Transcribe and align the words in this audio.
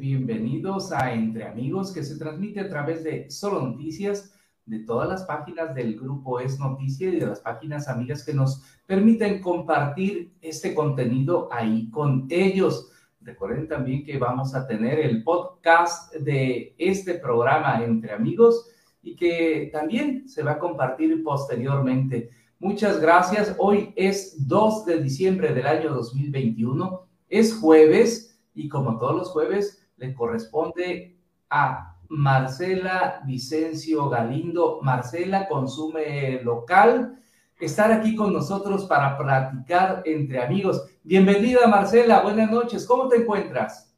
bienvenidos 0.00 0.90
a 0.90 1.12
Entre 1.12 1.46
Amigos 1.46 1.92
que 1.92 2.02
se 2.02 2.18
transmite 2.18 2.58
a 2.58 2.68
través 2.68 3.04
de 3.04 3.30
Solo 3.30 3.62
Noticias, 3.62 4.34
de 4.66 4.80
todas 4.80 5.08
las 5.08 5.22
páginas 5.22 5.72
del 5.72 5.96
grupo 6.00 6.40
Es 6.40 6.58
Noticia 6.58 7.08
y 7.08 7.20
de 7.20 7.26
las 7.26 7.38
páginas 7.38 7.86
amigas 7.86 8.24
que 8.24 8.34
nos 8.34 8.60
permiten 8.86 9.40
compartir 9.40 10.32
este 10.40 10.74
contenido 10.74 11.48
ahí 11.52 11.88
con 11.90 12.26
ellos. 12.28 12.90
Recuerden 13.20 13.68
también 13.68 14.04
que 14.04 14.18
vamos 14.18 14.52
a 14.56 14.66
tener 14.66 14.98
el 14.98 15.22
podcast 15.22 16.12
de 16.12 16.74
este 16.76 17.14
programa 17.14 17.84
Entre 17.84 18.12
Amigos 18.12 18.68
y 19.00 19.14
que 19.14 19.70
también 19.72 20.28
se 20.28 20.42
va 20.42 20.52
a 20.52 20.58
compartir 20.58 21.22
posteriormente. 21.22 22.30
Muchas 22.58 23.00
gracias. 23.00 23.54
Hoy 23.58 23.92
es 23.94 24.48
2 24.48 24.86
de 24.86 25.00
diciembre 25.00 25.54
del 25.54 25.68
año 25.68 25.94
2021. 25.94 27.06
Es 27.28 27.54
jueves 27.54 28.31
y 28.54 28.68
como 28.68 28.98
todos 28.98 29.16
los 29.16 29.30
jueves 29.30 29.86
le 29.96 30.14
corresponde 30.14 31.16
a 31.50 31.96
Marcela 32.08 33.22
Vicencio 33.24 34.08
Galindo. 34.08 34.80
Marcela 34.82 35.48
consume 35.48 36.42
local. 36.42 37.18
Estar 37.58 37.92
aquí 37.92 38.16
con 38.16 38.32
nosotros 38.32 38.86
para 38.86 39.16
platicar 39.16 40.02
entre 40.04 40.42
amigos. 40.42 40.84
Bienvenida 41.04 41.66
Marcela, 41.68 42.20
buenas 42.22 42.50
noches. 42.50 42.86
¿Cómo 42.86 43.08
te 43.08 43.16
encuentras? 43.16 43.94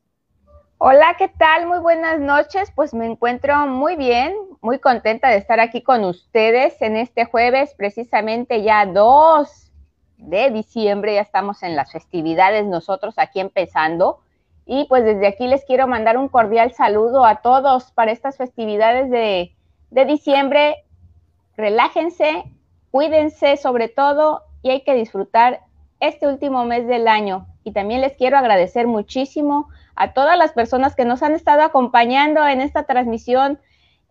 Hola, 0.78 1.14
¿qué 1.16 1.28
tal? 1.28 1.66
Muy 1.66 1.78
buenas 1.78 2.20
noches. 2.20 2.70
Pues 2.74 2.92
me 2.92 3.06
encuentro 3.06 3.66
muy 3.66 3.96
bien, 3.96 4.34
muy 4.60 4.78
contenta 4.78 5.30
de 5.30 5.38
estar 5.38 5.58
aquí 5.60 5.82
con 5.82 6.04
ustedes 6.04 6.80
en 6.82 6.96
este 6.96 7.24
jueves, 7.24 7.74
precisamente 7.74 8.62
ya 8.62 8.84
2 8.84 9.72
de 10.18 10.50
diciembre, 10.50 11.14
ya 11.14 11.22
estamos 11.22 11.62
en 11.62 11.74
las 11.74 11.90
festividades 11.90 12.66
nosotros 12.66 13.14
aquí 13.18 13.40
empezando. 13.40 14.23
Y 14.66 14.86
pues 14.88 15.04
desde 15.04 15.26
aquí 15.26 15.46
les 15.46 15.64
quiero 15.64 15.86
mandar 15.86 16.16
un 16.16 16.28
cordial 16.28 16.72
saludo 16.72 17.24
a 17.24 17.36
todos 17.36 17.92
para 17.92 18.12
estas 18.12 18.36
festividades 18.36 19.10
de, 19.10 19.54
de 19.90 20.04
diciembre. 20.04 20.76
Relájense, 21.56 22.44
cuídense 22.90 23.56
sobre 23.56 23.88
todo 23.88 24.42
y 24.62 24.70
hay 24.70 24.82
que 24.82 24.94
disfrutar 24.94 25.60
este 26.00 26.26
último 26.26 26.64
mes 26.64 26.86
del 26.86 27.08
año. 27.08 27.46
Y 27.62 27.72
también 27.72 28.00
les 28.00 28.14
quiero 28.14 28.36
agradecer 28.38 28.86
muchísimo 28.86 29.68
a 29.96 30.12
todas 30.12 30.36
las 30.36 30.52
personas 30.52 30.94
que 30.94 31.04
nos 31.04 31.22
han 31.22 31.34
estado 31.34 31.62
acompañando 31.62 32.46
en 32.46 32.60
esta 32.60 32.84
transmisión 32.84 33.58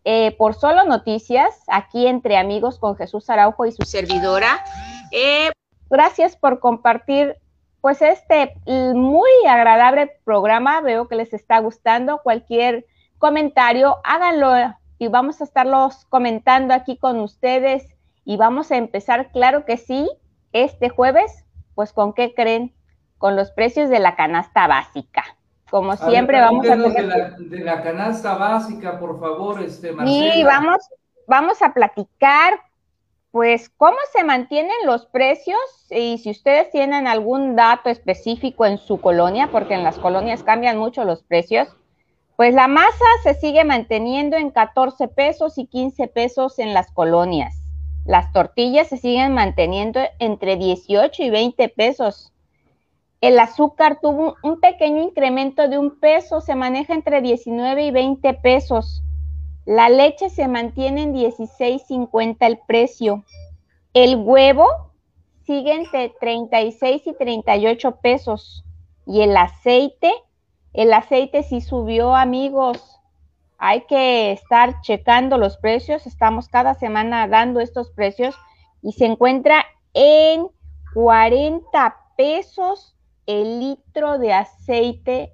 eh, 0.06 0.36
por 0.38 0.54
Solo 0.54 0.84
Noticias, 0.86 1.64
aquí 1.68 2.08
entre 2.08 2.38
amigos 2.38 2.78
con 2.78 2.96
Jesús 2.96 3.30
Araujo 3.30 3.66
y 3.66 3.72
su 3.72 3.84
servidora. 3.84 4.64
Eh, 5.12 5.52
gracias 5.90 6.36
por 6.36 6.60
compartir 6.60 7.38
pues 7.84 8.02
este 8.02 8.56
muy 8.96 9.30
agradable 9.46 10.10
programa. 10.24 10.80
Veo 10.80 11.10
que 11.10 11.18
les 11.18 11.34
está 11.34 11.60
gustando. 11.60 12.20
Cualquier 12.20 12.86
comentario, 13.18 13.98
háganlo 14.06 14.54
y 15.00 15.10
vamos 15.10 15.42
a 15.42 15.44
estarlos 15.44 16.06
comentando 16.06 16.74
aquí 16.74 16.96
con 16.96 17.20
ustedes. 17.20 17.94
Y 18.24 18.38
vamos 18.38 18.72
a 18.72 18.78
empezar, 18.78 19.34
claro 19.34 19.66
que 19.66 19.76
sí, 19.76 20.10
este 20.54 20.88
jueves, 20.88 21.44
pues 21.76 21.92
con 21.92 22.14
qué 22.14 22.34
creen, 22.34 22.74
con 23.18 23.36
los 23.36 23.52
precios 23.52 23.90
de 23.90 24.00
la 24.00 24.16
canasta 24.16 24.66
básica. 24.66 25.26
Como 25.70 25.98
siempre, 25.98 26.40
vamos 26.40 26.66
a 26.66 26.78
tener... 26.78 27.36
De 27.36 27.60
la, 27.66 27.84
canasta 27.84 28.36
básica, 28.36 28.98
por 28.98 29.20
favor, 29.20 29.62
este, 29.62 29.92
Marcela. 29.92 30.34
Sí, 30.34 30.44
vamos, 30.46 30.78
vamos 31.28 31.62
a 31.62 31.74
platicar, 31.74 32.62
pues, 33.34 33.70
cómo 33.78 33.98
se 34.14 34.24
mantienen 34.24 34.72
los 34.86 35.08
precios 35.08 35.58
y 35.90 36.20
si 36.20 36.30
ustedes 36.30 36.70
tienen 36.70 37.08
algún 37.08 37.58
dato 37.58 37.90
específico 37.90 38.66
en 38.66 38.78
su 38.78 39.02
colonia, 39.02 39.50
porque 39.52 39.74
en 39.74 39.84
las 39.84 39.98
colonias 39.98 40.44
cambian 40.44 40.78
mucho 40.78 41.04
los 41.04 41.24
precios, 41.24 41.68
pues 42.38 42.54
la 42.54 42.68
masa 42.68 43.06
se 43.24 43.34
sigue 43.34 43.66
manteniendo 43.66 44.38
en 44.38 44.52
14 44.52 45.08
pesos 45.08 45.58
y 45.58 45.66
15 45.66 46.08
pesos 46.08 46.60
en 46.60 46.74
las 46.74 46.92
colonias. 46.92 47.56
Las 48.06 48.32
tortillas 48.32 48.88
se 48.88 48.98
siguen 48.98 49.34
manteniendo 49.34 50.00
entre 50.20 50.56
18 50.56 51.24
y 51.24 51.30
20 51.30 51.70
pesos 51.70 52.34
el 53.24 53.40
azúcar 53.40 54.00
tuvo 54.02 54.36
un 54.44 54.60
pequeño 54.60 55.02
incremento 55.02 55.70
de 55.70 55.78
un 55.78 55.98
peso, 55.98 56.42
se 56.42 56.56
maneja 56.56 56.94
entre 56.94 57.22
19 57.22 57.86
y 57.86 57.90
20 57.90 58.34
pesos. 58.34 59.02
La 59.66 59.90
leche 59.90 60.30
se 60.30 60.48
mantiene 60.48 61.04
en 61.04 61.14
16.50 61.14 62.38
el 62.42 62.60
precio. 62.68 63.24
El 63.94 64.18
huevo 64.18 64.68
sigue 65.46 65.74
entre 65.74 66.10
36 66.10 67.08
y 67.08 67.14
38 67.14 67.96
pesos. 68.02 68.66
Y 69.06 69.22
el 69.22 69.36
aceite, 69.38 70.12
el 70.74 70.92
aceite 70.92 71.44
sí 71.44 71.62
subió, 71.62 72.16
amigos. 72.16 73.00
Hay 73.58 73.86
que 73.86 74.34
estar 74.34 74.82
checando 74.82 75.38
los 75.38 75.58
precios. 75.58 76.08
Estamos 76.08 76.50
cada 76.50 76.74
semana 76.74 77.28
dando 77.28 77.62
estos 77.62 77.92
precios 77.92 78.36
y 78.82 78.92
se 78.92 79.06
encuentra 79.06 79.66
en 79.94 80.48
40 80.94 81.96
pesos 82.18 82.98
el 83.26 83.62
litro 83.62 84.20
de 84.20 84.34
aceite 84.34 85.32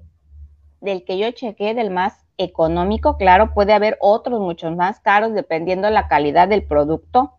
del 0.82 1.04
que 1.04 1.18
yo 1.18 1.32
chequé, 1.32 1.74
del 1.74 1.90
más 1.90 2.29
económico, 2.40 3.18
claro, 3.18 3.54
puede 3.54 3.74
haber 3.74 3.98
otros 4.00 4.40
muchos 4.40 4.76
más 4.76 5.00
caros 5.00 5.34
dependiendo 5.34 5.88
de 5.88 5.94
la 5.94 6.08
calidad 6.08 6.48
del 6.48 6.64
producto. 6.64 7.34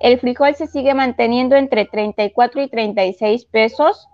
El 0.00 0.18
frijol 0.18 0.54
se 0.54 0.66
sigue 0.66 0.94
manteniendo 0.94 1.56
entre 1.56 1.84
34 1.84 2.62
y 2.62 2.68
36 2.68 3.44
pesos. 3.46 4.08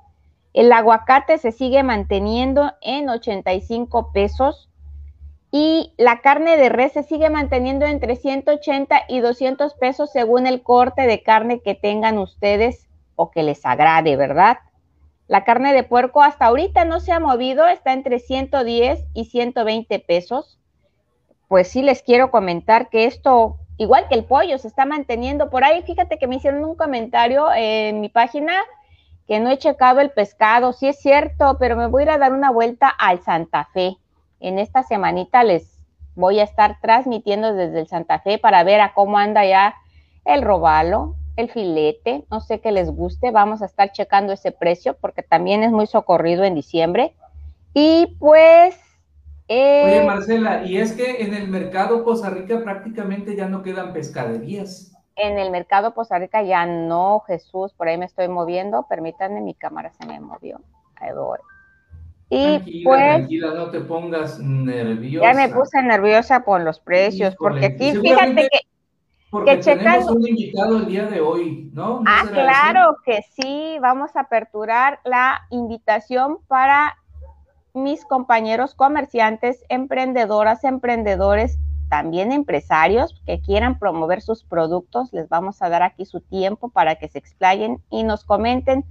El 0.53 0.73
aguacate 0.73 1.39
se 1.39 1.53
sigue 1.53 1.83
manteniendo 1.83 2.73
en 2.81 3.09
85 3.09 4.11
pesos. 4.13 4.69
Y 5.51 5.93
la 5.99 6.21
carne 6.21 6.57
de 6.57 6.71
res 6.71 6.93
se 6.93 7.03
sigue 7.03 7.29
manteniendo 7.29 7.85
entre 7.85 8.17
180 8.17 9.03
y 9.09 9.21
200 9.21 9.75
pesos 9.75 10.11
según 10.11 10.47
el 10.47 10.63
corte 10.63 11.03
de 11.03 11.23
carne 11.23 11.61
que 11.61 11.75
tengan 11.75 12.17
ustedes 12.19 12.89
o 13.17 13.31
que 13.31 13.43
les 13.43 13.65
agrade, 13.67 14.17
¿verdad? 14.17 14.59
La 15.33 15.45
carne 15.45 15.73
de 15.73 15.83
puerco 15.83 16.23
hasta 16.23 16.45
ahorita 16.45 16.85
no 16.85 17.01
se 17.01 17.11
ha 17.11 17.19
movido, 17.19 17.67
está 17.67 17.95
entre 17.95 18.19
110 18.19 19.07
y 19.15 19.25
120 19.25 19.99
pesos. 20.01 20.61
Pues 21.49 21.69
sí 21.69 21.81
les 21.81 22.03
quiero 22.03 22.31
comentar 22.31 22.91
que 22.91 23.07
esto, 23.07 23.57
igual 23.79 24.09
que 24.09 24.15
el 24.15 24.27
pollo, 24.27 24.59
se 24.59 24.69
está 24.69 24.85
manteniendo 24.85 25.49
por 25.49 25.65
ahí. 25.65 25.81
Fíjate 25.85 26.19
que 26.19 26.27
me 26.27 26.37
hicieron 26.37 26.63
un 26.67 26.75
comentario 26.75 27.47
en 27.57 28.03
mi 28.03 28.11
página 28.11 28.53
que 29.27 29.41
no 29.41 29.49
he 29.49 29.57
checado 29.57 30.01
el 30.01 30.11
pescado. 30.11 30.75
Sí 30.75 30.89
es 30.89 31.01
cierto, 31.01 31.57
pero 31.59 31.77
me 31.77 31.87
voy 31.87 32.03
a 32.03 32.05
ir 32.05 32.11
a 32.11 32.19
dar 32.19 32.35
una 32.35 32.51
vuelta 32.51 32.91
al 32.91 33.23
Santa 33.23 33.71
Fe. 33.73 33.97
En 34.39 34.59
esta 34.59 34.83
semanita 34.83 35.45
les 35.45 35.83
voy 36.15 36.41
a 36.41 36.45
estar 36.45 36.79
transmitiendo 36.83 37.55
desde 37.55 37.81
el 37.81 37.89
Santa 37.89 38.19
Fe 38.19 38.37
para 38.37 38.65
ver 38.65 38.83
a 38.83 38.93
cómo 38.93 39.17
anda 39.17 39.47
ya 39.47 39.77
el 40.27 40.43
robalo, 40.43 41.17
el 41.37 41.51
filete, 41.51 42.25
no 42.31 42.41
sé 42.41 42.61
qué 42.61 42.73
les 42.73 42.91
guste, 42.91 43.31
vamos 43.31 43.63
a 43.63 43.67
estar 43.67 43.93
checando 43.93 44.33
ese 44.33 44.53
precio 44.53 44.97
porque 45.01 45.23
también 45.23 45.63
es 45.63 45.71
muy 45.71 45.87
socorrido 45.87 46.45
en 46.45 46.55
diciembre. 46.55 47.15
Y 47.75 48.17
pues... 48.19 48.79
Eh, 49.49 49.83
Oye, 49.85 50.07
Marcela, 50.07 50.65
y 50.65 50.79
es 50.79 50.93
que 50.93 51.23
en 51.23 51.35
el 51.35 51.49
mercado 51.49 52.05
Costa 52.05 52.31
Rica 52.31 52.63
prácticamente 52.63 53.35
ya 53.37 53.49
no 53.49 53.63
quedan 53.63 53.93
pescaderías. 53.93 54.93
En 55.17 55.39
el 55.39 55.51
mercado 55.51 55.95
Costa 55.95 56.19
Rica 56.19 56.43
ya 56.43 56.65
no, 56.65 57.21
Jesús, 57.27 57.73
por 57.75 57.89
ahí 57.89 57.99
me 57.99 58.07
estoy 58.07 58.29
moviendo, 58.29 58.87
permítanme, 58.89 59.41
mi 59.41 59.55
cámara 59.55 59.93
se 59.93 60.07
me 60.07 60.21
movió. 60.21 60.61
Ahí 60.97 61.13
voy. 61.13 61.39
Y 62.31 62.45
tranquila, 62.45 62.83
pues, 62.85 63.15
tranquila, 63.17 63.55
no 63.55 63.71
te 63.71 63.81
pongas 63.81 64.39
nerviosa. 64.39 65.27
Ya 65.27 65.35
me 65.35 65.53
puse 65.53 65.83
nerviosa 65.83 66.45
por 66.45 66.63
los 66.63 66.81
precios, 66.81 67.37
porque 67.37 67.67
aquí 67.67 67.95
fíjate 67.95 68.49
que 68.51 68.61
porque 69.33 69.57
tenemos 69.57 70.11
un 70.11 70.29
invitado 70.29 70.77
el 70.77 70.87
día 70.87 71.07
de 71.07 71.23
hoy, 71.23 71.71
¿no? 71.73 72.03
ah, 72.07 72.25
claro 72.31 72.99
que 73.03 73.23
sí. 73.35 73.79
Vamos 73.81 74.15
a 74.15 74.21
aperturar 74.21 75.01
la 75.05 75.41
invitación 75.49 76.37
para 76.49 76.99
mis 77.73 78.05
compañeros 78.05 78.75
comerciantes, 78.75 79.65
emprendedoras, 79.71 80.65
emprendedores, 80.65 81.59
también 81.89 82.31
empresarios 82.31 83.23
que 83.25 83.41
quieran 83.41 83.79
promover 83.79 84.21
sus 84.21 84.45
productos. 84.45 85.15
Les 85.15 85.31
vamos 85.31 85.63
a 85.63 85.71
dar 85.71 85.83
aquí 85.83 86.05
su 86.05 86.21
tiempo 86.21 86.69
para 86.69 86.97
que 86.97 87.09
se 87.09 87.17
explayen 87.17 87.83
y 87.89 88.03
nos 88.03 88.25
comenten 88.25 88.85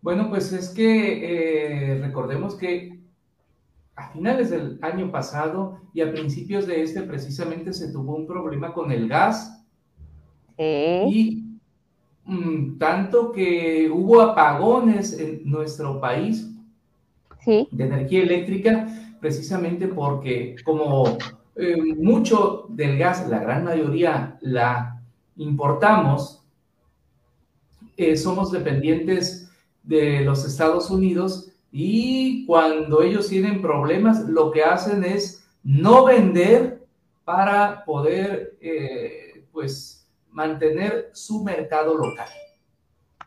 Bueno, 0.00 0.28
pues 0.28 0.52
es 0.52 0.68
que 0.70 1.94
eh, 1.94 2.00
recordemos 2.00 2.54
que 2.54 2.98
a 3.96 4.10
finales 4.10 4.50
del 4.50 4.78
año 4.80 5.10
pasado 5.10 5.80
y 5.92 6.00
a 6.00 6.12
principios 6.12 6.66
de 6.66 6.82
este 6.82 7.02
precisamente 7.02 7.72
se 7.72 7.92
tuvo 7.92 8.14
un 8.14 8.26
problema 8.26 8.72
con 8.72 8.92
el 8.92 9.08
gas. 9.08 9.64
Y 10.56 11.44
mm, 12.24 12.78
tanto 12.78 13.32
que 13.32 13.90
hubo 13.92 14.20
apagones 14.20 15.18
en 15.18 15.42
nuestro 15.44 16.00
país 16.00 16.48
de 17.44 17.84
energía 17.84 18.22
eléctrica, 18.22 18.88
precisamente 19.20 19.88
porque 19.88 20.56
como 20.64 21.18
eh, 21.56 21.76
mucho 21.96 22.66
del 22.68 22.98
gas, 22.98 23.28
la 23.28 23.38
gran 23.38 23.64
mayoría 23.64 24.36
la 24.42 25.02
importamos, 25.36 26.44
eh, 27.96 28.16
somos 28.16 28.52
dependientes 28.52 29.37
de 29.88 30.20
los 30.20 30.44
Estados 30.44 30.90
Unidos 30.90 31.50
y 31.72 32.44
cuando 32.46 33.02
ellos 33.02 33.28
tienen 33.28 33.62
problemas, 33.62 34.20
lo 34.28 34.50
que 34.50 34.62
hacen 34.62 35.02
es 35.02 35.44
no 35.62 36.04
vender 36.04 36.86
para 37.24 37.84
poder, 37.84 38.56
eh, 38.60 39.44
pues, 39.50 40.06
mantener 40.30 41.10
su 41.14 41.42
mercado 41.42 41.96
local. 41.96 42.28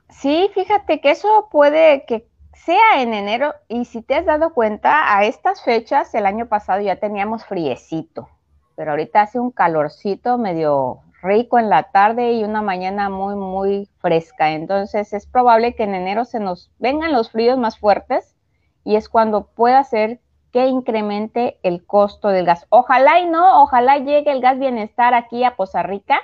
Sí, 0.09 0.49
fíjate 0.53 1.01
que 1.01 1.11
eso 1.11 1.49
puede 1.51 2.05
que 2.05 2.27
sea 2.53 3.01
en 3.01 3.15
enero, 3.15 3.55
y 3.67 3.85
si 3.85 4.03
te 4.03 4.13
has 4.13 4.25
dado 4.25 4.53
cuenta, 4.53 5.17
a 5.17 5.25
estas 5.25 5.63
fechas 5.63 6.13
el 6.13 6.27
año 6.27 6.47
pasado 6.47 6.79
ya 6.81 6.97
teníamos 6.97 7.43
friecito, 7.45 8.29
pero 8.75 8.91
ahorita 8.91 9.21
hace 9.21 9.39
un 9.39 9.49
calorcito 9.49 10.37
medio 10.37 10.99
rico 11.21 11.59
en 11.59 11.69
la 11.69 11.83
tarde 11.83 12.33
y 12.33 12.43
una 12.43 12.61
mañana 12.61 13.09
muy, 13.09 13.35
muy 13.35 13.87
fresca. 13.99 14.51
Entonces 14.51 15.13
es 15.13 15.25
probable 15.25 15.75
que 15.75 15.83
en 15.83 15.95
enero 15.95 16.25
se 16.25 16.39
nos 16.39 16.71
vengan 16.79 17.11
los 17.11 17.31
fríos 17.31 17.57
más 17.57 17.77
fuertes 17.77 18.35
y 18.83 18.95
es 18.95 19.09
cuando 19.09 19.45
pueda 19.45 19.83
ser 19.83 20.19
que 20.51 20.67
incremente 20.67 21.59
el 21.63 21.85
costo 21.85 22.29
del 22.29 22.45
gas. 22.45 22.65
Ojalá 22.69 23.19
y 23.19 23.25
no, 23.25 23.61
ojalá 23.61 23.97
llegue 23.97 24.31
el 24.31 24.41
gas 24.41 24.59
bienestar 24.59 25.13
aquí 25.13 25.43
a 25.43 25.55
Poza 25.55 25.83
Rica 25.83 26.19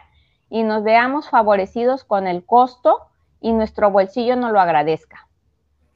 y 0.50 0.64
nos 0.64 0.84
veamos 0.84 1.30
favorecidos 1.30 2.04
con 2.04 2.28
el 2.28 2.46
costo 2.46 3.02
y 3.40 3.54
nuestro 3.54 3.92
bolsillo 3.92 4.36
nos 4.36 4.52
lo 4.52 4.60
agradezca. 4.60 5.28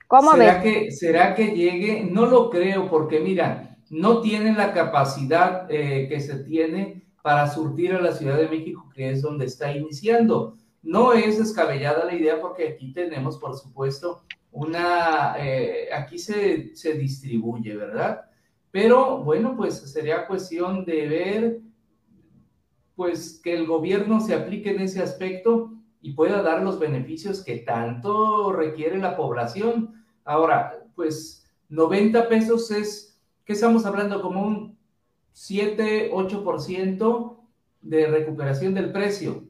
¿Cómo 0.07 0.33
¿Será 0.33 0.61
Que, 0.61 0.91
¿Será 0.91 1.35
que 1.35 1.55
llegue? 1.55 2.03
No 2.03 2.25
lo 2.25 2.49
creo, 2.49 2.89
porque 2.89 3.19
mira, 3.19 3.77
no 3.89 4.21
tienen 4.21 4.57
la 4.57 4.73
capacidad 4.73 5.69
eh, 5.69 6.07
que 6.09 6.19
se 6.19 6.35
tiene 6.43 7.03
para 7.23 7.47
surtir 7.49 7.93
a 7.93 8.01
la 8.01 8.13
Ciudad 8.13 8.37
de 8.37 8.49
México, 8.49 8.89
que 8.93 9.11
es 9.11 9.21
donde 9.21 9.45
está 9.45 9.75
iniciando. 9.75 10.57
No 10.81 11.13
es 11.13 11.37
descabellada 11.37 12.05
la 12.05 12.15
idea 12.15 12.41
porque 12.41 12.69
aquí 12.69 12.91
tenemos, 12.93 13.37
por 13.37 13.55
supuesto, 13.55 14.23
una, 14.51 15.35
eh, 15.39 15.89
aquí 15.93 16.17
se, 16.17 16.75
se 16.75 16.93
distribuye, 16.93 17.75
¿verdad? 17.75 18.25
Pero 18.71 19.23
bueno, 19.23 19.55
pues 19.55 19.75
sería 19.75 20.27
cuestión 20.27 20.85
de 20.85 21.07
ver, 21.07 21.59
pues 22.95 23.39
que 23.43 23.53
el 23.53 23.65
gobierno 23.65 24.19
se 24.19 24.33
aplique 24.33 24.71
en 24.71 24.81
ese 24.81 25.01
aspecto 25.01 25.73
y 26.01 26.13
pueda 26.13 26.41
dar 26.41 26.63
los 26.63 26.79
beneficios 26.79 27.43
que 27.43 27.57
tanto 27.57 28.51
requiere 28.51 28.97
la 28.97 29.15
población 29.15 30.01
Ahora, 30.23 30.85
pues 30.95 31.45
90 31.69 32.29
pesos 32.29 32.69
es, 32.71 33.19
¿qué 33.45 33.53
estamos 33.53 33.85
hablando? 33.85 34.21
Como 34.21 34.41
un 34.41 34.70
7, 35.33 36.11
8% 36.11 37.37
de 37.81 38.07
recuperación 38.07 38.73
del 38.73 38.91
precio. 38.91 39.43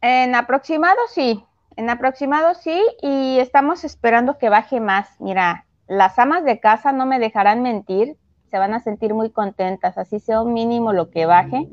En 0.00 0.34
aproximado 0.34 0.98
sí, 1.08 1.44
en 1.76 1.90
aproximado 1.90 2.54
sí, 2.54 2.80
y 3.02 3.38
estamos 3.38 3.84
esperando 3.84 4.38
que 4.38 4.48
baje 4.48 4.80
más. 4.80 5.20
Mira, 5.20 5.66
las 5.86 6.18
amas 6.18 6.44
de 6.44 6.60
casa 6.60 6.92
no 6.92 7.06
me 7.06 7.18
dejarán 7.18 7.62
mentir, 7.62 8.16
se 8.50 8.58
van 8.58 8.74
a 8.74 8.80
sentir 8.80 9.14
muy 9.14 9.30
contentas, 9.30 9.98
así 9.98 10.20
sea 10.20 10.42
un 10.42 10.52
mínimo 10.52 10.92
lo 10.92 11.10
que 11.10 11.26
baje. 11.26 11.68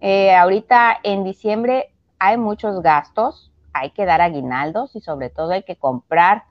Eh, 0.00 0.34
ahorita 0.34 0.98
en 1.02 1.24
diciembre 1.24 1.94
hay 2.18 2.36
muchos 2.36 2.82
gastos, 2.82 3.52
hay 3.72 3.90
que 3.90 4.04
dar 4.04 4.20
aguinaldos 4.20 4.94
y 4.96 5.00
sobre 5.00 5.30
todo 5.30 5.52
hay 5.52 5.62
que 5.62 5.76
comprar 5.76 6.44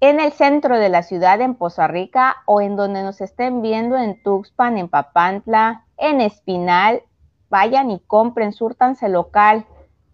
en 0.00 0.20
el 0.20 0.32
centro 0.32 0.78
de 0.78 0.88
la 0.88 1.02
ciudad, 1.02 1.40
en 1.40 1.54
Poza 1.54 1.88
Rica, 1.88 2.36
o 2.44 2.60
en 2.60 2.76
donde 2.76 3.02
nos 3.02 3.20
estén 3.20 3.62
viendo 3.62 3.96
en 3.96 4.22
Tuxpan, 4.22 4.78
en 4.78 4.88
Papantla, 4.88 5.84
en 5.96 6.20
Espinal, 6.20 7.02
vayan 7.48 7.90
y 7.90 8.00
compren, 8.00 8.52
surtanse 8.52 9.08
local 9.08 9.66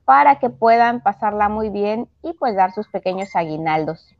para 0.05 0.39
que 0.39 0.51
puedan 0.51 1.03
pasarla 1.03 1.49
muy 1.49 1.71
bien 1.71 2.09
y 2.23 2.33
pues 2.35 2.55
dar 2.55 2.73
sus 2.73 2.89
pequeños 2.89 3.35
aguinaldos. 3.35 4.15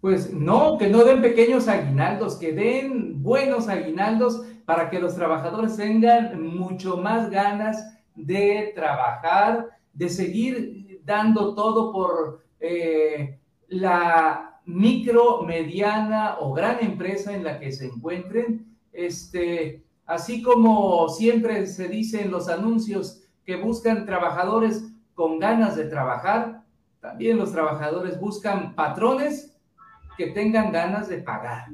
Pues 0.00 0.32
no, 0.32 0.78
que 0.78 0.88
no 0.88 1.04
den 1.04 1.20
pequeños 1.20 1.68
aguinaldos, 1.68 2.36
que 2.36 2.52
den 2.52 3.22
buenos 3.22 3.68
aguinaldos 3.68 4.42
para 4.64 4.88
que 4.88 4.98
los 4.98 5.14
trabajadores 5.14 5.76
tengan 5.76 6.42
mucho 6.42 6.96
más 6.96 7.28
ganas 7.28 7.98
de 8.14 8.72
trabajar, 8.74 9.68
de 9.92 10.08
seguir 10.08 11.02
dando 11.04 11.54
todo 11.54 11.92
por 11.92 12.42
eh, 12.60 13.39
la 13.70 14.60
micro, 14.66 15.42
mediana 15.42 16.36
o 16.40 16.52
gran 16.52 16.78
empresa 16.80 17.32
en 17.32 17.44
la 17.44 17.58
que 17.58 17.72
se 17.72 17.86
encuentren, 17.86 18.76
este, 18.92 19.82
así 20.06 20.42
como 20.42 21.08
siempre 21.08 21.66
se 21.66 21.88
dice 21.88 22.22
en 22.22 22.30
los 22.30 22.48
anuncios 22.48 23.22
que 23.44 23.56
buscan 23.56 24.04
trabajadores 24.04 24.84
con 25.14 25.38
ganas 25.38 25.76
de 25.76 25.84
trabajar, 25.84 26.62
también 27.00 27.38
los 27.38 27.52
trabajadores 27.52 28.20
buscan 28.20 28.74
patrones 28.74 29.56
que 30.16 30.26
tengan 30.28 30.70
ganas 30.70 31.08
de 31.08 31.18
pagar. 31.18 31.68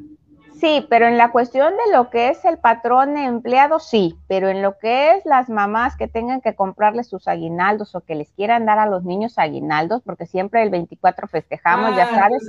Sí, 0.60 0.86
pero 0.88 1.06
en 1.06 1.18
la 1.18 1.32
cuestión 1.32 1.74
de 1.74 1.92
lo 1.92 2.08
que 2.08 2.30
es 2.30 2.44
el 2.46 2.58
patrón 2.58 3.18
empleado, 3.18 3.78
sí, 3.78 4.16
pero 4.26 4.48
en 4.48 4.62
lo 4.62 4.78
que 4.78 5.12
es 5.12 5.26
las 5.26 5.50
mamás 5.50 5.96
que 5.96 6.08
tengan 6.08 6.40
que 6.40 6.54
comprarles 6.54 7.08
sus 7.08 7.28
aguinaldos 7.28 7.94
o 7.94 8.00
que 8.00 8.14
les 8.14 8.32
quieran 8.32 8.64
dar 8.64 8.78
a 8.78 8.86
los 8.86 9.04
niños 9.04 9.38
aguinaldos, 9.38 10.02
porque 10.02 10.24
siempre 10.24 10.62
el 10.62 10.70
24 10.70 11.28
festejamos, 11.28 11.94
ya 11.94 12.04
ah, 12.04 12.14
sabes. 12.14 12.46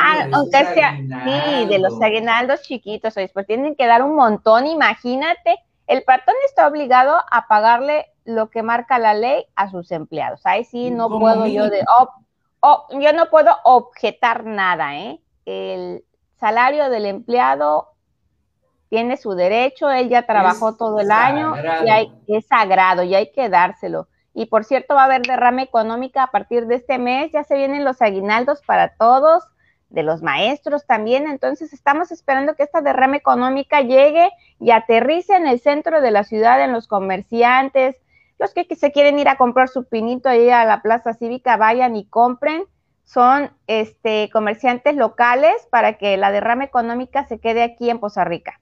Ah, 0.00 0.28
aunque 0.32 0.64
sea, 0.66 0.96
sí, 0.96 1.66
de 1.66 1.78
los 1.78 2.00
aguinaldos 2.00 2.62
chiquitos, 2.62 3.14
pues 3.34 3.46
tienen 3.46 3.76
que 3.76 3.86
dar 3.86 4.02
un 4.02 4.16
montón, 4.16 4.66
imagínate, 4.66 5.58
el 5.86 6.04
patrón 6.04 6.36
está 6.46 6.66
obligado 6.66 7.16
a 7.30 7.48
pagarle 7.48 8.06
lo 8.24 8.48
que 8.48 8.62
marca 8.62 8.98
la 8.98 9.12
ley 9.12 9.44
a 9.56 9.70
sus 9.70 9.90
empleados. 9.90 10.40
Ahí 10.44 10.64
sí 10.64 10.90
no 10.90 11.10
puedo 11.10 11.46
yo 11.46 11.68
de, 11.68 11.84
oh, 12.62 12.86
yo 12.98 13.12
no 13.12 13.26
puedo 13.26 13.54
objetar 13.64 14.46
nada, 14.46 14.96
¿eh? 14.96 15.20
El, 15.44 16.04
salario 16.42 16.90
del 16.90 17.06
empleado 17.06 17.92
tiene 18.88 19.16
su 19.16 19.34
derecho, 19.34 19.88
él 19.92 20.08
ya 20.08 20.26
trabajó 20.26 20.74
todo 20.74 20.98
el 20.98 21.12
año 21.12 21.54
y 21.84 21.88
hay, 21.88 22.12
es 22.26 22.48
sagrado 22.48 23.04
y 23.04 23.14
hay 23.14 23.30
que 23.30 23.48
dárselo. 23.48 24.08
Y 24.34 24.46
por 24.46 24.64
cierto, 24.64 24.96
va 24.96 25.02
a 25.02 25.04
haber 25.04 25.22
derrame 25.22 25.62
económica 25.62 26.24
a 26.24 26.32
partir 26.32 26.66
de 26.66 26.74
este 26.74 26.98
mes, 26.98 27.30
ya 27.30 27.44
se 27.44 27.54
vienen 27.54 27.84
los 27.84 28.02
aguinaldos 28.02 28.60
para 28.66 28.96
todos, 28.96 29.44
de 29.88 30.02
los 30.02 30.20
maestros 30.20 30.84
también. 30.84 31.30
Entonces 31.30 31.72
estamos 31.72 32.10
esperando 32.10 32.56
que 32.56 32.64
esta 32.64 32.80
derrama 32.80 33.16
económica 33.16 33.80
llegue 33.82 34.28
y 34.58 34.72
aterrice 34.72 35.36
en 35.36 35.46
el 35.46 35.60
centro 35.60 36.00
de 36.00 36.10
la 36.10 36.24
ciudad, 36.24 36.60
en 36.60 36.72
los 36.72 36.88
comerciantes, 36.88 37.96
los 38.40 38.52
que 38.52 38.66
se 38.74 38.90
quieren 38.90 39.20
ir 39.20 39.28
a 39.28 39.36
comprar 39.36 39.68
su 39.68 39.84
pinito 39.84 40.28
ahí 40.28 40.50
a 40.50 40.64
la 40.64 40.82
plaza 40.82 41.14
cívica, 41.14 41.56
vayan 41.56 41.94
y 41.94 42.04
compren. 42.06 42.64
Son 43.12 43.50
este, 43.66 44.30
comerciantes 44.32 44.96
locales 44.96 45.52
para 45.70 45.98
que 45.98 46.16
la 46.16 46.32
derrama 46.32 46.64
económica 46.64 47.26
se 47.26 47.40
quede 47.40 47.62
aquí 47.62 47.90
en 47.90 47.98
Poza 48.00 48.24
Rica. 48.24 48.58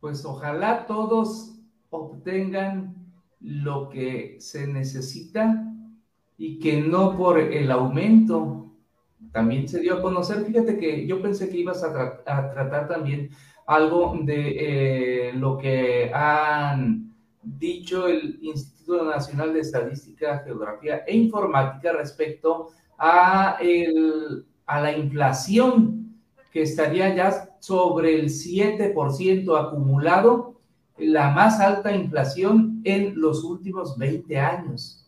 Pues 0.00 0.24
ojalá 0.24 0.86
todos 0.86 1.58
obtengan 1.90 2.94
lo 3.40 3.90
que 3.90 4.36
se 4.40 4.66
necesita 4.66 5.64
y 6.38 6.60
que 6.60 6.80
no 6.80 7.16
por 7.16 7.38
el 7.38 7.70
aumento 7.70 8.70
también 9.32 9.68
se 9.68 9.80
dio 9.80 9.96
a 9.96 10.02
conocer. 10.02 10.44
Fíjate 10.46 10.78
que 10.78 11.06
yo 11.06 11.20
pensé 11.20 11.50
que 11.50 11.58
ibas 11.58 11.84
a, 11.84 12.22
tratar 12.24 12.88
también 12.88 13.28
algo 13.66 14.16
de 14.22 15.28
eh, 15.28 15.32
lo 15.34 15.58
que 15.58 16.10
han 16.14 17.14
dicho 17.42 18.08
el 18.08 18.38
Instituto 18.40 18.77
Nacional 18.88 19.52
de 19.52 19.60
Estadística, 19.60 20.38
Geografía 20.44 21.04
e 21.06 21.16
Informática 21.16 21.92
respecto 21.92 22.68
a, 22.98 23.58
a 24.66 24.80
la 24.80 24.92
inflación 24.92 26.16
que 26.52 26.62
estaría 26.62 27.14
ya 27.14 27.56
sobre 27.60 28.18
el 28.18 28.26
7% 28.26 29.68
acumulado, 29.68 30.54
la 30.96 31.30
más 31.30 31.60
alta 31.60 31.92
inflación 31.92 32.80
en 32.84 33.20
los 33.20 33.44
últimos 33.44 33.96
20 33.98 34.38
años. 34.38 35.06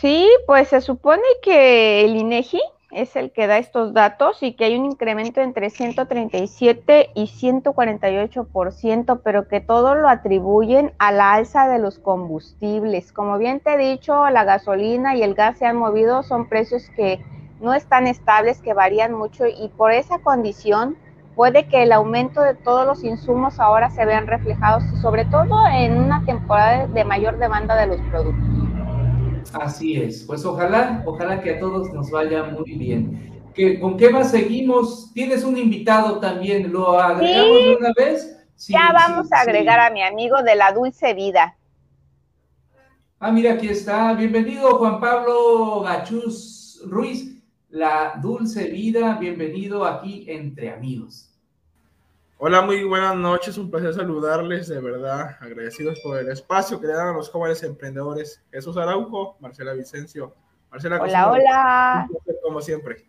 Sí, 0.00 0.28
pues 0.46 0.68
se 0.68 0.80
supone 0.80 1.22
que 1.42 2.04
el 2.04 2.16
INEGI 2.16 2.60
es 2.96 3.14
el 3.14 3.30
que 3.30 3.46
da 3.46 3.58
estos 3.58 3.92
datos 3.92 4.42
y 4.42 4.54
que 4.54 4.64
hay 4.64 4.74
un 4.76 4.86
incremento 4.86 5.42
entre 5.42 5.68
137 5.68 7.10
y 7.14 7.26
148%, 7.26 9.20
pero 9.22 9.48
que 9.48 9.60
todo 9.60 9.94
lo 9.94 10.08
atribuyen 10.08 10.94
a 10.98 11.12
la 11.12 11.34
alza 11.34 11.68
de 11.68 11.78
los 11.78 11.98
combustibles. 11.98 13.12
Como 13.12 13.36
bien 13.36 13.60
te 13.60 13.74
he 13.74 13.76
dicho, 13.76 14.28
la 14.30 14.44
gasolina 14.44 15.14
y 15.14 15.22
el 15.22 15.34
gas 15.34 15.58
se 15.58 15.66
han 15.66 15.76
movido, 15.76 16.22
son 16.22 16.48
precios 16.48 16.88
que 16.96 17.22
no 17.60 17.74
están 17.74 18.06
estables, 18.06 18.62
que 18.62 18.72
varían 18.72 19.12
mucho 19.12 19.46
y 19.46 19.68
por 19.76 19.92
esa 19.92 20.18
condición 20.20 20.96
puede 21.34 21.68
que 21.68 21.82
el 21.82 21.92
aumento 21.92 22.40
de 22.40 22.54
todos 22.54 22.86
los 22.86 23.04
insumos 23.04 23.60
ahora 23.60 23.90
se 23.90 24.06
vean 24.06 24.26
reflejados, 24.26 24.82
sobre 25.02 25.26
todo 25.26 25.66
en 25.68 25.98
una 25.98 26.24
temporada 26.24 26.86
de 26.86 27.04
mayor 27.04 27.36
demanda 27.36 27.76
de 27.76 27.88
los 27.88 28.00
productos. 28.10 28.65
Así 29.60 29.96
es, 29.96 30.24
pues 30.24 30.44
ojalá, 30.44 31.02
ojalá 31.06 31.40
que 31.40 31.54
a 31.54 31.58
todos 31.58 31.92
nos 31.92 32.10
vaya 32.10 32.44
muy 32.44 32.74
bien. 32.76 33.42
¿Qué, 33.54 33.80
¿Con 33.80 33.96
qué 33.96 34.10
más 34.10 34.30
seguimos? 34.30 35.12
Tienes 35.14 35.44
un 35.44 35.56
invitado 35.56 36.20
también, 36.20 36.72
¿lo 36.72 36.98
agregamos 36.98 37.64
de 37.64 37.76
una 37.76 37.92
vez? 37.96 38.32
ya 38.68 38.90
vamos 38.92 39.30
a 39.32 39.40
agregar 39.40 39.80
a 39.80 39.90
mi 39.90 40.02
amigo 40.02 40.42
de 40.42 40.54
la 40.54 40.72
dulce 40.72 41.14
vida. 41.14 41.56
Ah, 43.18 43.30
mira, 43.32 43.54
aquí 43.54 43.68
está. 43.68 44.12
Bienvenido, 44.12 44.78
Juan 44.78 45.00
Pablo 45.00 45.80
Gachuz 45.80 46.82
Ruiz, 46.86 47.42
la 47.70 48.18
dulce 48.20 48.68
vida. 48.68 49.16
Bienvenido 49.18 49.84
aquí 49.84 50.26
entre 50.28 50.70
amigos. 50.70 51.35
Hola, 52.38 52.60
muy 52.60 52.84
buenas 52.84 53.16
noches, 53.16 53.56
un 53.56 53.70
placer 53.70 53.94
saludarles, 53.94 54.68
de 54.68 54.78
verdad, 54.78 55.38
agradecidos 55.40 55.98
por 56.00 56.18
el 56.18 56.28
espacio 56.30 56.78
que 56.78 56.86
le 56.86 56.92
dan 56.92 57.08
a 57.08 57.12
los 57.12 57.30
jóvenes 57.30 57.62
emprendedores. 57.62 58.44
Jesús 58.50 58.76
Araujo, 58.76 59.38
Marcela 59.40 59.72
Vicencio. 59.72 60.34
Marcela, 60.70 61.00
hola, 61.00 61.30
hola. 61.30 62.08
Como 62.42 62.60
siempre. 62.60 63.06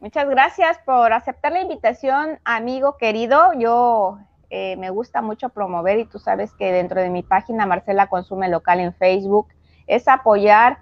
Muchas 0.00 0.28
gracias 0.28 0.76
por 0.84 1.12
aceptar 1.12 1.52
la 1.52 1.60
invitación, 1.60 2.40
amigo 2.44 2.96
querido. 2.96 3.52
Yo 3.60 4.18
eh, 4.50 4.76
me 4.76 4.90
gusta 4.90 5.22
mucho 5.22 5.50
promover 5.50 6.00
y 6.00 6.06
tú 6.06 6.18
sabes 6.18 6.52
que 6.54 6.72
dentro 6.72 7.00
de 7.00 7.10
mi 7.10 7.22
página 7.22 7.64
Marcela 7.64 8.08
Consume 8.08 8.48
Local 8.48 8.80
en 8.80 8.92
Facebook 8.92 9.46
es 9.86 10.08
apoyar 10.08 10.78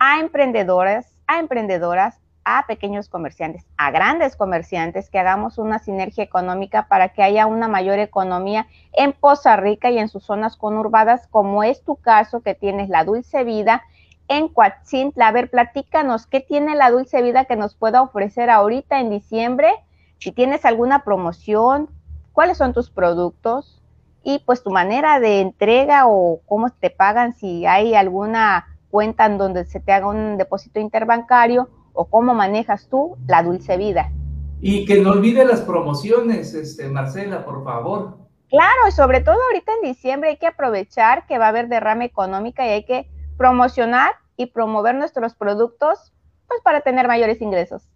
a 0.00 0.18
emprendedores, 0.18 1.06
a 1.28 1.38
emprendedoras, 1.38 2.20
a 2.50 2.66
pequeños 2.66 3.10
comerciantes, 3.10 3.66
a 3.76 3.90
grandes 3.90 4.34
comerciantes, 4.34 5.10
que 5.10 5.18
hagamos 5.18 5.58
una 5.58 5.78
sinergia 5.78 6.24
económica 6.24 6.88
para 6.88 7.10
que 7.10 7.22
haya 7.22 7.44
una 7.44 7.68
mayor 7.68 7.98
economía 7.98 8.66
en 8.94 9.12
Poza 9.12 9.54
Rica 9.56 9.90
y 9.90 9.98
en 9.98 10.08
sus 10.08 10.24
zonas 10.24 10.56
conurbadas, 10.56 11.26
como 11.26 11.62
es 11.62 11.84
tu 11.84 11.96
caso, 11.96 12.40
que 12.40 12.54
tienes 12.54 12.88
la 12.88 13.04
Dulce 13.04 13.44
Vida 13.44 13.82
en 14.28 14.48
Coatzintla. 14.48 15.28
A 15.28 15.32
ver, 15.32 15.50
platícanos, 15.50 16.26
¿qué 16.26 16.40
tiene 16.40 16.74
la 16.74 16.90
Dulce 16.90 17.20
Vida 17.20 17.44
que 17.44 17.54
nos 17.54 17.74
pueda 17.74 18.00
ofrecer 18.00 18.48
ahorita 18.48 18.98
en 18.98 19.10
diciembre? 19.10 19.70
Si 20.18 20.32
tienes 20.32 20.64
alguna 20.64 21.04
promoción, 21.04 21.90
cuáles 22.32 22.56
son 22.56 22.72
tus 22.72 22.88
productos 22.88 23.82
y 24.22 24.38
pues 24.46 24.62
tu 24.62 24.70
manera 24.70 25.20
de 25.20 25.42
entrega 25.42 26.06
o 26.06 26.40
cómo 26.46 26.70
te 26.70 26.88
pagan, 26.88 27.34
si 27.34 27.66
hay 27.66 27.94
alguna 27.94 28.78
cuenta 28.90 29.26
en 29.26 29.36
donde 29.36 29.66
se 29.66 29.80
te 29.80 29.92
haga 29.92 30.06
un 30.06 30.38
depósito 30.38 30.80
interbancario 30.80 31.68
o 31.92 32.06
cómo 32.06 32.34
manejas 32.34 32.88
tú 32.88 33.16
la 33.26 33.42
dulce 33.42 33.76
vida. 33.76 34.12
Y 34.60 34.84
que 34.84 35.00
no 35.00 35.10
olvide 35.10 35.44
las 35.44 35.60
promociones, 35.60 36.54
este, 36.54 36.88
Marcela, 36.88 37.44
por 37.44 37.62
favor. 37.64 38.18
Claro, 38.48 38.88
y 38.88 38.92
sobre 38.92 39.20
todo 39.20 39.36
ahorita 39.50 39.72
en 39.74 39.88
diciembre 39.90 40.30
hay 40.30 40.36
que 40.38 40.46
aprovechar 40.46 41.26
que 41.26 41.38
va 41.38 41.46
a 41.46 41.48
haber 41.48 41.68
derrame 41.68 42.06
económica 42.06 42.66
y 42.66 42.70
hay 42.70 42.84
que 42.84 43.08
promocionar 43.36 44.14
y 44.36 44.46
promover 44.46 44.94
nuestros 44.94 45.34
productos 45.34 46.12
pues 46.46 46.60
para 46.62 46.80
tener 46.80 47.06
mayores 47.06 47.42
ingresos. 47.42 47.88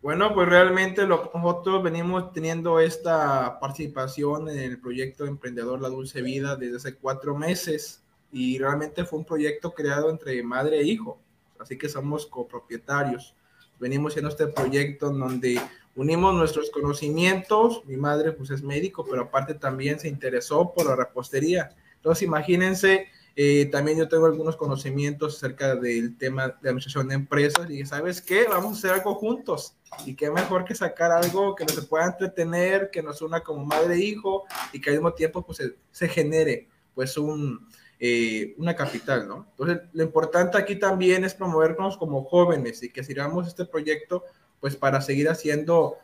Bueno, 0.00 0.32
pues 0.32 0.48
realmente 0.48 1.04
nosotros 1.06 1.82
venimos 1.82 2.32
teniendo 2.32 2.78
esta 2.78 3.58
participación 3.58 4.48
en 4.48 4.58
el 4.58 4.80
proyecto 4.80 5.26
Emprendedor 5.26 5.82
La 5.82 5.88
Dulce 5.88 6.22
Vida 6.22 6.54
desde 6.54 6.76
hace 6.76 6.94
cuatro 6.94 7.34
meses 7.36 8.04
y 8.30 8.58
realmente 8.58 9.04
fue 9.04 9.18
un 9.18 9.24
proyecto 9.24 9.74
creado 9.74 10.08
entre 10.10 10.40
madre 10.44 10.78
e 10.78 10.84
hijo 10.84 11.20
así 11.60 11.78
que 11.78 11.88
somos 11.88 12.26
copropietarios. 12.26 13.34
Venimos 13.78 14.16
en 14.16 14.26
este 14.26 14.48
proyecto 14.48 15.10
en 15.10 15.18
donde 15.18 15.60
unimos 15.94 16.34
nuestros 16.34 16.70
conocimientos. 16.70 17.82
Mi 17.86 17.96
madre 17.96 18.32
pues 18.32 18.50
es 18.50 18.62
médico, 18.62 19.06
pero 19.08 19.22
aparte 19.22 19.54
también 19.54 20.00
se 20.00 20.08
interesó 20.08 20.72
por 20.72 20.86
la 20.86 20.96
repostería. 20.96 21.70
Entonces 21.96 22.22
imagínense, 22.22 23.08
eh, 23.36 23.66
también 23.66 23.98
yo 23.98 24.08
tengo 24.08 24.26
algunos 24.26 24.56
conocimientos 24.56 25.36
acerca 25.36 25.76
del 25.76 26.18
tema 26.18 26.48
de 26.60 26.70
administración 26.70 27.08
de 27.08 27.14
empresas 27.14 27.70
y 27.70 27.86
sabes 27.86 28.20
qué, 28.20 28.46
vamos 28.48 28.72
a 28.72 28.78
hacer 28.78 28.90
algo 28.90 29.14
juntos. 29.14 29.76
Y 30.04 30.16
qué 30.16 30.30
mejor 30.30 30.64
que 30.64 30.74
sacar 30.74 31.12
algo 31.12 31.54
que 31.54 31.64
nos 31.64 31.86
pueda 31.86 32.06
entretener, 32.06 32.90
que 32.90 33.02
nos 33.02 33.22
una 33.22 33.40
como 33.40 33.64
madre 33.64 33.94
e 33.94 34.00
hijo 34.00 34.44
y 34.72 34.80
que 34.80 34.90
al 34.90 34.96
mismo 34.96 35.14
tiempo 35.14 35.46
pues 35.46 35.58
se, 35.58 35.76
se 35.92 36.08
genere 36.08 36.68
pues 36.94 37.16
un, 37.16 37.68
eh, 38.00 38.54
una 38.58 38.76
capital, 38.76 39.26
¿no? 39.26 39.48
Entonces, 39.50 39.80
lo 39.92 40.04
importante 40.04 40.56
aquí 40.56 40.76
también 40.76 41.24
es 41.24 41.34
promovernos 41.34 41.96
como 41.96 42.22
jóvenes 42.24 42.80
y 42.84 42.90
que 42.90 43.02
sigamos 43.02 43.48
este 43.48 43.64
proyecto, 43.64 44.22
pues 44.60 44.76
para 44.76 45.00
seguir 45.00 45.28
haciendo, 45.28 45.96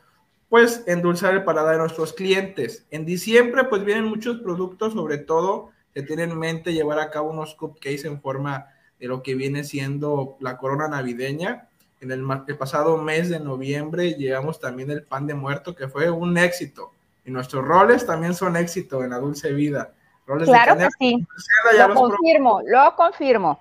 pues, 0.48 0.82
endulzar 0.86 1.34
el 1.34 1.44
paladar 1.44 1.74
de 1.74 1.82
nuestros 1.82 2.12
clientes. 2.12 2.84
En 2.90 3.04
diciembre, 3.04 3.64
pues, 3.64 3.84
vienen 3.84 4.06
muchos 4.06 4.40
productos, 4.40 4.92
sobre 4.92 5.18
todo, 5.18 5.70
que 5.92 6.02
tienen 6.02 6.32
en 6.32 6.38
mente 6.38 6.72
llevar 6.72 6.98
a 6.98 7.10
cabo 7.10 7.30
unos 7.30 7.54
cupcakes 7.54 8.06
en 8.06 8.20
forma 8.20 8.66
de 8.98 9.06
lo 9.06 9.22
que 9.22 9.36
viene 9.36 9.62
siendo 9.62 10.36
la 10.40 10.56
corona 10.56 10.88
navideña. 10.88 11.68
En 12.00 12.10
el, 12.10 12.26
el 12.48 12.56
pasado 12.56 12.96
mes 12.96 13.28
de 13.28 13.38
noviembre 13.38 14.14
llevamos 14.14 14.58
también 14.58 14.90
el 14.90 15.04
pan 15.04 15.28
de 15.28 15.34
muerto, 15.34 15.76
que 15.76 15.86
fue 15.86 16.10
un 16.10 16.36
éxito. 16.38 16.90
Y 17.24 17.30
nuestros 17.30 17.64
roles 17.64 18.04
también 18.04 18.34
son 18.34 18.56
éxito 18.56 19.04
en 19.04 19.10
la 19.10 19.18
dulce 19.18 19.52
vida 19.52 19.94
claro 20.24 20.76
que 20.76 20.88
sí. 20.98 21.26
Lo 21.78 21.94
confirmo, 21.94 22.60
lo 22.66 22.96
confirmo. 22.96 23.60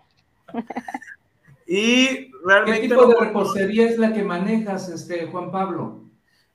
y 1.67 2.32
realmente. 2.46 2.82
¿Qué 2.82 2.88
tipo 2.88 3.05
de 3.08 3.20
repostería 3.20 3.89
es 3.89 3.98
la 3.98 4.13
que 4.13 4.24
manejas, 4.24 4.89
este, 4.89 5.27
Juan 5.27 5.51
Pablo? 5.51 6.03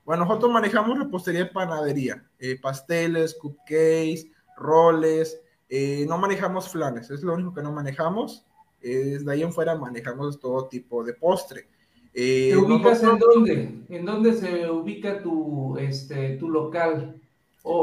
Bueno, 0.05 0.25
nosotros 0.25 0.50
manejamos 0.53 0.99
repostería 0.99 1.45
de 1.45 1.50
panadería, 1.50 2.25
eh, 2.38 2.59
pasteles, 2.61 3.35
cupcakes, 3.35 4.27
roles, 4.57 5.41
eh, 5.69 6.07
no 6.09 6.17
manejamos 6.17 6.71
flanes, 6.71 7.11
es 7.11 7.23
lo 7.23 7.35
único 7.35 7.53
que 7.53 7.62
no 7.62 7.73
manejamos. 7.73 8.45
de 8.81 9.25
ahí 9.29 9.43
en 9.43 9.53
fuera 9.53 9.75
manejamos 9.75 10.38
todo 10.38 10.69
tipo 10.69 11.05
de 11.05 11.12
postre. 11.12 11.69
Eh, 12.15 12.50
¿Te 12.50 12.57
ubicas 12.57 13.03
en 13.03 13.19
dónde? 13.19 13.85
¿En 13.88 14.05
dónde 14.05 14.33
se 14.33 14.71
ubica 14.71 15.23
tu, 15.23 15.77
este, 15.79 16.37
tu 16.37 16.49
local? 16.49 17.21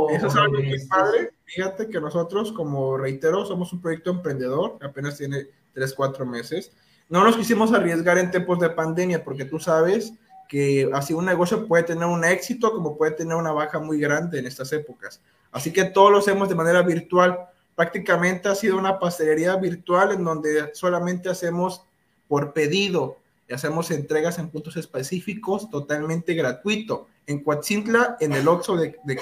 Eso 0.10 0.28
es 0.28 0.36
algo 0.36 0.54
muy 0.62 0.88
padre. 0.88 1.35
Fíjate 1.46 1.90
que 1.90 2.02
nosotros, 2.02 2.52
como 2.52 2.98
reitero, 2.98 3.46
somos 3.46 3.72
un 3.72 3.82
proyecto 3.82 4.10
emprendedor, 4.10 4.78
apenas 4.82 5.18
tiene 5.18 5.48
3, 5.74 5.94
4 5.94 6.26
meses. 6.26 6.72
No 7.08 7.24
nos 7.24 7.38
quisimos 7.38 7.72
arriesgar 7.72 8.18
en 8.18 8.32
tiempos 8.32 8.60
de 8.60 8.72
pandemia 8.72 9.24
porque 9.24 9.46
tú 9.46 9.60
sabes 9.60 10.14
que 10.48 10.90
así 10.94 11.14
un 11.14 11.26
negocio 11.26 11.68
puede 11.68 11.84
tener 11.84 12.06
un 12.06 12.24
éxito 12.24 12.72
como 12.72 12.98
puede 12.98 13.12
tener 13.12 13.36
una 13.36 13.52
baja 13.52 13.80
muy 13.80 14.00
grande 14.00 14.40
en 14.40 14.48
estas 14.48 14.74
épocas. 14.74 15.22
Así 15.52 15.72
que 15.72 15.86
todo 15.86 16.10
lo 16.10 16.18
hacemos 16.18 16.50
de 16.50 16.56
manera 16.56 16.82
virtual. 16.82 17.48
Prácticamente 17.76 18.50
ha 18.50 18.56
sido 18.56 18.78
una 18.78 19.00
pastelería 19.00 19.56
virtual 19.56 20.14
en 20.14 20.24
donde 20.24 20.72
solamente 20.74 21.30
hacemos 21.30 21.86
por 22.28 22.54
pedido 22.54 23.20
y 23.48 23.54
hacemos 23.54 23.92
entregas 23.92 24.40
en 24.40 24.50
puntos 24.50 24.76
específicos 24.78 25.70
totalmente 25.70 26.34
gratuito. 26.34 27.08
En 27.28 27.44
Coatzintla, 27.44 28.18
en 28.20 28.34
el 28.34 28.48
Oxxo 28.48 28.76
de, 28.78 28.98
de 29.04 29.16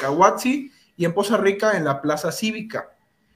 y 0.95 1.05
en 1.05 1.13
Poza 1.13 1.37
Rica, 1.37 1.77
en 1.77 1.85
la 1.85 2.01
Plaza 2.01 2.31
Cívica. 2.31 2.91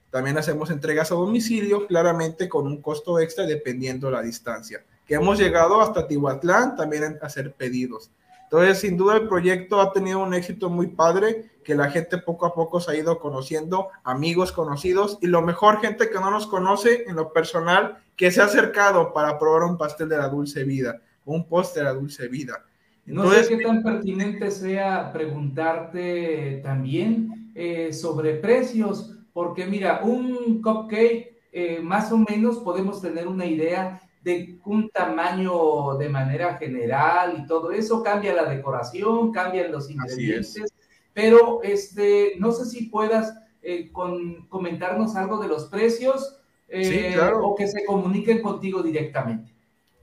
También 0.09 0.37
hacemos 0.37 0.69
entregas 0.69 1.11
a 1.11 1.15
domicilio, 1.15 1.85
claramente 1.87 2.47
con 2.47 2.65
un 2.65 2.81
costo 2.81 3.19
extra 3.19 3.45
dependiendo 3.45 4.09
la 4.09 4.21
distancia. 4.21 4.83
Que 5.05 5.15
hemos 5.15 5.37
llegado 5.37 5.81
hasta 5.81 6.07
Tihuatlán 6.07 6.75
también 6.75 7.19
a 7.21 7.25
hacer 7.25 7.53
pedidos. 7.53 8.11
Entonces, 8.43 8.79
sin 8.79 8.95
duda, 8.95 9.17
el 9.17 9.27
proyecto 9.27 9.81
ha 9.81 9.91
tenido 9.91 10.19
un 10.19 10.33
éxito 10.33 10.69
muy 10.69 10.87
padre, 10.87 11.51
que 11.65 11.75
la 11.75 11.91
gente 11.91 12.17
poco 12.17 12.45
a 12.45 12.53
poco 12.53 12.79
se 12.79 12.91
ha 12.91 12.95
ido 12.95 13.19
conociendo, 13.19 13.89
amigos 14.05 14.53
conocidos, 14.53 15.17
y 15.21 15.27
lo 15.27 15.41
mejor, 15.41 15.81
gente 15.81 16.09
que 16.09 16.19
no 16.19 16.31
nos 16.31 16.47
conoce 16.47 17.03
en 17.07 17.17
lo 17.17 17.33
personal, 17.33 17.97
que 18.15 18.31
se 18.31 18.39
ha 18.39 18.45
acercado 18.45 19.11
para 19.11 19.37
probar 19.37 19.63
un 19.63 19.77
pastel 19.77 20.07
de 20.07 20.17
la 20.17 20.29
dulce 20.29 20.63
vida, 20.63 21.01
un 21.25 21.45
postre 21.49 21.81
de 21.81 21.89
la 21.89 21.93
dulce 21.93 22.29
vida. 22.29 22.63
No 23.07 23.31
sé 23.31 23.47
qué 23.47 23.63
tan 23.63 23.81
pertinente 23.81 24.51
sea 24.51 25.11
preguntarte 25.13 26.61
también 26.63 27.51
eh, 27.55 27.93
sobre 27.93 28.35
precios, 28.35 29.17
porque 29.33 29.65
mira, 29.65 30.01
un 30.03 30.61
cupcake, 30.61 31.37
eh, 31.51 31.79
más 31.81 32.11
o 32.11 32.17
menos 32.17 32.59
podemos 32.59 33.01
tener 33.01 33.27
una 33.27 33.45
idea 33.45 34.01
de 34.21 34.59
un 34.65 34.89
tamaño 34.89 35.97
de 35.97 36.09
manera 36.09 36.57
general 36.57 37.35
y 37.39 37.47
todo 37.47 37.71
eso, 37.71 38.03
cambia 38.03 38.33
la 38.33 38.45
decoración, 38.45 39.31
cambian 39.31 39.71
los 39.71 39.89
ingredientes, 39.89 40.63
pero 41.13 41.63
este, 41.63 42.33
no 42.37 42.51
sé 42.51 42.65
si 42.65 42.87
puedas 42.87 43.33
eh, 43.61 43.91
comentarnos 44.49 45.15
algo 45.15 45.39
de 45.39 45.47
los 45.47 45.65
precios 45.65 46.39
eh, 46.67 47.17
o 47.41 47.55
que 47.55 47.67
se 47.67 47.85
comuniquen 47.85 48.41
contigo 48.41 48.83
directamente. 48.83 49.56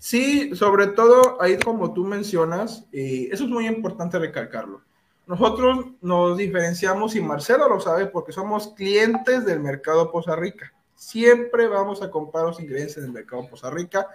Sí, 0.05 0.55
sobre 0.55 0.89
todo 0.89 1.41
ahí 1.41 1.57
como 1.57 1.95
tú 1.95 2.05
mencionas, 2.05 2.85
y 2.93 3.33
eso 3.33 3.45
es 3.45 3.49
muy 3.49 3.67
importante 3.67 4.19
recalcarlo. 4.19 4.83
Nosotros 5.27 5.87
nos 6.03 6.37
diferenciamos 6.37 7.17
y 7.17 7.23
Marcelo 7.23 7.71
lo 7.71 7.81
sabe 7.81 8.05
porque 8.05 8.31
somos 8.31 8.75
clientes 8.75 9.47
del 9.47 9.61
mercado 9.61 10.13
Poza 10.13 10.37
Rica. 10.37 10.75
Siempre 10.95 11.69
vamos 11.69 12.03
a 12.03 12.11
comprar 12.11 12.45
los 12.45 12.61
ingredientes 12.61 12.99
en 12.99 13.05
el 13.05 13.13
mercado 13.13 13.49
Poza 13.49 13.71
Rica. 13.71 14.07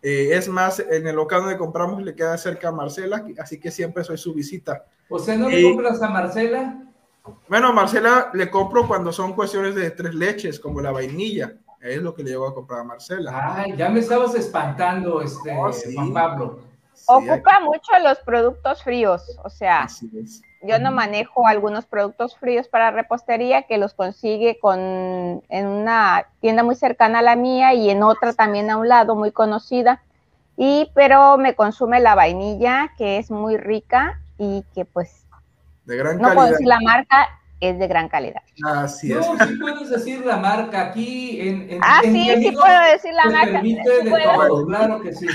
Eh, 0.00 0.30
es 0.32 0.48
más, 0.48 0.80
en 0.80 1.06
el 1.06 1.14
local 1.14 1.42
donde 1.42 1.58
compramos 1.58 2.02
le 2.02 2.14
queda 2.14 2.38
cerca 2.38 2.68
a 2.68 2.72
Marcela, 2.72 3.22
así 3.38 3.60
que 3.60 3.70
siempre 3.70 4.02
soy 4.02 4.16
su 4.16 4.32
visita. 4.32 4.86
¿O 5.10 5.18
sea, 5.18 5.36
no 5.36 5.50
le 5.50 5.62
compras 5.62 6.00
a 6.00 6.08
Marcela? 6.08 6.90
Bueno, 7.50 7.70
Marcela 7.74 8.30
le 8.32 8.50
compro 8.50 8.88
cuando 8.88 9.12
son 9.12 9.34
cuestiones 9.34 9.74
de 9.74 9.90
tres 9.90 10.14
leches, 10.14 10.58
como 10.58 10.80
la 10.80 10.90
vainilla. 10.90 11.54
Es 11.84 12.00
lo 12.00 12.14
que 12.14 12.22
le 12.22 12.30
llevo 12.30 12.46
a 12.48 12.54
comprar 12.54 12.80
a 12.80 12.84
Marcela. 12.84 13.56
Ay, 13.56 13.76
ya 13.76 13.90
me 13.90 14.00
estabas 14.00 14.34
espantando, 14.34 15.20
este, 15.20 15.54
oh, 15.54 15.70
Juan 15.94 16.14
Pablo. 16.14 16.60
Ocupa 17.06 17.60
mucho 17.60 17.92
los 18.02 18.18
productos 18.20 18.82
fríos, 18.82 19.38
o 19.44 19.50
sea, 19.50 19.86
yo 20.62 20.78
no 20.78 20.90
manejo 20.90 21.46
algunos 21.46 21.84
productos 21.84 22.38
fríos 22.38 22.68
para 22.68 22.90
repostería 22.90 23.64
que 23.64 23.76
los 23.76 23.92
consigue 23.92 24.58
con, 24.58 24.80
en 24.80 25.66
una 25.66 26.26
tienda 26.40 26.62
muy 26.62 26.74
cercana 26.74 27.18
a 27.18 27.22
la 27.22 27.36
mía 27.36 27.74
y 27.74 27.90
en 27.90 28.02
otra 28.02 28.32
también 28.32 28.70
a 28.70 28.78
un 28.78 28.88
lado 28.88 29.14
muy 29.14 29.30
conocida. 29.30 30.02
Y 30.56 30.90
pero 30.94 31.36
me 31.36 31.54
consume 31.54 32.00
la 32.00 32.14
vainilla 32.14 32.92
que 32.96 33.18
es 33.18 33.30
muy 33.30 33.58
rica 33.58 34.20
y 34.38 34.64
que 34.74 34.86
pues 34.86 35.26
de 35.84 35.98
gran 35.98 36.18
no 36.18 36.32
puedo 36.32 36.48
decir 36.48 36.66
la 36.66 36.80
marca 36.80 37.28
es 37.68 37.78
de 37.78 37.86
gran 37.86 38.08
calidad. 38.08 38.42
Así 38.64 39.12
es. 39.12 39.18
No, 39.18 39.46
sí 39.46 39.56
puedes 39.56 39.90
decir 39.90 40.24
la 40.24 40.36
marca 40.36 40.88
aquí 40.88 41.40
en, 41.40 41.70
en 41.70 41.80
Ah, 41.82 42.00
sí, 42.02 42.30
sí 42.38 42.50
puedo 42.52 42.92
decir 42.92 43.12
la 43.14 43.24
marca. 43.26 43.52
Permite 43.52 44.02
de 44.02 44.10
todo, 44.10 44.66
claro 44.66 45.00
que 45.00 45.14
sí. 45.14 45.26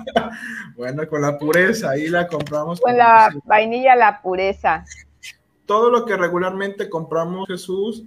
bueno, 0.76 1.06
con 1.08 1.22
la 1.22 1.38
pureza 1.38 1.90
ahí 1.90 2.08
la 2.08 2.26
compramos. 2.26 2.80
Con 2.80 2.96
la 2.96 3.30
vainilla 3.44 3.96
la 3.96 4.20
pureza. 4.22 4.84
Todo 5.66 5.90
lo 5.90 6.04
que 6.04 6.16
regularmente 6.16 6.88
compramos, 6.90 7.48
Jesús, 7.48 8.04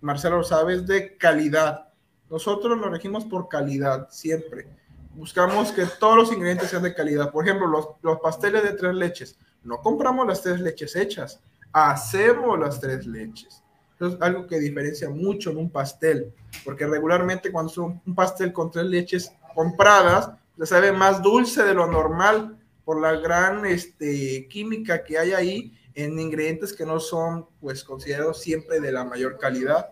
Marcelo 0.00 0.38
lo 0.38 0.44
sabe, 0.44 0.74
es 0.74 0.86
de 0.86 1.16
calidad. 1.16 1.88
Nosotros 2.30 2.78
lo 2.78 2.88
regimos 2.88 3.24
por 3.24 3.48
calidad, 3.48 4.08
siempre. 4.10 4.66
Buscamos 5.14 5.72
que 5.72 5.84
todos 5.98 6.16
los 6.16 6.32
ingredientes 6.32 6.70
sean 6.70 6.82
de 6.82 6.94
calidad. 6.94 7.30
Por 7.30 7.44
ejemplo, 7.44 7.66
los, 7.66 7.88
los 8.02 8.20
pasteles 8.20 8.62
de 8.62 8.72
tres 8.72 8.94
leches. 8.94 9.38
No 9.62 9.78
compramos 9.78 10.26
las 10.26 10.42
tres 10.42 10.60
leches 10.60 10.96
hechas 10.96 11.42
hacemos 11.72 12.58
las 12.58 12.80
tres 12.80 13.06
leches. 13.06 13.62
Eso 13.96 14.08
es 14.08 14.16
algo 14.20 14.46
que 14.46 14.58
diferencia 14.58 15.08
mucho 15.08 15.50
en 15.50 15.58
un 15.58 15.70
pastel, 15.70 16.32
porque 16.64 16.86
regularmente 16.86 17.52
cuando 17.52 17.72
son 17.72 18.00
un 18.04 18.14
pastel 18.14 18.52
con 18.52 18.70
tres 18.70 18.86
leches 18.86 19.32
compradas, 19.54 20.30
se 20.58 20.66
sabe 20.66 20.92
más 20.92 21.22
dulce 21.22 21.62
de 21.62 21.74
lo 21.74 21.86
normal 21.86 22.58
por 22.84 23.00
la 23.00 23.12
gran 23.12 23.64
este, 23.64 24.48
química 24.48 25.04
que 25.04 25.18
hay 25.18 25.32
ahí 25.32 25.78
en 25.94 26.18
ingredientes 26.18 26.72
que 26.72 26.86
no 26.86 26.98
son 26.98 27.46
pues 27.60 27.84
considerados 27.84 28.40
siempre 28.40 28.80
de 28.80 28.92
la 28.92 29.04
mayor 29.04 29.38
calidad. 29.38 29.90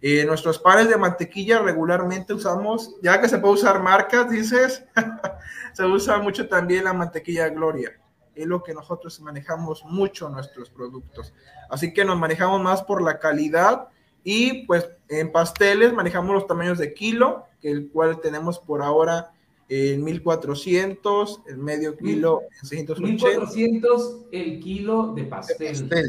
Eh, 0.00 0.24
nuestros 0.24 0.58
panes 0.58 0.88
de 0.88 0.96
mantequilla 0.96 1.58
regularmente 1.60 2.32
usamos, 2.32 2.96
ya 3.02 3.20
que 3.20 3.28
se 3.28 3.38
puede 3.38 3.54
usar 3.54 3.82
marcas, 3.82 4.30
dices, 4.30 4.84
se 5.74 5.84
usa 5.84 6.18
mucho 6.18 6.48
también 6.48 6.84
la 6.84 6.94
mantequilla 6.94 7.50
Gloria 7.50 8.00
es 8.42 8.46
lo 8.46 8.62
que 8.62 8.74
nosotros 8.74 9.20
manejamos 9.20 9.84
mucho 9.84 10.28
nuestros 10.28 10.70
productos. 10.70 11.32
Así 11.68 11.92
que 11.92 12.04
nos 12.04 12.18
manejamos 12.18 12.60
más 12.60 12.82
por 12.82 13.02
la 13.02 13.18
calidad 13.18 13.88
y 14.24 14.66
pues 14.66 14.88
en 15.08 15.32
pasteles 15.32 15.92
manejamos 15.92 16.34
los 16.34 16.46
tamaños 16.46 16.78
de 16.78 16.92
kilo, 16.94 17.46
que 17.60 17.70
el 17.70 17.90
cual 17.90 18.20
tenemos 18.20 18.58
por 18.58 18.82
ahora 18.82 19.32
en 19.68 20.02
1400, 20.02 21.42
el 21.46 21.58
medio 21.58 21.96
kilo 21.96 22.42
en 22.60 22.66
680. 22.66 23.28
1400 23.28 24.16
el 24.32 24.60
kilo 24.60 25.14
de 25.14 25.24
pastel. 25.24 26.08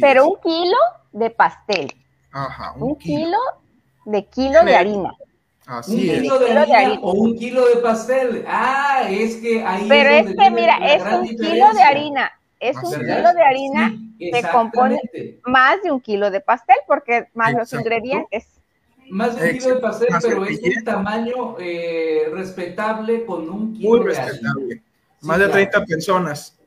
Pero 0.00 0.28
un 0.28 0.40
kilo 0.40 0.76
de 1.12 1.30
pastel. 1.30 1.94
Ajá, 2.32 2.74
un, 2.76 2.96
kilo. 2.96 3.38
de 4.04 4.26
kilo 4.26 4.64
de 4.64 4.74
harina. 4.76 5.14
Así 5.70 6.10
un 6.10 6.20
kilo 6.20 6.38
de 6.40 6.50
harina 6.50 7.00
o 7.00 7.12
un 7.12 7.38
kilo 7.38 7.64
de 7.68 7.76
pastel. 7.76 8.44
Ah, 8.48 9.06
es 9.08 9.36
que 9.36 9.62
ahí. 9.62 9.86
Pero 9.88 10.10
es, 10.10 10.34
que 10.34 10.50
mira, 10.50 10.76
es 10.78 11.00
un 11.00 11.28
kilo 11.28 11.72
de 11.72 11.82
harina. 11.82 12.32
Es 12.58 12.76
un 12.76 12.92
kilo 12.92 13.32
de 13.32 13.42
harina 13.42 13.96
que 14.18 14.42
compone 14.50 15.00
más 15.44 15.80
de 15.82 15.92
un 15.92 16.00
kilo 16.00 16.28
de 16.32 16.40
pastel 16.40 16.76
porque 16.88 17.28
más 17.34 17.54
los 17.54 17.72
ingredientes. 17.72 18.48
Más 19.10 19.36
de 19.36 19.48
un 19.48 19.58
kilo 19.58 19.74
de 19.76 19.80
pastel, 19.80 20.08
pero 20.20 20.44
es 20.44 20.60
un 20.60 20.84
tamaño 20.84 21.56
eh, 21.60 22.24
respetable 22.32 23.24
con 23.24 23.48
un 23.48 23.72
kilo 23.72 23.90
Muy 23.90 24.00
respetable. 24.00 24.82
más 25.20 25.38
de 25.38 25.48
30 25.48 25.84
personas. 25.86 26.58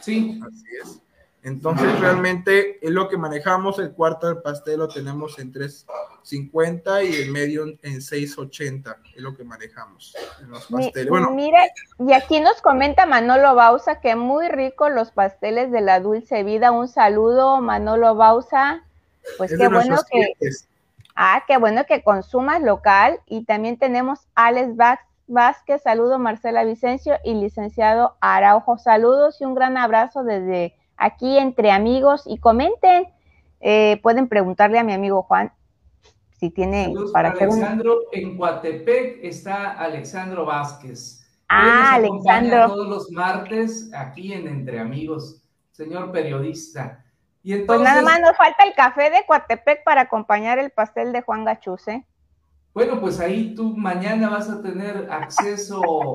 Sí. 0.00 0.40
Así 0.40 0.64
es. 0.80 1.00
Entonces, 1.44 1.98
realmente 1.98 2.78
es 2.86 2.90
lo 2.92 3.08
que 3.08 3.16
manejamos. 3.16 3.80
El 3.80 3.92
cuarto 3.92 4.28
del 4.28 4.42
pastel 4.42 4.78
lo 4.78 4.86
tenemos 4.86 5.40
en 5.40 5.52
3.50 5.52 7.10
y 7.10 7.22
el 7.22 7.32
medio 7.32 7.64
en 7.64 8.00
6.80. 8.00 8.96
Es 9.16 9.22
lo 9.22 9.36
que 9.36 9.42
manejamos 9.42 10.14
en 10.40 10.50
los 10.50 10.66
pasteles. 10.66 11.08
Bueno, 11.08 11.32
mire, 11.32 11.58
y 11.98 12.12
aquí 12.12 12.38
nos 12.38 12.62
comenta 12.62 13.06
Manolo 13.06 13.56
Bausa 13.56 14.00
que 14.00 14.14
muy 14.14 14.48
rico 14.48 14.88
los 14.88 15.10
pasteles 15.10 15.72
de 15.72 15.80
la 15.80 15.98
dulce 15.98 16.44
vida. 16.44 16.70
Un 16.70 16.86
saludo, 16.86 17.60
Manolo 17.60 18.14
Bausa. 18.14 18.84
Pues 19.36 19.52
qué 19.56 19.66
bueno 19.66 19.96
que. 20.10 20.34
Ah, 21.16 21.42
qué 21.46 21.58
bueno 21.58 21.84
que 21.86 22.04
consumas 22.04 22.62
local. 22.62 23.18
Y 23.26 23.44
también 23.46 23.78
tenemos 23.78 24.20
Alex 24.36 24.76
Vázquez. 25.26 25.82
Saludo, 25.82 26.20
Marcela 26.20 26.62
Vicencio 26.62 27.16
y 27.24 27.34
licenciado 27.34 28.16
Araujo. 28.20 28.78
Saludos 28.78 29.40
y 29.40 29.44
un 29.44 29.56
gran 29.56 29.76
abrazo 29.76 30.22
desde 30.22 30.76
aquí 30.96 31.38
entre 31.38 31.70
amigos 31.70 32.22
y 32.26 32.38
comenten. 32.38 33.08
Eh, 33.60 34.00
pueden 34.02 34.28
preguntarle 34.28 34.78
a 34.78 34.84
mi 34.84 34.92
amigo 34.92 35.22
Juan 35.22 35.52
si 36.42 36.50
tiene 36.50 36.92
para 37.12 37.28
hacer 37.28 37.44
Alexandro, 37.44 38.00
en 38.10 38.36
Coatepec 38.36 39.20
está 39.22 39.70
Alexandro 39.70 40.44
Vázquez. 40.44 41.24
Ah, 41.48 41.94
Alexandro. 41.94 42.66
Todos 42.66 42.88
los 42.88 43.10
martes 43.12 43.92
aquí 43.94 44.32
en 44.32 44.48
Entre 44.48 44.80
Amigos, 44.80 45.40
señor 45.70 46.10
periodista. 46.10 47.04
Y 47.44 47.56
pues 47.58 47.80
nada 47.80 48.02
más 48.02 48.20
nos 48.20 48.36
falta 48.36 48.64
el 48.64 48.74
café 48.74 49.10
de 49.10 49.24
Coatepec 49.24 49.84
para 49.84 50.02
acompañar 50.02 50.58
el 50.58 50.70
pastel 50.70 51.12
de 51.12 51.22
Juan 51.22 51.44
Gachuse. 51.44 52.04
Bueno, 52.74 53.00
pues 53.00 53.20
ahí 53.20 53.54
tú 53.54 53.76
mañana 53.76 54.28
vas 54.28 54.50
a 54.50 54.60
tener 54.62 55.08
acceso 55.12 56.14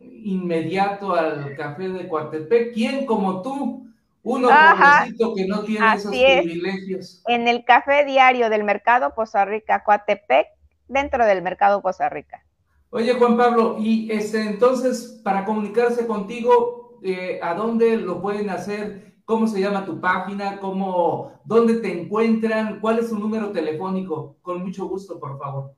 inmediato 0.00 1.14
al 1.14 1.54
café 1.56 1.90
de 1.90 2.08
Coatepec. 2.08 2.72
¿Quién 2.72 3.04
como 3.04 3.42
tú 3.42 3.91
uno 4.22 4.48
pobrecito 4.48 5.34
que 5.34 5.46
no 5.46 5.62
tiene 5.64 5.94
esos 5.94 6.10
privilegios. 6.10 7.22
En 7.26 7.48
el 7.48 7.64
café 7.64 8.04
diario 8.04 8.50
del 8.50 8.64
mercado 8.64 9.14
Poza 9.14 9.44
Rica, 9.44 9.82
Coatepec, 9.84 10.46
dentro 10.88 11.26
del 11.26 11.42
mercado 11.42 11.82
Poza 11.82 12.08
Rica. 12.08 12.44
Oye, 12.90 13.14
Juan 13.14 13.36
Pablo, 13.36 13.76
y 13.78 14.10
este, 14.12 14.42
entonces, 14.42 15.20
para 15.24 15.44
comunicarse 15.44 16.06
contigo, 16.06 16.98
eh, 17.02 17.40
¿a 17.42 17.54
dónde 17.54 17.96
lo 17.96 18.20
pueden 18.20 18.50
hacer? 18.50 19.14
¿Cómo 19.24 19.46
se 19.46 19.60
llama 19.60 19.86
tu 19.86 20.00
página? 20.00 20.58
¿Cómo, 20.60 21.40
¿Dónde 21.44 21.76
te 21.76 21.90
encuentran? 21.90 22.80
¿Cuál 22.80 22.98
es 22.98 23.08
su 23.08 23.18
número 23.18 23.50
telefónico? 23.50 24.36
Con 24.42 24.62
mucho 24.62 24.86
gusto, 24.86 25.18
por 25.18 25.38
favor. 25.38 25.74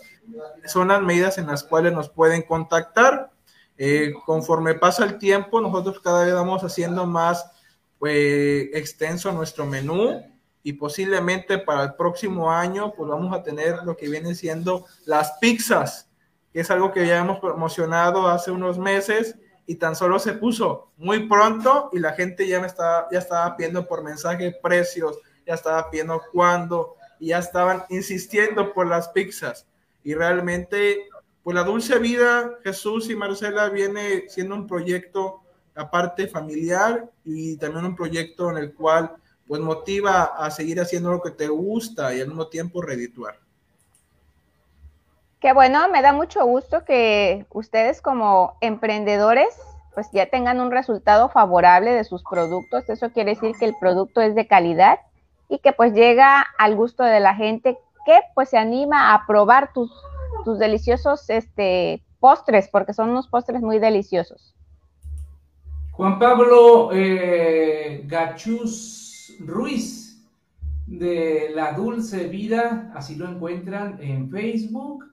Son 0.65 0.89
las 0.89 1.01
medidas 1.01 1.39
en 1.39 1.47
las 1.47 1.63
cuales 1.63 1.93
nos 1.93 2.09
pueden 2.09 2.43
contactar. 2.43 3.30
Eh, 3.83 4.13
conforme 4.27 4.75
pasa 4.75 5.03
el 5.03 5.17
tiempo, 5.17 5.59
nosotros 5.59 5.99
cada 6.01 6.23
vez 6.23 6.35
vamos 6.35 6.63
haciendo 6.63 7.07
más 7.07 7.49
eh, 8.05 8.69
extenso 8.75 9.31
nuestro 9.31 9.65
menú 9.65 10.21
y 10.61 10.73
posiblemente 10.73 11.57
para 11.57 11.85
el 11.85 11.95
próximo 11.95 12.51
año 12.51 12.93
pues 12.95 13.09
vamos 13.09 13.33
a 13.35 13.41
tener 13.41 13.77
lo 13.83 13.97
que 13.97 14.07
vienen 14.07 14.35
siendo 14.35 14.85
las 15.05 15.31
pizzas, 15.41 16.11
que 16.53 16.59
es 16.59 16.69
algo 16.69 16.91
que 16.91 17.07
ya 17.07 17.17
hemos 17.17 17.39
promocionado 17.39 18.27
hace 18.27 18.51
unos 18.51 18.77
meses 18.77 19.35
y 19.65 19.77
tan 19.77 19.95
solo 19.95 20.19
se 20.19 20.33
puso 20.33 20.91
muy 20.97 21.27
pronto 21.27 21.89
y 21.91 21.97
la 21.97 22.13
gente 22.13 22.47
ya 22.47 22.59
me 22.59 22.67
estaba, 22.67 23.07
ya 23.11 23.17
estaba 23.17 23.57
pidiendo 23.57 23.87
por 23.87 24.03
mensaje 24.03 24.55
precios, 24.61 25.17
ya 25.47 25.55
estaba 25.55 25.89
pidiendo 25.89 26.21
cuándo 26.31 26.97
y 27.19 27.29
ya 27.29 27.39
estaban 27.39 27.83
insistiendo 27.89 28.75
por 28.75 28.85
las 28.85 29.09
pizzas. 29.09 29.65
Y 30.03 30.13
realmente, 30.13 31.09
pues 31.43 31.56
la 31.56 31.63
dulce 31.63 31.97
vida, 31.99 32.51
Jesús 32.63 33.10
y 33.10 33.15
Marcela 33.15 33.69
viene 33.69 34.25
siendo 34.27 34.56
un 34.56 34.67
proyecto 34.67 35.41
aparte 35.75 36.27
familiar 36.27 37.10
y 37.23 37.58
también 37.58 37.86
un 37.86 37.95
proyecto 37.95 38.51
en 38.51 38.58
el 38.58 38.73
cual 38.73 39.15
pues 39.47 39.60
motiva 39.60 40.23
a 40.38 40.51
seguir 40.51 40.80
haciendo 40.80 41.12
lo 41.12 41.21
que 41.21 41.32
te 41.32 41.47
gusta 41.47 42.13
y 42.13 42.21
al 42.21 42.27
mismo 42.27 42.47
tiempo 42.47 42.82
redituar. 42.82 43.39
Qué 45.39 45.54
bueno, 45.54 45.89
me 45.89 46.01
da 46.01 46.13
mucho 46.13 46.45
gusto 46.45 46.86
que 46.86 47.45
ustedes 47.49 48.01
como 48.01 48.58
emprendedores 48.62 49.58
pues 49.93 50.08
ya 50.13 50.27
tengan 50.27 50.62
un 50.62 50.71
resultado 50.71 51.30
favorable 51.30 51.91
de 51.91 52.04
sus 52.04 52.23
productos. 52.23 52.88
Eso 52.88 53.12
quiere 53.12 53.32
decir 53.32 53.56
que 53.60 53.65
el 53.65 53.75
producto 53.75 54.21
es 54.21 54.36
de 54.36 54.47
calidad 54.47 54.99
y 55.49 55.60
que 55.60 55.73
pues 55.73 55.93
llega 55.93 56.45
al 56.58 56.75
gusto 56.75 57.04
de 57.04 57.19
la 57.19 57.36
gente 57.36 57.77
que 58.06 58.19
pues 58.36 58.49
se 58.49 58.58
anima 58.58 59.13
a 59.13 59.25
probar 59.27 59.73
tus, 59.73 59.91
tus 60.43 60.60
deliciosos 60.60 61.30
este, 61.30 62.04
postres, 62.19 62.67
porque 62.67 62.93
son 62.93 63.10
unos 63.10 63.27
postres 63.27 63.62
muy 63.62 63.80
deliciosos. 63.80 64.54
Juan 65.91 66.19
Pablo 66.19 66.89
eh, 66.93 68.04
Gachus 68.08 69.36
Ruiz 69.39 70.23
de 70.88 71.51
La 71.54 71.73
Dulce 71.73 72.27
Vida, 72.27 72.91
así 72.95 73.15
lo 73.15 73.27
encuentran 73.30 73.97
en 74.01 74.30
Facebook 74.30 75.12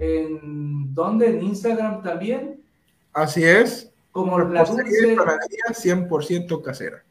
¿En 0.00 0.94
dónde? 0.94 1.28
¿En 1.28 1.42
Instagram 1.42 2.02
también? 2.02 2.62
Así 3.12 3.44
es. 3.44 3.92
Como 4.10 4.38
la 4.38 4.64
dulce... 4.64 5.14
100% 5.14 6.62
casera. 6.62 7.04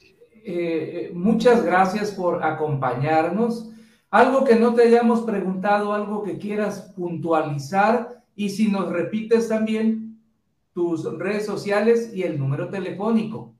Eh, 0.00 0.14
eh, 0.46 1.10
muchas 1.12 1.62
gracias 1.62 2.12
por 2.12 2.42
acompañarnos. 2.42 3.70
Algo 4.14 4.44
que 4.44 4.54
no 4.54 4.72
te 4.74 4.82
hayamos 4.82 5.22
preguntado, 5.22 5.92
algo 5.92 6.22
que 6.22 6.38
quieras 6.38 6.92
puntualizar 6.94 8.22
y 8.36 8.50
si 8.50 8.70
nos 8.70 8.88
repites 8.88 9.48
también 9.48 10.20
tus 10.72 11.02
redes 11.18 11.44
sociales 11.44 12.12
y 12.14 12.22
el 12.22 12.38
número 12.38 12.68
telefónico. 12.68 13.52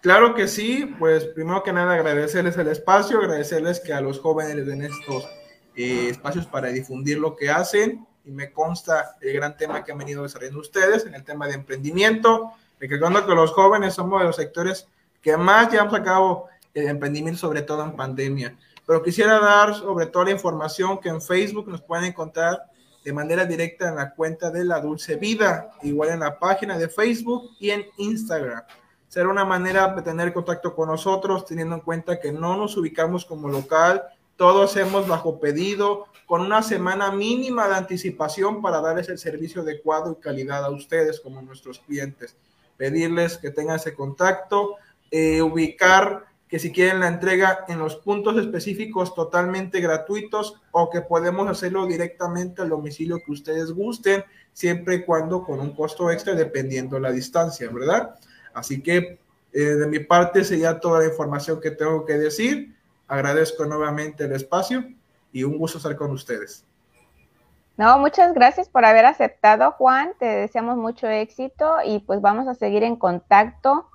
Claro 0.00 0.34
que 0.34 0.48
sí, 0.48 0.92
pues 0.98 1.24
primero 1.24 1.62
que 1.62 1.72
nada 1.72 1.94
agradecerles 1.94 2.56
el 2.56 2.66
espacio, 2.66 3.20
agradecerles 3.20 3.78
que 3.78 3.92
a 3.92 4.00
los 4.00 4.18
jóvenes 4.18 4.56
les 4.56 4.66
den 4.66 4.82
estos 4.82 5.28
eh, 5.76 6.08
espacios 6.10 6.44
para 6.46 6.70
difundir 6.70 7.18
lo 7.18 7.36
que 7.36 7.48
hacen 7.48 8.04
y 8.24 8.32
me 8.32 8.50
consta 8.50 9.14
el 9.20 9.34
gran 9.34 9.56
tema 9.56 9.84
que 9.84 9.92
han 9.92 9.98
venido 9.98 10.24
desarrollando 10.24 10.58
ustedes 10.58 11.06
en 11.06 11.14
el 11.14 11.22
tema 11.22 11.46
de 11.46 11.54
emprendimiento, 11.54 12.50
recordando 12.80 13.24
que 13.24 13.36
los 13.36 13.52
jóvenes 13.52 13.94
somos 13.94 14.18
de 14.18 14.26
los 14.26 14.34
sectores 14.34 14.88
que 15.20 15.36
más 15.36 15.70
llevamos 15.70 15.94
a 15.94 16.02
cabo 16.02 16.48
el 16.74 16.88
emprendimiento, 16.88 17.38
sobre 17.38 17.62
todo 17.62 17.84
en 17.84 17.94
pandemia. 17.94 18.58
Pero 18.86 19.02
quisiera 19.02 19.38
dar 19.38 19.74
sobre 19.74 20.06
todo 20.06 20.24
la 20.24 20.32
información 20.32 20.98
que 20.98 21.08
en 21.08 21.22
Facebook 21.22 21.68
nos 21.68 21.82
pueden 21.82 22.06
encontrar 22.06 22.64
de 23.04 23.12
manera 23.12 23.44
directa 23.44 23.88
en 23.88 23.96
la 23.96 24.14
cuenta 24.14 24.50
de 24.50 24.64
La 24.64 24.80
Dulce 24.80 25.16
Vida, 25.16 25.70
igual 25.82 26.10
en 26.10 26.20
la 26.20 26.38
página 26.38 26.78
de 26.78 26.88
Facebook 26.88 27.50
y 27.58 27.70
en 27.70 27.86
Instagram. 27.98 28.62
Será 29.08 29.28
una 29.28 29.44
manera 29.44 29.88
de 29.88 30.02
tener 30.02 30.32
contacto 30.32 30.74
con 30.74 30.88
nosotros, 30.88 31.44
teniendo 31.44 31.74
en 31.74 31.80
cuenta 31.82 32.20
que 32.20 32.32
no 32.32 32.56
nos 32.56 32.76
ubicamos 32.76 33.24
como 33.24 33.48
local, 33.48 34.02
todos 34.36 34.76
hemos 34.76 35.06
bajo 35.06 35.38
pedido 35.38 36.06
con 36.26 36.40
una 36.40 36.62
semana 36.62 37.12
mínima 37.12 37.68
de 37.68 37.74
anticipación 37.74 38.62
para 38.62 38.80
darles 38.80 39.08
el 39.08 39.18
servicio 39.18 39.62
adecuado 39.62 40.12
y 40.12 40.22
calidad 40.22 40.64
a 40.64 40.70
ustedes 40.70 41.20
como 41.20 41.42
nuestros 41.42 41.80
clientes. 41.80 42.36
Pedirles 42.76 43.36
que 43.36 43.50
tengan 43.50 43.76
ese 43.76 43.94
contacto, 43.94 44.76
eh, 45.10 45.42
ubicar 45.42 46.24
que 46.52 46.58
si 46.58 46.70
quieren 46.70 47.00
la 47.00 47.08
entrega 47.08 47.64
en 47.68 47.78
los 47.78 47.96
puntos 47.96 48.36
específicos 48.36 49.14
totalmente 49.14 49.80
gratuitos 49.80 50.60
o 50.70 50.90
que 50.90 51.00
podemos 51.00 51.48
hacerlo 51.48 51.86
directamente 51.86 52.60
al 52.60 52.68
domicilio 52.68 53.22
que 53.24 53.32
ustedes 53.32 53.72
gusten, 53.72 54.22
siempre 54.52 54.96
y 54.96 55.04
cuando 55.06 55.44
con 55.44 55.60
un 55.60 55.74
costo 55.74 56.10
extra 56.10 56.34
dependiendo 56.34 56.98
la 56.98 57.10
distancia, 57.10 57.70
¿verdad? 57.72 58.16
Así 58.52 58.82
que 58.82 59.18
eh, 59.50 59.60
de 59.60 59.86
mi 59.86 60.00
parte 60.00 60.44
sería 60.44 60.78
toda 60.78 60.98
la 60.98 61.06
información 61.06 61.58
que 61.58 61.70
tengo 61.70 62.04
que 62.04 62.18
decir. 62.18 62.76
Agradezco 63.08 63.64
nuevamente 63.64 64.24
el 64.24 64.32
espacio 64.32 64.84
y 65.32 65.44
un 65.44 65.56
gusto 65.56 65.78
estar 65.78 65.96
con 65.96 66.10
ustedes. 66.10 66.66
No, 67.78 67.98
muchas 67.98 68.34
gracias 68.34 68.68
por 68.68 68.84
haber 68.84 69.06
aceptado, 69.06 69.70
Juan. 69.70 70.12
Te 70.18 70.26
deseamos 70.26 70.76
mucho 70.76 71.08
éxito 71.08 71.76
y 71.82 72.00
pues 72.00 72.20
vamos 72.20 72.46
a 72.46 72.54
seguir 72.54 72.82
en 72.82 72.96
contacto 72.96 73.88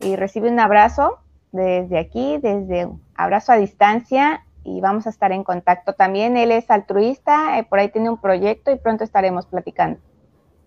y 0.00 0.16
recibe 0.16 0.50
un 0.50 0.58
abrazo 0.58 1.21
desde 1.52 1.98
aquí, 1.98 2.38
desde 2.38 2.88
abrazo 3.14 3.52
a 3.52 3.56
distancia 3.56 4.44
y 4.64 4.80
vamos 4.80 5.06
a 5.06 5.10
estar 5.10 5.32
en 5.32 5.44
contacto 5.44 5.92
también. 5.92 6.36
Él 6.36 6.50
es 6.50 6.70
altruista, 6.70 7.58
eh, 7.58 7.64
por 7.64 7.78
ahí 7.78 7.90
tiene 7.90 8.10
un 8.10 8.20
proyecto 8.20 8.70
y 8.70 8.76
pronto 8.76 9.04
estaremos 9.04 9.46
platicando. 9.46 9.98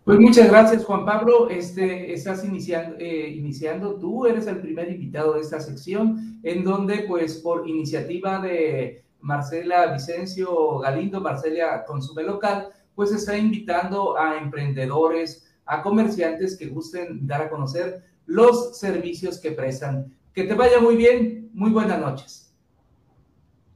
Pues 0.03 0.19
muchas 0.19 0.47
gracias, 0.49 0.85
Juan 0.85 1.03
Pablo. 1.03 1.49
Este, 1.49 2.13
estás 2.13 2.45
iniciando, 2.45 2.95
eh, 2.99 3.27
iniciando 3.29 3.95
tú, 3.95 4.27
eres 4.27 4.45
el 4.45 4.59
primer 4.61 4.91
invitado 4.91 5.33
de 5.33 5.41
esta 5.41 5.59
sección, 5.59 6.39
en 6.43 6.63
donde, 6.63 7.05
pues, 7.07 7.37
por 7.37 7.67
iniciativa 7.67 8.39
de 8.39 9.03
Marcela 9.19 9.91
Vicencio 9.91 10.77
Galindo, 10.77 11.19
Marcela 11.21 11.83
Consume 11.85 12.21
Local, 12.21 12.69
pues 12.93 13.11
está 13.11 13.35
invitando 13.35 14.15
a 14.15 14.37
emprendedores, 14.37 15.51
a 15.65 15.81
comerciantes 15.81 16.55
que 16.55 16.67
gusten 16.67 17.25
dar 17.25 17.41
a 17.41 17.49
conocer 17.49 18.03
los 18.27 18.77
servicios 18.77 19.39
que 19.39 19.51
prestan. 19.51 20.15
Que 20.35 20.43
te 20.43 20.53
vaya 20.53 20.81
muy 20.81 20.97
bien, 20.97 21.49
muy 21.53 21.71
buenas 21.71 21.97
noches. 21.97 22.53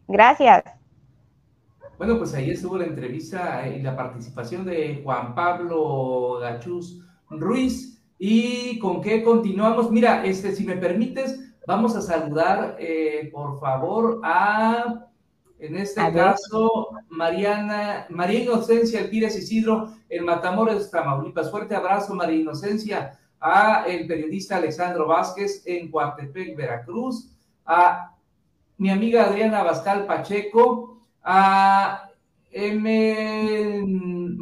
Gracias. 0.09 0.61
Bueno, 1.97 2.17
pues 2.17 2.33
ahí 2.33 2.51
estuvo 2.51 2.77
la 2.77 2.83
entrevista 2.83 3.65
y 3.65 3.81
la 3.81 3.95
participación 3.95 4.65
de 4.65 4.99
Juan 5.01 5.33
Pablo 5.33 6.39
Gachús 6.41 7.01
Ruiz. 7.29 8.03
¿Y 8.17 8.77
con 8.79 9.01
qué 9.01 9.23
continuamos? 9.23 9.89
Mira, 9.89 10.25
este, 10.25 10.51
si 10.53 10.65
me 10.65 10.75
permites, 10.75 11.39
vamos 11.65 11.95
a 11.95 12.01
saludar, 12.01 12.75
eh, 12.77 13.29
por 13.31 13.57
favor, 13.61 14.19
a, 14.25 15.07
en 15.59 15.77
este 15.77 16.01
caso, 16.11 16.89
Mariana, 17.07 18.05
María 18.09 18.41
Inocencia 18.41 19.09
Pires 19.09 19.37
Isidro, 19.37 19.93
en 20.09 20.25
Matamoros, 20.25 20.91
Tamaulipas. 20.91 21.51
Fuerte 21.51 21.73
abrazo, 21.75 22.15
María 22.15 22.41
Inocencia, 22.41 23.17
a 23.39 23.85
el 23.87 24.07
periodista 24.07 24.57
Alexandro 24.57 25.07
Vázquez 25.07 25.63
en 25.65 25.89
Coatepec, 25.89 26.55
Veracruz, 26.55 27.31
a 27.65 28.15
mi 28.77 28.89
amiga 28.89 29.25
Adriana 29.25 29.63
Bascal 29.63 30.05
Pacheco, 30.05 31.01
a, 31.23 32.09
M, 32.51 33.85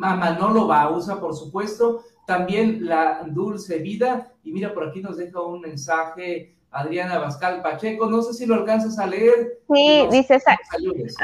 a 0.04 0.16
Manolo 0.16 0.68
Bausa, 0.68 1.20
por 1.20 1.36
supuesto, 1.36 2.04
también 2.26 2.86
la 2.86 3.24
Dulce 3.26 3.80
Vida, 3.80 4.32
y 4.44 4.52
mira, 4.52 4.74
por 4.74 4.88
aquí 4.88 5.02
nos 5.02 5.18
deja 5.18 5.42
un 5.42 5.62
mensaje 5.62 6.56
Adriana 6.72 7.18
Bascal 7.18 7.62
Pacheco, 7.62 8.08
no 8.08 8.22
sé 8.22 8.34
si 8.34 8.46
lo 8.46 8.56
alcanzas 8.56 9.00
a 9.00 9.08
leer. 9.08 9.60
Sí, 9.74 10.08
dice 10.12 10.40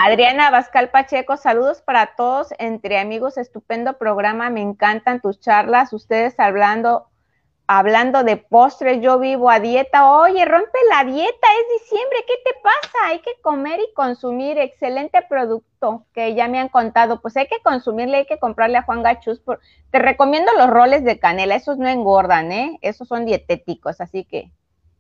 Adriana 0.02 0.50
Bascal 0.50 0.90
Pacheco, 0.90 1.38
saludos 1.38 1.82
para 1.82 2.16
todos, 2.16 2.50
entre 2.58 2.98
amigos, 3.00 3.38
estupendo 3.38 3.98
programa, 3.98 4.50
me 4.50 4.62
encantan 4.62 5.22
tus 5.22 5.40
charlas, 5.40 5.94
ustedes 5.94 6.40
hablando 6.40 7.08
hablando 7.68 8.24
de 8.24 8.38
postres, 8.38 9.02
yo 9.02 9.20
vivo 9.20 9.50
a 9.50 9.60
dieta. 9.60 10.12
Oye, 10.12 10.46
rompe 10.46 10.78
la 10.90 11.04
dieta, 11.04 11.48
es 11.60 11.82
diciembre, 11.82 12.18
¿qué 12.28 12.34
te 12.44 12.60
pasa? 12.62 12.98
Hay 13.06 13.20
que 13.20 13.32
comer 13.42 13.80
y 13.80 13.94
consumir 13.94 14.58
excelente 14.58 15.20
producto 15.28 16.06
que 16.14 16.36
ya 16.36 16.48
me 16.48 16.60
han 16.60 16.70
contado. 16.70 17.22
Pues 17.22 17.38
hay 17.38 17.48
que 17.48 17.62
consumirle, 17.64 18.18
hay 18.18 18.26
que 18.26 18.40
comprarle 18.40 18.78
a 18.78 18.84
Juan 18.84 19.04
Gachus. 19.04 19.42
Te 19.92 20.00
recomiendo 20.00 20.52
los 20.58 20.70
roles 20.70 21.04
de 21.04 21.20
canela, 21.20 21.56
esos 21.56 21.78
no 21.78 21.88
engordan, 21.88 22.52
¿eh? 22.52 22.78
Esos 22.82 23.08
son 23.08 23.26
dietéticos, 23.26 24.02
así 24.02 24.26
que 24.26 24.52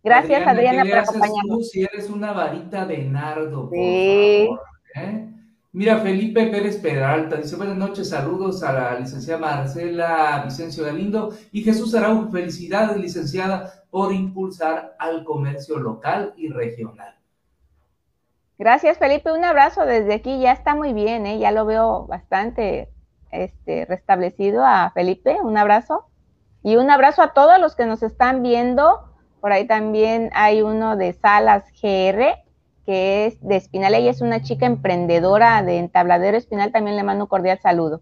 gracias 0.03 0.47
Adriana, 0.47 0.83
por 0.83 0.99
acompañarnos. 0.99 1.69
si 1.69 1.83
eres 1.83 2.09
una 2.09 2.31
varita 2.31 2.85
de 2.85 3.03
nardo, 3.05 3.69
por 3.69 3.77
favor, 3.77 4.61
¿eh? 4.95 5.29
Mira, 5.75 5.97
Felipe 5.97 6.45
Pérez 6.51 6.77
Peralta 6.77 7.37
dice 7.37 7.55
buenas 7.55 7.75
noches, 7.75 8.09
saludos 8.09 8.61
a 8.61 8.71
la 8.73 8.99
licenciada 8.99 9.39
Marcela 9.39 10.43
Vicencio 10.45 10.85
Galindo 10.85 11.33
y 11.51 11.63
Jesús 11.63 11.95
Araujo, 11.95 12.29
felicidades 12.29 12.95
licenciada 12.97 13.83
por 13.89 14.13
impulsar 14.13 14.95
al 14.99 15.23
comercio 15.23 15.79
local 15.79 16.35
y 16.37 16.49
regional. 16.49 17.17
Gracias 18.59 18.99
Felipe, 18.99 19.31
un 19.31 19.43
abrazo 19.43 19.83
desde 19.87 20.13
aquí, 20.13 20.39
ya 20.39 20.51
está 20.51 20.75
muy 20.75 20.93
bien, 20.93 21.25
¿eh? 21.25 21.39
ya 21.39 21.49
lo 21.49 21.65
veo 21.65 22.05
bastante 22.05 22.89
este, 23.31 23.85
restablecido 23.85 24.63
a 24.63 24.91
Felipe, 24.91 25.37
un 25.41 25.57
abrazo. 25.57 26.05
Y 26.61 26.75
un 26.75 26.91
abrazo 26.91 27.23
a 27.23 27.33
todos 27.33 27.59
los 27.59 27.75
que 27.75 27.87
nos 27.87 28.03
están 28.03 28.43
viendo, 28.43 29.11
por 29.41 29.51
ahí 29.51 29.65
también 29.65 30.29
hay 30.35 30.61
uno 30.61 30.97
de 30.97 31.13
Salas 31.13 31.63
GR, 31.81 32.43
que 32.85 33.25
es 33.25 33.41
de 33.41 33.55
Espinal. 33.55 33.95
Ella 33.95 34.11
es 34.11 34.21
una 34.21 34.41
chica 34.41 34.65
emprendedora 34.65 35.63
de 35.63 35.77
entabladero 35.77 36.37
Espinal. 36.37 36.71
También 36.71 36.95
le 36.95 37.03
mando 37.03 37.25
un 37.25 37.29
cordial 37.29 37.59
saludo. 37.61 38.01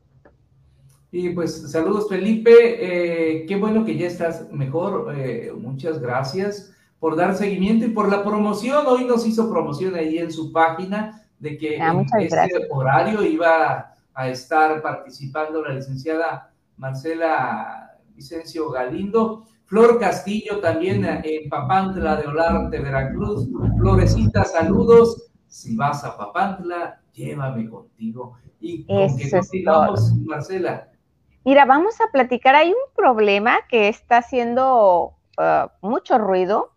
Y 1.12 1.30
pues 1.32 1.70
saludos 1.70 2.08
Felipe, 2.08 2.52
eh, 2.54 3.46
qué 3.46 3.58
bueno 3.58 3.84
que 3.84 3.98
ya 3.98 4.08
estás 4.08 4.50
mejor, 4.50 5.14
eh, 5.18 5.52
muchas 5.54 6.00
gracias 6.00 6.74
por 7.02 7.18
dar 7.18 7.36
seguimiento 7.36 7.86
y 7.86 7.90
por 7.90 8.10
la 8.10 8.24
promoción, 8.24 8.86
hoy 8.88 9.04
nos 9.04 9.28
hizo 9.28 9.50
promoción 9.50 9.96
ahí 9.96 10.20
en 10.20 10.32
su 10.32 10.54
página 10.54 11.28
de 11.38 11.58
que 11.58 11.82
ah, 11.82 11.92
en 11.92 12.22
este 12.22 12.68
horario 12.70 13.24
iba 13.24 13.94
a 14.14 14.30
estar 14.30 14.82
participando 14.82 15.62
la 15.62 15.74
licenciada 15.74 16.54
Marcela 16.78 17.98
Vicencio 18.16 18.70
Galindo 18.70 19.48
Flor 19.72 20.02
Castillo 20.02 20.60
también 20.60 21.06
en 21.06 21.48
Papantla 21.50 22.18
de 22.18 22.28
Olarte, 22.28 22.78
Veracruz. 22.78 23.48
Florecita, 23.78 24.44
saludos. 24.44 25.32
Si 25.48 25.78
vas 25.78 26.04
a 26.04 26.18
Papantla, 26.18 27.00
llévame 27.14 27.70
contigo. 27.70 28.38
¿Y 28.60 28.84
con 28.84 29.18
qué 29.18 29.32
continuamos, 29.32 30.14
Marcela? 30.26 30.90
Mira, 31.46 31.64
vamos 31.64 32.02
a 32.02 32.12
platicar. 32.12 32.54
Hay 32.54 32.72
un 32.72 32.94
problema 32.98 33.60
que 33.70 33.88
está 33.88 34.18
haciendo 34.18 35.14
uh, 35.38 35.70
mucho 35.80 36.18
ruido 36.18 36.74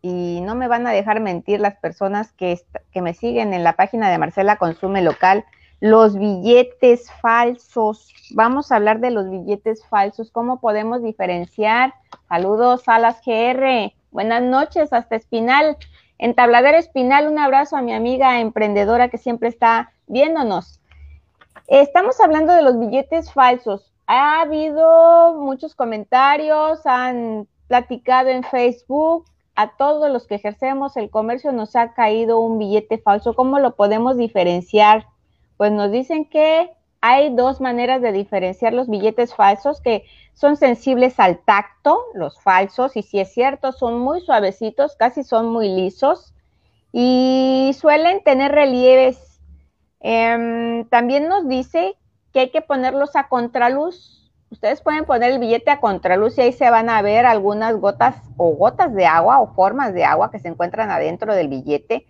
y 0.00 0.40
no 0.40 0.54
me 0.54 0.68
van 0.68 0.86
a 0.86 0.92
dejar 0.92 1.20
mentir 1.20 1.60
las 1.60 1.76
personas 1.76 2.32
que, 2.32 2.58
que 2.92 3.02
me 3.02 3.12
siguen 3.12 3.52
en 3.52 3.62
la 3.62 3.76
página 3.76 4.08
de 4.08 4.16
Marcela 4.16 4.56
Consume 4.56 5.02
Local 5.02 5.44
los 5.80 6.18
billetes 6.18 7.10
falsos. 7.20 8.12
Vamos 8.34 8.70
a 8.70 8.76
hablar 8.76 9.00
de 9.00 9.10
los 9.10 9.30
billetes 9.30 9.86
falsos, 9.86 10.30
cómo 10.30 10.60
podemos 10.60 11.02
diferenciar. 11.02 11.94
Saludos 12.28 12.88
a 12.88 12.98
las 12.98 13.20
GR. 13.24 13.92
Buenas 14.10 14.42
noches, 14.42 14.92
hasta 14.92 15.16
Espinal. 15.16 15.76
En 16.18 16.34
Tabladero 16.34 16.78
Espinal, 16.78 17.28
un 17.28 17.38
abrazo 17.38 17.76
a 17.76 17.82
mi 17.82 17.94
amiga 17.94 18.40
emprendedora 18.40 19.08
que 19.08 19.18
siempre 19.18 19.48
está 19.48 19.92
viéndonos. 20.08 20.80
Estamos 21.68 22.20
hablando 22.20 22.54
de 22.54 22.62
los 22.62 22.78
billetes 22.78 23.32
falsos. 23.32 23.92
Ha 24.06 24.40
habido 24.40 25.34
muchos 25.34 25.74
comentarios, 25.74 26.84
han 26.86 27.46
platicado 27.68 28.30
en 28.30 28.42
Facebook. 28.42 29.26
A 29.54 29.76
todos 29.76 30.10
los 30.10 30.26
que 30.26 30.36
ejercemos 30.36 30.96
el 30.96 31.10
comercio 31.10 31.52
nos 31.52 31.76
ha 31.76 31.92
caído 31.92 32.40
un 32.40 32.58
billete 32.58 32.98
falso. 32.98 33.34
¿Cómo 33.34 33.58
lo 33.58 33.76
podemos 33.76 34.16
diferenciar? 34.16 35.06
Pues 35.58 35.72
nos 35.72 35.90
dicen 35.92 36.24
que 36.24 36.70
hay 37.00 37.34
dos 37.34 37.60
maneras 37.60 38.00
de 38.00 38.12
diferenciar 38.12 38.72
los 38.72 38.88
billetes 38.88 39.34
falsos 39.34 39.80
que 39.80 40.04
son 40.34 40.56
sensibles 40.56 41.18
al 41.20 41.38
tacto, 41.40 41.98
los 42.14 42.40
falsos, 42.40 42.96
y 42.96 43.02
si 43.02 43.18
es 43.18 43.32
cierto, 43.32 43.72
son 43.72 43.98
muy 43.98 44.20
suavecitos, 44.20 44.96
casi 44.96 45.24
son 45.24 45.48
muy 45.48 45.68
lisos 45.68 46.32
y 46.92 47.74
suelen 47.78 48.22
tener 48.22 48.52
relieves. 48.52 49.40
Em, 50.00 50.88
también 50.88 51.28
nos 51.28 51.48
dice 51.48 51.96
que 52.32 52.40
hay 52.40 52.50
que 52.50 52.62
ponerlos 52.62 53.16
a 53.16 53.28
contraluz. 53.28 54.32
Ustedes 54.50 54.80
pueden 54.80 55.04
poner 55.04 55.32
el 55.32 55.40
billete 55.40 55.72
a 55.72 55.80
contraluz 55.80 56.38
y 56.38 56.42
ahí 56.42 56.52
se 56.52 56.70
van 56.70 56.88
a 56.88 57.02
ver 57.02 57.26
algunas 57.26 57.76
gotas 57.76 58.14
o 58.36 58.50
gotas 58.50 58.94
de 58.94 59.06
agua 59.06 59.40
o 59.40 59.54
formas 59.54 59.92
de 59.92 60.04
agua 60.04 60.30
que 60.30 60.38
se 60.38 60.48
encuentran 60.48 60.90
adentro 60.90 61.34
del 61.34 61.48
billete. 61.48 62.06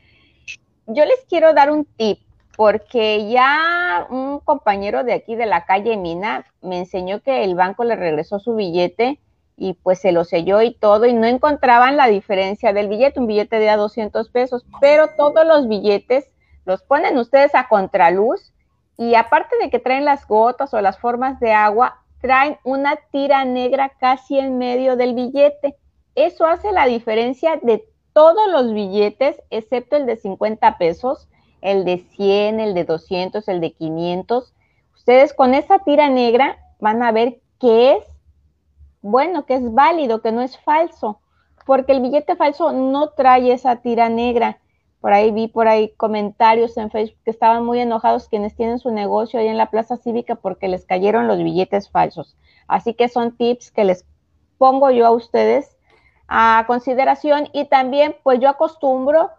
Yo 0.86 1.04
les 1.06 1.24
quiero 1.28 1.54
dar 1.54 1.70
un 1.70 1.84
tip 1.84 2.27
porque 2.58 3.30
ya 3.30 4.08
un 4.10 4.40
compañero 4.40 5.04
de 5.04 5.12
aquí 5.12 5.36
de 5.36 5.46
la 5.46 5.64
calle 5.64 5.96
Mina 5.96 6.44
me 6.60 6.78
enseñó 6.78 7.20
que 7.20 7.44
el 7.44 7.54
banco 7.54 7.84
le 7.84 7.94
regresó 7.94 8.40
su 8.40 8.56
billete 8.56 9.20
y 9.56 9.74
pues 9.74 10.00
se 10.00 10.10
lo 10.10 10.24
selló 10.24 10.60
y 10.62 10.74
todo 10.74 11.06
y 11.06 11.12
no 11.12 11.28
encontraban 11.28 11.96
la 11.96 12.08
diferencia 12.08 12.72
del 12.72 12.88
billete, 12.88 13.20
un 13.20 13.28
billete 13.28 13.60
de 13.60 13.70
a 13.70 13.76
200 13.76 14.28
pesos, 14.30 14.66
pero 14.80 15.06
todos 15.16 15.46
los 15.46 15.68
billetes 15.68 16.32
los 16.64 16.82
ponen 16.82 17.16
ustedes 17.16 17.54
a 17.54 17.68
contraluz 17.68 18.52
y 18.96 19.14
aparte 19.14 19.54
de 19.62 19.70
que 19.70 19.78
traen 19.78 20.04
las 20.04 20.26
gotas 20.26 20.74
o 20.74 20.80
las 20.80 20.98
formas 20.98 21.38
de 21.38 21.52
agua, 21.52 22.02
traen 22.20 22.58
una 22.64 22.96
tira 23.12 23.44
negra 23.44 23.92
casi 24.00 24.36
en 24.36 24.58
medio 24.58 24.96
del 24.96 25.14
billete. 25.14 25.76
Eso 26.16 26.44
hace 26.44 26.72
la 26.72 26.86
diferencia 26.86 27.60
de 27.62 27.84
todos 28.12 28.50
los 28.50 28.74
billetes, 28.74 29.40
excepto 29.50 29.94
el 29.94 30.06
de 30.06 30.16
50 30.16 30.76
pesos, 30.76 31.28
el 31.60 31.84
de 31.84 31.98
100, 32.16 32.60
el 32.60 32.74
de 32.74 32.84
200, 32.84 33.46
el 33.48 33.60
de 33.60 33.72
500. 33.72 34.54
Ustedes 34.94 35.32
con 35.32 35.54
esa 35.54 35.80
tira 35.80 36.08
negra 36.08 36.58
van 36.80 37.02
a 37.02 37.12
ver 37.12 37.40
que 37.58 37.92
es 37.92 38.04
bueno, 39.00 39.46
que 39.46 39.54
es 39.54 39.72
válido, 39.74 40.20
que 40.20 40.32
no 40.32 40.42
es 40.42 40.58
falso, 40.58 41.20
porque 41.66 41.92
el 41.92 42.00
billete 42.00 42.36
falso 42.36 42.72
no 42.72 43.10
trae 43.10 43.52
esa 43.52 43.76
tira 43.76 44.08
negra. 44.08 44.58
Por 45.00 45.12
ahí 45.12 45.30
vi 45.30 45.46
por 45.46 45.68
ahí 45.68 45.90
comentarios 45.96 46.76
en 46.76 46.90
Facebook 46.90 47.20
que 47.24 47.30
estaban 47.30 47.64
muy 47.64 47.78
enojados 47.78 48.28
quienes 48.28 48.56
tienen 48.56 48.80
su 48.80 48.90
negocio 48.90 49.38
ahí 49.38 49.46
en 49.46 49.56
la 49.56 49.70
Plaza 49.70 49.96
Cívica 49.96 50.34
porque 50.34 50.66
les 50.66 50.84
cayeron 50.84 51.28
los 51.28 51.38
billetes 51.38 51.88
falsos. 51.88 52.36
Así 52.66 52.94
que 52.94 53.08
son 53.08 53.36
tips 53.36 53.70
que 53.70 53.84
les 53.84 54.04
pongo 54.58 54.90
yo 54.90 55.06
a 55.06 55.12
ustedes 55.12 55.76
a 56.26 56.64
consideración 56.66 57.48
y 57.52 57.66
también 57.66 58.16
pues 58.22 58.40
yo 58.40 58.48
acostumbro 58.48 59.30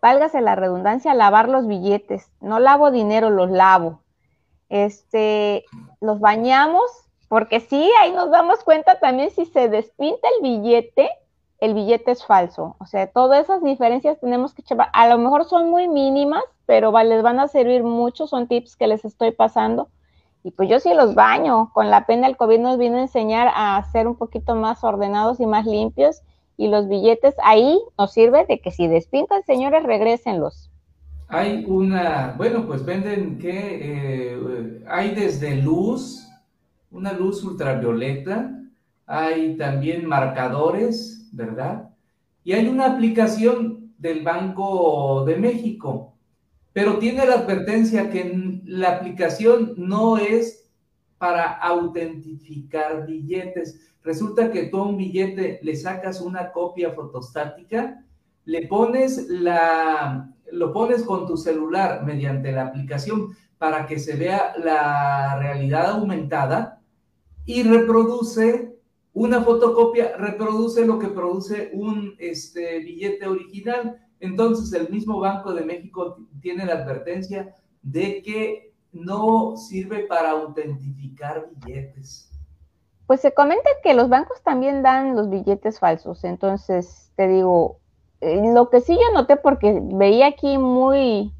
válgase 0.00 0.40
la 0.40 0.54
redundancia, 0.54 1.14
lavar 1.14 1.48
los 1.48 1.66
billetes. 1.66 2.30
No 2.40 2.58
lavo 2.58 2.90
dinero, 2.90 3.30
los 3.30 3.50
lavo. 3.50 4.02
Este, 4.68 5.64
los 6.00 6.20
bañamos, 6.20 6.82
porque 7.28 7.60
sí, 7.60 7.90
ahí 8.00 8.12
nos 8.12 8.30
damos 8.30 8.62
cuenta 8.64 8.98
también 9.00 9.30
si 9.30 9.46
se 9.46 9.68
despinta 9.68 10.28
el 10.36 10.42
billete, 10.42 11.10
el 11.60 11.74
billete 11.74 12.12
es 12.12 12.24
falso. 12.24 12.76
O 12.78 12.86
sea, 12.86 13.10
todas 13.10 13.44
esas 13.44 13.62
diferencias 13.62 14.20
tenemos 14.20 14.54
que 14.54 14.62
checar. 14.62 14.88
A 14.92 15.08
lo 15.08 15.18
mejor 15.18 15.44
son 15.44 15.70
muy 15.70 15.88
mínimas, 15.88 16.44
pero 16.66 16.92
les 17.02 17.22
van 17.22 17.40
a 17.40 17.48
servir 17.48 17.82
mucho, 17.82 18.26
son 18.26 18.46
tips 18.46 18.76
que 18.76 18.86
les 18.86 19.04
estoy 19.04 19.32
pasando. 19.32 19.88
Y 20.44 20.52
pues 20.52 20.68
yo 20.68 20.78
sí 20.78 20.94
los 20.94 21.14
baño. 21.14 21.70
Con 21.74 21.90
la 21.90 22.06
pena 22.06 22.28
el 22.28 22.36
COVID 22.36 22.60
nos 22.60 22.78
vino 22.78 22.98
a 22.98 23.02
enseñar 23.02 23.50
a 23.54 23.82
ser 23.90 24.06
un 24.06 24.16
poquito 24.16 24.54
más 24.54 24.84
ordenados 24.84 25.40
y 25.40 25.46
más 25.46 25.66
limpios 25.66 26.22
y 26.58 26.68
los 26.68 26.88
billetes 26.88 27.36
ahí 27.42 27.80
nos 27.96 28.12
sirve 28.12 28.44
de 28.44 28.60
que 28.60 28.72
si 28.72 28.88
despintan, 28.88 29.42
señores, 29.44 29.84
regrésenlos. 29.84 30.70
Hay 31.28 31.64
una, 31.66 32.34
bueno, 32.36 32.66
pues 32.66 32.84
venden 32.84 33.38
que 33.38 34.32
eh, 34.32 34.84
hay 34.88 35.14
desde 35.14 35.56
luz, 35.56 36.26
una 36.90 37.12
luz 37.12 37.44
ultravioleta, 37.44 38.60
hay 39.06 39.56
también 39.56 40.04
marcadores, 40.04 41.28
¿verdad? 41.32 41.90
Y 42.42 42.54
hay 42.54 42.66
una 42.66 42.86
aplicación 42.86 43.92
del 43.96 44.24
Banco 44.24 45.24
de 45.24 45.36
México, 45.36 46.14
pero 46.72 46.98
tiene 46.98 47.24
la 47.24 47.34
advertencia 47.34 48.10
que 48.10 48.60
la 48.64 48.96
aplicación 48.96 49.74
no 49.76 50.18
es 50.18 50.67
para 51.18 51.58
autentificar 51.58 53.06
billetes, 53.06 53.88
Resulta 54.08 54.50
que 54.50 54.64
tú 54.68 54.78
a 54.78 54.86
un 54.86 54.96
billete 54.96 55.60
le 55.62 55.76
sacas 55.76 56.22
una 56.22 56.50
copia 56.50 56.92
fotostática, 56.92 58.02
le 58.46 58.66
pones 58.66 59.28
la, 59.28 60.34
lo 60.50 60.72
pones 60.72 61.02
con 61.02 61.26
tu 61.26 61.36
celular 61.36 62.04
mediante 62.06 62.52
la 62.52 62.68
aplicación 62.68 63.36
para 63.58 63.86
que 63.86 63.98
se 63.98 64.16
vea 64.16 64.54
la 64.56 65.38
realidad 65.38 65.90
aumentada 65.90 66.80
y 67.44 67.64
reproduce 67.64 68.78
una 69.12 69.42
fotocopia, 69.42 70.16
reproduce 70.16 70.86
lo 70.86 70.98
que 70.98 71.08
produce 71.08 71.70
un 71.74 72.14
este, 72.18 72.78
billete 72.78 73.26
original. 73.26 73.98
Entonces 74.20 74.72
el 74.72 74.88
mismo 74.88 75.20
Banco 75.20 75.52
de 75.52 75.66
México 75.66 76.16
tiene 76.40 76.64
la 76.64 76.74
advertencia 76.74 77.54
de 77.82 78.22
que 78.22 78.67
no 78.98 79.56
sirve 79.56 80.00
para 80.00 80.30
autentificar 80.30 81.48
billetes. 81.50 82.30
pues 83.06 83.20
se 83.22 83.32
comenta 83.32 83.68
que 83.82 83.94
los 83.94 84.10
bancos 84.10 84.42
también 84.42 84.82
dan 84.82 85.16
los 85.16 85.30
billetes 85.30 85.78
falsos. 85.78 86.24
Entonces, 86.24 87.10
te 87.16 87.26
digo, 87.26 87.78
eh, 88.20 88.52
lo 88.52 88.68
que 88.68 88.80
sí 88.80 88.94
yo 88.94 89.14
noté 89.14 89.36
porque 89.36 89.80
veía 89.82 90.26
aquí 90.26 90.58
muy, 90.58 91.32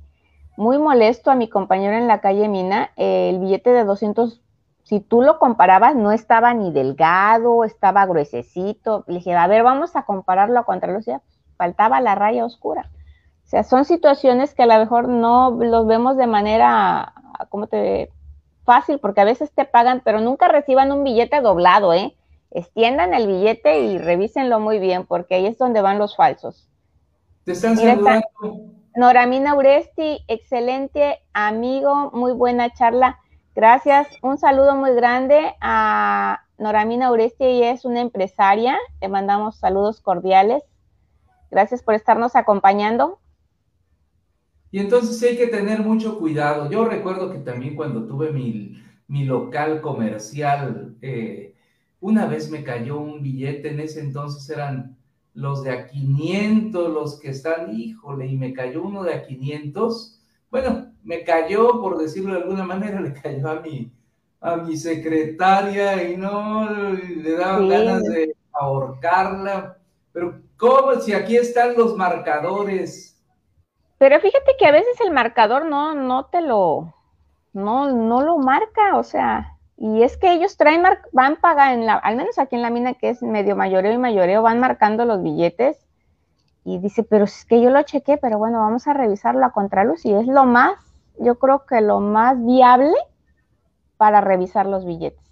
muy 0.57 0.79
molesto 0.79 1.31
a 1.31 1.35
mi 1.35 1.49
compañero 1.49 1.97
en 1.97 2.09
la 2.09 2.21
calle 2.21 2.49
Mina, 2.49 2.91
el 2.97 3.39
billete 3.41 3.71
de 3.71 3.85
200, 3.85 4.41
si 4.85 5.01
tú 5.01 5.21
lo 5.21 5.39
comparabas, 5.39 5.95
no 5.95 6.13
estaba 6.13 6.55
ni 6.55 6.73
delgado, 6.73 7.65
estaba 7.65 8.07
gruesecito. 8.07 9.05
Le 9.07 9.17
dije, 9.17 9.35
a 9.35 9.47
ver, 9.47 9.63
vamos 9.63 9.95
a 9.95 10.05
compararlo 10.05 10.59
a 10.59 10.65
contralucía. 10.65 11.21
Faltaba 11.59 12.01
la 12.01 12.15
raya 12.15 12.47
oscura. 12.47 12.91
O 13.45 13.51
sea, 13.51 13.65
son 13.65 13.85
situaciones 13.85 14.55
que 14.55 14.63
a 14.63 14.67
lo 14.67 14.79
mejor 14.79 15.09
no 15.09 15.51
los 15.51 15.87
vemos 15.87 16.17
de 16.17 16.27
manera, 16.27 17.15
¿cómo 17.47 17.67
te 17.67 18.11
fácil? 18.65 18.99
Porque 18.99 19.21
a 19.21 19.25
veces 19.25 19.53
te 19.53 19.65
pagan, 19.65 20.03
pero 20.05 20.21
nunca 20.21 20.49
reciban 20.49 20.93
un 20.93 21.05
billete 21.05 21.41
doblado, 21.41 21.93
¿eh? 21.95 22.15
Extiendan 22.51 23.15
el 23.15 23.27
billete 23.27 23.81
y 23.81 23.99
revísenlo 23.99 24.61
muy 24.61 24.79
bien, 24.79 25.07
porque 25.07 25.37
ahí 25.37 25.47
es 25.47 25.59
donde 25.59 25.81
van 25.81 25.99
los 25.99 26.17
falsos. 26.17 26.69
Te 27.45 27.53
están 27.53 27.77
saludando. 27.77 28.27
Noramina 28.95 29.55
Uresti, 29.55 30.25
excelente 30.27 31.21
amigo, 31.33 32.11
muy 32.13 32.33
buena 32.33 32.73
charla. 32.73 33.19
Gracias. 33.55 34.09
Un 34.23 34.39
saludo 34.39 34.75
muy 34.77 34.93
grande 34.95 35.55
a 35.61 36.41
Noramina 36.59 37.11
Uresti, 37.11 37.45
ella 37.45 37.71
es 37.71 37.85
una 37.85 38.01
empresaria. 38.01 38.77
Le 39.01 39.09
mandamos 39.09 39.57
saludos 39.57 40.01
cordiales. 40.01 40.65
Gracias 41.51 41.83
por 41.83 41.95
estarnos 41.95 42.37
acompañando. 42.37 43.19
Y 44.71 44.81
entonces 44.81 45.23
hay 45.23 45.37
que 45.37 45.47
tener 45.47 45.81
mucho 45.81 46.19
cuidado. 46.19 46.71
Yo 46.71 46.85
recuerdo 46.85 47.33
que 47.33 47.39
también 47.39 47.75
cuando 47.75 48.05
tuve 48.07 48.33
mi, 48.33 48.83
mi 49.07 49.25
local 49.25 49.81
comercial, 49.81 50.97
eh, 51.01 51.55
una 52.01 52.27
vez 52.27 52.51
me 52.51 52.63
cayó 52.63 52.99
un 52.99 53.23
billete, 53.23 53.71
en 53.71 53.81
ese 53.81 54.01
entonces 54.01 54.49
eran 54.51 54.97
los 55.35 55.63
de 55.63 55.71
a 55.71 55.87
500, 55.87 56.93
los 56.93 57.19
que 57.19 57.31
están, 57.31 57.75
híjole, 57.75 58.27
y 58.27 58.37
me 58.37 58.53
cayó 58.53 58.83
uno 58.83 59.03
de 59.03 59.15
a 59.15 59.23
500. 59.23 60.21
Bueno, 60.51 60.93
me 61.03 61.25
cayó, 61.25 61.81
por 61.81 61.99
decirlo 61.99 62.35
de 62.35 62.43
alguna 62.43 62.65
manera, 62.65 63.01
le 63.03 63.13
cayó 63.15 63.49
a 63.49 63.61
mi, 63.61 63.91
a 64.41 64.57
mi 64.57 64.77
secretaria 64.77 66.11
y 66.11 66.17
no 66.17 66.69
le 66.93 67.33
daban 67.33 67.69
ganas 67.69 68.03
de 68.05 68.35
ahorcarla. 68.53 69.79
Pero, 70.13 70.43
¿cómo? 70.57 71.01
Si 71.01 71.13
aquí 71.13 71.37
están 71.37 71.77
los 71.77 71.97
marcadores. 71.97 73.18
Pero 73.99 74.21
fíjate 74.21 74.53
que 74.59 74.67
a 74.67 74.73
veces 74.73 75.01
el 75.01 75.11
marcador 75.11 75.67
no, 75.67 75.95
no 75.95 76.27
te 76.27 76.41
lo, 76.41 76.95
no, 77.53 77.91
no 77.91 78.23
lo 78.23 78.39
marca, 78.39 78.97
o 78.97 79.03
sea, 79.03 79.59
y 79.77 80.03
es 80.03 80.17
que 80.17 80.33
ellos 80.33 80.57
traen, 80.57 80.83
van 81.13 81.37
pagando, 81.37 81.93
al 82.03 82.17
menos 82.17 82.39
aquí 82.39 82.57
en 82.57 82.63
la 82.63 82.71
mina 82.71 82.95
que 82.95 83.11
es 83.11 83.23
medio 83.23 83.57
mayoreo 83.57 83.93
y 83.93 83.99
mayoreo, 83.99 84.43
van 84.43 84.61
marcando 84.61 85.05
los 85.05 85.23
billetes 85.23 85.85
y 86.65 86.79
dice, 86.79 87.03
pero 87.03 87.25
es 87.25 87.45
que 87.45 87.61
yo 87.61 87.71
lo 87.71 87.83
chequé, 87.83 88.19
pero 88.19 88.39
bueno, 88.39 88.61
vamos 88.61 88.87
a 88.87 88.93
revisarlo 88.93 89.45
a 89.45 89.53
contraluz 89.53 90.05
y 90.05 90.13
es 90.13 90.27
lo 90.27 90.45
más, 90.45 90.79
yo 91.19 91.39
creo 91.39 91.65
que 91.67 91.81
lo 91.81 92.01
más 92.01 92.37
viable 92.45 92.95
para 93.97 94.21
revisar 94.21 94.67
los 94.67 94.85
billetes. 94.85 95.28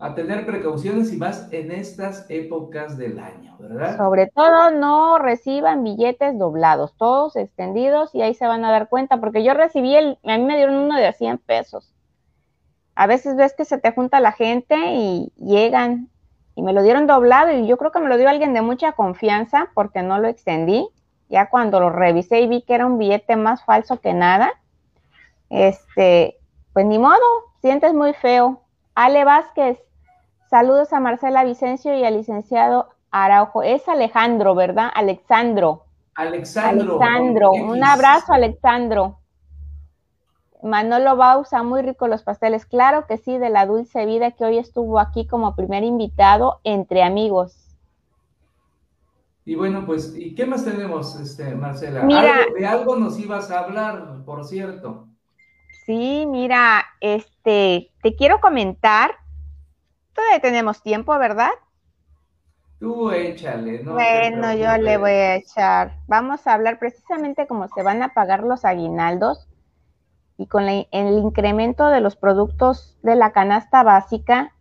A 0.00 0.14
tener 0.14 0.44
precauciones 0.46 1.12
y 1.12 1.16
más 1.16 1.48
en 1.52 1.70
estas 1.70 2.26
épocas 2.30 2.98
del 2.98 3.18
año, 3.18 3.56
¿verdad? 3.60 3.96
Sobre 3.96 4.26
todo 4.28 4.70
no 4.70 5.18
reciban 5.18 5.84
billetes 5.84 6.38
doblados, 6.38 6.96
todos 6.96 7.36
extendidos 7.36 8.14
y 8.14 8.22
ahí 8.22 8.34
se 8.34 8.46
van 8.46 8.64
a 8.64 8.72
dar 8.72 8.88
cuenta, 8.88 9.20
porque 9.20 9.44
yo 9.44 9.54
recibí 9.54 9.94
el, 9.94 10.18
a 10.24 10.38
mí 10.38 10.44
me 10.44 10.56
dieron 10.56 10.74
uno 10.76 10.96
de 10.96 11.12
100 11.12 11.38
pesos 11.38 11.94
a 12.94 13.06
veces 13.06 13.36
ves 13.36 13.54
que 13.54 13.64
se 13.64 13.78
te 13.78 13.92
junta 13.92 14.20
la 14.20 14.32
gente 14.32 14.76
y 14.94 15.32
llegan 15.36 16.10
y 16.54 16.62
me 16.62 16.74
lo 16.74 16.82
dieron 16.82 17.06
doblado 17.06 17.50
y 17.50 17.66
yo 17.66 17.78
creo 17.78 17.92
que 17.92 18.00
me 18.00 18.08
lo 18.08 18.18
dio 18.18 18.28
alguien 18.28 18.52
de 18.52 18.60
mucha 18.60 18.92
confianza 18.92 19.70
porque 19.74 20.02
no 20.02 20.18
lo 20.18 20.28
extendí. 20.28 20.86
Ya 21.30 21.48
cuando 21.48 21.80
lo 21.80 21.88
revisé 21.90 22.40
y 22.42 22.48
vi 22.48 22.60
que 22.62 22.74
era 22.74 22.84
un 22.86 22.98
billete 22.98 23.36
más 23.36 23.64
falso 23.64 24.00
que 24.00 24.12
nada, 24.12 24.52
este, 25.48 26.36
pues 26.74 26.84
ni 26.84 26.98
modo, 26.98 27.24
sientes 27.62 27.94
muy 27.94 28.12
feo. 28.12 28.62
Ale 28.94 29.24
Vázquez, 29.24 29.78
saludos 30.50 30.92
a 30.92 31.00
Marcela 31.00 31.44
Vicencio 31.44 31.96
y 31.96 32.04
al 32.04 32.16
licenciado 32.16 32.90
Araujo. 33.12 33.62
Es 33.62 33.88
Alejandro, 33.88 34.54
¿verdad? 34.54 34.90
Alexandro. 34.92 35.84
Alexandro. 36.16 36.98
Alexandro, 37.00 37.50
un 37.52 37.82
abrazo, 37.84 38.32
Alexandro. 38.32 39.20
Manolo 40.62 41.16
Bausa, 41.16 41.62
muy 41.62 41.80
rico 41.80 42.06
los 42.08 42.22
pasteles. 42.22 42.66
Claro 42.66 43.06
que 43.06 43.16
sí, 43.16 43.38
de 43.38 43.48
la 43.48 43.64
dulce 43.64 44.04
vida 44.04 44.32
que 44.32 44.44
hoy 44.44 44.58
estuvo 44.58 44.98
aquí 44.98 45.26
como 45.26 45.56
primer 45.56 45.84
invitado 45.84 46.60
entre 46.64 47.02
amigos. 47.02 47.56
Y 49.46 49.54
bueno, 49.54 49.86
pues, 49.86 50.14
¿y 50.14 50.34
qué 50.34 50.44
más 50.44 50.64
tenemos, 50.64 51.18
este, 51.18 51.54
Marcela? 51.54 52.02
Mira, 52.02 52.34
de 52.54 52.66
algo 52.66 52.96
nos 52.96 53.18
ibas 53.18 53.50
a 53.50 53.60
hablar, 53.60 54.22
por 54.26 54.44
cierto. 54.44 55.08
Sí, 55.86 56.26
mira, 56.28 56.84
este, 57.00 57.90
te 58.02 58.14
quiero 58.14 58.40
comentar. 58.40 59.19
Todavía 60.14 60.40
tenemos 60.40 60.82
tiempo, 60.82 61.18
¿verdad? 61.18 61.50
Tú 62.78 63.10
échale, 63.12 63.82
¿no? 63.82 63.94
Bueno, 63.94 64.54
yo 64.54 64.76
le 64.78 64.96
voy 64.96 65.10
a 65.10 65.34
echar. 65.36 65.98
Vamos 66.06 66.46
a 66.46 66.54
hablar 66.54 66.78
precisamente 66.78 67.46
cómo 67.46 67.68
se 67.68 67.82
van 67.82 68.02
a 68.02 68.14
pagar 68.14 68.42
los 68.42 68.64
aguinaldos 68.64 69.48
y 70.38 70.46
con 70.48 70.68
el 70.68 70.86
incremento 71.18 71.88
de 71.88 72.00
los 72.00 72.16
productos 72.16 72.98
de 73.02 73.16
la 73.16 73.32
canasta 73.32 73.82
básica, 73.84 74.54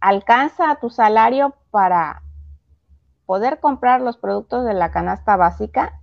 alcanza 0.00 0.76
tu 0.80 0.88
salario 0.88 1.54
para 1.70 2.22
poder 3.26 3.60
comprar 3.60 4.00
los 4.00 4.16
productos 4.16 4.64
de 4.64 4.74
la 4.74 4.90
canasta 4.90 5.36
básica. 5.36 6.00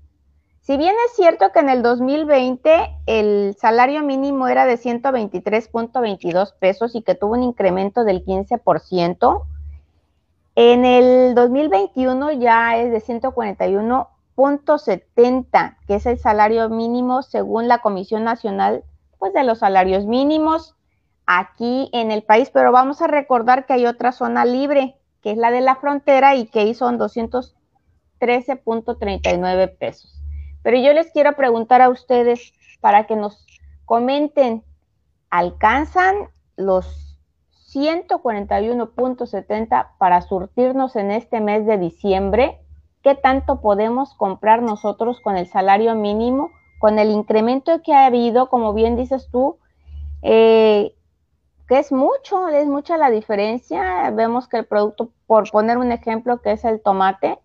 Si 0.64 0.78
bien 0.78 0.96
es 1.06 1.16
cierto 1.18 1.52
que 1.52 1.60
en 1.60 1.68
el 1.68 1.84
2020 1.84 2.96
el 3.06 3.54
salario 3.60 4.02
mínimo 4.02 4.48
era 4.48 4.66
de 4.66 4.76
123.22 4.76 6.54
pesos 6.58 6.96
y 6.96 7.02
que 7.02 7.16
tuvo 7.16 7.34
un 7.34 7.44
incremento 7.44 8.06
del 8.06 8.24
15%, 8.24 9.44
en 10.56 10.86
el 10.86 11.36
2021 11.36 12.32
ya 12.32 12.78
es 12.78 12.94
de 12.94 13.02
141 13.02 14.08
70, 14.78 15.80
que 15.86 15.96
es 15.96 16.06
el 16.06 16.18
salario 16.18 16.70
mínimo 16.70 17.24
según 17.24 17.68
la 17.68 17.80
Comisión 17.80 18.24
Nacional 18.24 18.86
pues, 19.20 19.34
de 19.34 19.44
los 19.44 19.60
Salarios 19.60 20.06
Mínimos 20.06 20.78
aquí 21.26 21.90
en 21.92 22.10
el 22.10 22.24
país. 22.24 22.50
Pero 22.52 22.72
vamos 22.72 23.02
a 23.02 23.08
recordar 23.08 23.66
que 23.66 23.74
hay 23.74 23.86
otra 23.86 24.14
zona 24.14 24.46
libre, 24.46 24.96
que 25.22 25.32
es 25.32 25.38
la 25.38 25.52
de 25.52 25.60
la 25.60 25.76
frontera 25.76 26.36
y 26.36 26.46
que 26.46 26.62
ahí 26.62 26.74
son 26.74 26.98
213.39 26.98 29.78
pesos. 29.78 30.23
Pero 30.64 30.78
yo 30.78 30.94
les 30.94 31.12
quiero 31.12 31.36
preguntar 31.36 31.82
a 31.82 31.90
ustedes 31.90 32.54
para 32.82 33.06
que 33.06 33.16
nos 33.16 33.46
comenten, 33.86 34.64
¿alcanzan 35.30 36.30
los 36.56 37.20
141.70 37.72 39.90
para 39.98 40.22
surtirnos 40.22 40.96
en 40.96 41.12
este 41.12 41.42
mes 41.42 41.66
de 41.66 41.78
diciembre? 41.78 42.64
qué 43.04 43.16
tanto 43.16 43.62
podemos 43.62 44.16
comprar 44.16 44.64
nosotros 44.64 45.20
con 45.20 45.38
el 45.38 45.48
salario 45.48 45.94
mínimo, 45.94 46.50
con 46.80 46.98
el 46.98 47.12
incremento 47.12 47.82
que 47.84 47.94
ha 47.94 48.06
habido, 48.06 48.50
como 48.50 48.74
bien 48.74 48.96
dices 48.96 49.30
tú, 49.30 49.58
eh, 50.22 50.96
que 51.68 51.80
es 51.80 51.92
mucho, 51.92 52.48
es 52.48 52.68
mucha 52.68 52.98
la 52.98 53.12
diferencia. 53.12 54.10
Vemos 54.12 54.48
que 54.48 54.58
el 54.58 54.66
producto, 54.66 55.10
por 55.28 55.52
poner 55.52 55.78
un 55.78 55.92
ejemplo, 55.92 56.42
que 56.42 56.54
es 56.54 56.64
el 56.64 56.82
tomate, 56.82 57.40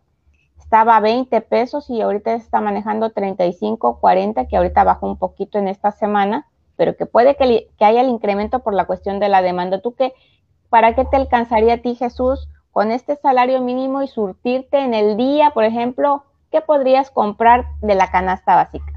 estaba 0.68 0.98
a 0.98 1.00
20 1.00 1.40
pesos 1.40 1.88
y 1.88 2.02
ahorita 2.02 2.34
está 2.34 2.60
manejando 2.60 3.08
35, 3.08 4.00
40, 4.00 4.48
que 4.48 4.56
ahorita 4.58 4.84
bajó 4.84 5.06
un 5.06 5.16
poquito 5.16 5.58
en 5.58 5.66
esta 5.66 5.92
semana, 5.92 6.46
pero 6.76 6.94
que 6.94 7.06
puede 7.06 7.36
que, 7.36 7.70
que 7.78 7.84
haya 7.86 8.02
el 8.02 8.10
incremento 8.10 8.58
por 8.58 8.74
la 8.74 8.84
cuestión 8.84 9.18
de 9.18 9.30
la 9.30 9.40
demanda. 9.40 9.80
¿Tú 9.80 9.94
qué, 9.94 10.12
para 10.68 10.94
qué 10.94 11.06
te 11.06 11.16
alcanzaría 11.16 11.72
a 11.72 11.78
ti, 11.78 11.94
Jesús, 11.94 12.50
con 12.70 12.90
este 12.90 13.16
salario 13.16 13.62
mínimo 13.62 14.02
y 14.02 14.08
surtirte 14.08 14.80
en 14.80 14.92
el 14.92 15.16
día, 15.16 15.52
por 15.54 15.64
ejemplo, 15.64 16.24
¿qué 16.50 16.60
podrías 16.60 17.10
comprar 17.10 17.64
de 17.80 17.94
la 17.94 18.10
canasta 18.10 18.54
básica? 18.54 18.92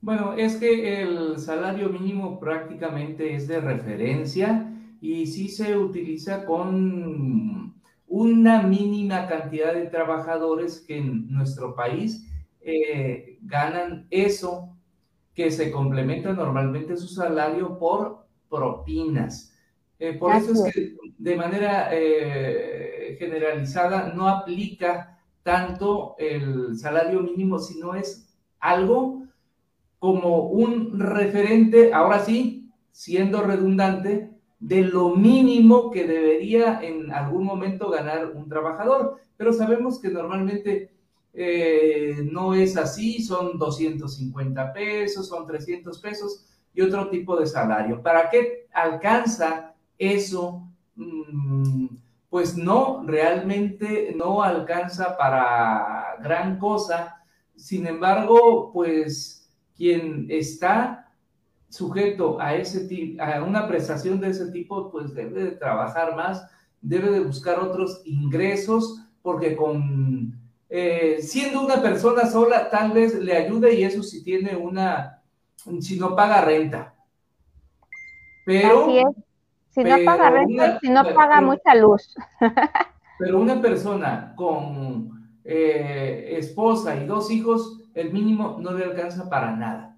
Bueno, 0.00 0.32
es 0.32 0.56
que 0.56 1.00
el 1.00 1.38
salario 1.38 1.90
mínimo 1.90 2.40
prácticamente 2.40 3.36
es 3.36 3.46
de 3.46 3.60
referencia 3.60 4.72
y 5.00 5.26
sí 5.28 5.48
se 5.48 5.76
utiliza 5.76 6.44
con 6.44 7.77
una 8.08 8.62
mínima 8.62 9.26
cantidad 9.28 9.74
de 9.74 9.86
trabajadores 9.86 10.80
que 10.80 10.98
en 10.98 11.30
nuestro 11.30 11.74
país 11.74 12.26
eh, 12.60 13.38
ganan 13.42 14.06
eso, 14.10 14.76
que 15.34 15.50
se 15.50 15.70
complementa 15.70 16.32
normalmente 16.32 16.96
su 16.96 17.08
salario 17.08 17.78
por 17.78 18.26
propinas. 18.48 19.54
Eh, 19.98 20.14
por 20.14 20.34
eso 20.34 20.52
es 20.52 20.74
que 20.74 20.96
de 21.18 21.36
manera 21.36 21.90
eh, 21.92 23.16
generalizada 23.18 24.12
no 24.14 24.28
aplica 24.28 25.18
tanto 25.42 26.14
el 26.18 26.76
salario 26.78 27.20
mínimo, 27.20 27.58
sino 27.58 27.94
es 27.94 28.36
algo 28.58 29.24
como 29.98 30.48
un 30.48 30.98
referente, 30.98 31.92
ahora 31.92 32.20
sí, 32.20 32.70
siendo 32.92 33.42
redundante, 33.42 34.37
de 34.60 34.82
lo 34.82 35.10
mínimo 35.10 35.90
que 35.90 36.06
debería 36.06 36.80
en 36.82 37.12
algún 37.12 37.44
momento 37.44 37.90
ganar 37.90 38.32
un 38.34 38.48
trabajador. 38.48 39.16
Pero 39.36 39.52
sabemos 39.52 40.00
que 40.00 40.08
normalmente 40.08 40.90
eh, 41.32 42.28
no 42.30 42.54
es 42.54 42.76
así, 42.76 43.22
son 43.22 43.58
250 43.58 44.72
pesos, 44.72 45.28
son 45.28 45.46
300 45.46 45.98
pesos 45.98 46.44
y 46.74 46.80
otro 46.80 47.08
tipo 47.08 47.38
de 47.38 47.46
salario. 47.46 48.02
¿Para 48.02 48.28
qué 48.30 48.66
alcanza 48.72 49.74
eso? 49.96 50.68
Mm, 50.96 51.86
pues 52.28 52.56
no, 52.56 53.04
realmente 53.06 54.12
no 54.16 54.42
alcanza 54.42 55.16
para 55.16 56.16
gran 56.22 56.58
cosa. 56.58 57.22
Sin 57.56 57.86
embargo, 57.86 58.72
pues 58.72 59.48
quien 59.76 60.26
está 60.28 61.07
sujeto 61.68 62.40
a 62.40 62.54
ese 62.54 63.16
a 63.20 63.42
una 63.42 63.68
prestación 63.68 64.20
de 64.20 64.30
ese 64.30 64.50
tipo, 64.50 64.90
pues 64.90 65.14
debe 65.14 65.44
de 65.44 65.50
trabajar 65.52 66.16
más, 66.16 66.46
debe 66.80 67.10
de 67.10 67.20
buscar 67.20 67.60
otros 67.60 68.02
ingresos, 68.04 69.00
porque 69.22 69.56
con 69.56 70.38
eh, 70.70 71.18
siendo 71.22 71.62
una 71.62 71.80
persona 71.80 72.26
sola, 72.26 72.68
tal 72.70 72.92
vez 72.92 73.14
le 73.14 73.36
ayude 73.36 73.74
y 73.74 73.84
eso 73.84 74.02
si 74.02 74.22
tiene 74.22 74.54
una, 74.54 75.22
si 75.80 75.98
no 75.98 76.14
paga 76.14 76.42
renta. 76.42 76.94
Pero, 78.44 78.86
si 79.70 79.84
no 79.84 79.96
paga 80.04 80.30
renta, 80.30 80.78
si 80.80 80.90
no 80.90 81.02
paga 81.14 81.40
mucha 81.40 81.74
luz. 81.74 82.14
pero 83.18 83.40
una 83.40 83.60
persona 83.60 84.34
con 84.36 85.40
eh, 85.44 86.34
esposa 86.38 86.96
y 86.96 87.06
dos 87.06 87.30
hijos, 87.30 87.80
el 87.94 88.12
mínimo 88.12 88.58
no 88.60 88.72
le 88.72 88.84
alcanza 88.84 89.28
para 89.28 89.56
nada. 89.56 89.96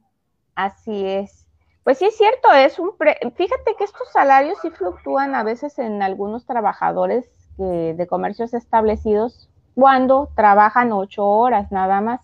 Así 0.54 1.04
es. 1.04 1.39
Pues 1.84 1.98
sí 1.98 2.04
es 2.04 2.16
cierto, 2.16 2.52
es 2.52 2.78
un 2.78 2.92
fíjate 2.92 3.74
que 3.78 3.84
estos 3.84 4.12
salarios 4.12 4.58
sí 4.60 4.70
fluctúan 4.70 5.34
a 5.34 5.42
veces 5.42 5.78
en 5.78 6.02
algunos 6.02 6.44
trabajadores 6.44 7.28
de 7.56 8.06
comercios 8.08 8.54
establecidos 8.54 9.48
cuando 9.74 10.28
trabajan 10.34 10.92
ocho 10.92 11.26
horas 11.26 11.72
nada 11.72 12.00
más. 12.00 12.20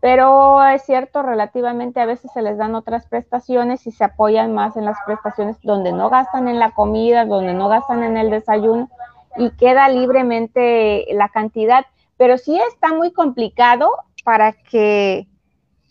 Pero 0.00 0.62
es 0.64 0.82
cierto, 0.82 1.22
relativamente 1.22 2.00
a 2.00 2.06
veces 2.06 2.30
se 2.32 2.42
les 2.42 2.58
dan 2.58 2.74
otras 2.74 3.06
prestaciones 3.06 3.86
y 3.86 3.90
se 3.90 4.04
apoyan 4.04 4.52
más 4.52 4.76
en 4.76 4.84
las 4.84 4.98
prestaciones 5.06 5.56
donde 5.62 5.92
no 5.92 6.10
gastan 6.10 6.46
en 6.46 6.58
la 6.58 6.72
comida, 6.72 7.24
donde 7.24 7.54
no 7.54 7.68
gastan 7.68 8.04
en 8.04 8.16
el 8.16 8.30
desayuno 8.30 8.90
y 9.36 9.50
queda 9.52 9.88
libremente 9.88 11.06
la 11.12 11.30
cantidad. 11.30 11.86
Pero 12.16 12.36
sí 12.36 12.60
está 12.68 12.92
muy 12.92 13.12
complicado 13.12 13.90
para 14.24 14.52
que 14.52 15.26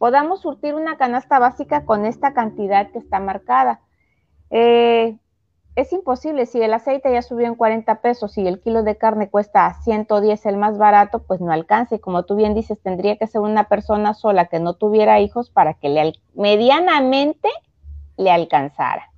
podamos 0.03 0.41
surtir 0.41 0.75
una 0.75 0.97
canasta 0.97 1.39
básica 1.39 1.85
con 1.85 2.05
esta 2.05 2.33
cantidad 2.33 2.91
que 2.91 2.99
está 2.99 3.21
marcada. 3.21 3.79
Eh, 4.49 5.17
es 5.77 5.93
imposible, 5.93 6.45
si 6.45 6.61
el 6.61 6.73
aceite 6.73 7.13
ya 7.13 7.21
subió 7.21 7.47
en 7.47 7.55
40 7.55 8.01
pesos 8.01 8.37
y 8.37 8.45
el 8.45 8.59
kilo 8.59 8.83
de 8.83 8.97
carne 8.97 9.29
cuesta 9.29 9.73
110 9.81 10.45
el 10.45 10.57
más 10.57 10.77
barato, 10.77 11.23
pues 11.23 11.39
no 11.39 11.53
alcanza. 11.53 11.95
Y 11.95 11.99
como 11.99 12.25
tú 12.25 12.35
bien 12.35 12.53
dices, 12.53 12.81
tendría 12.81 13.15
que 13.15 13.27
ser 13.27 13.39
una 13.39 13.69
persona 13.69 14.13
sola 14.13 14.47
que 14.47 14.59
no 14.59 14.73
tuviera 14.73 15.21
hijos 15.21 15.49
para 15.49 15.75
que 15.75 15.87
le 15.87 16.11
medianamente 16.35 17.47
le 18.17 18.29
alcanzara. 18.29 19.09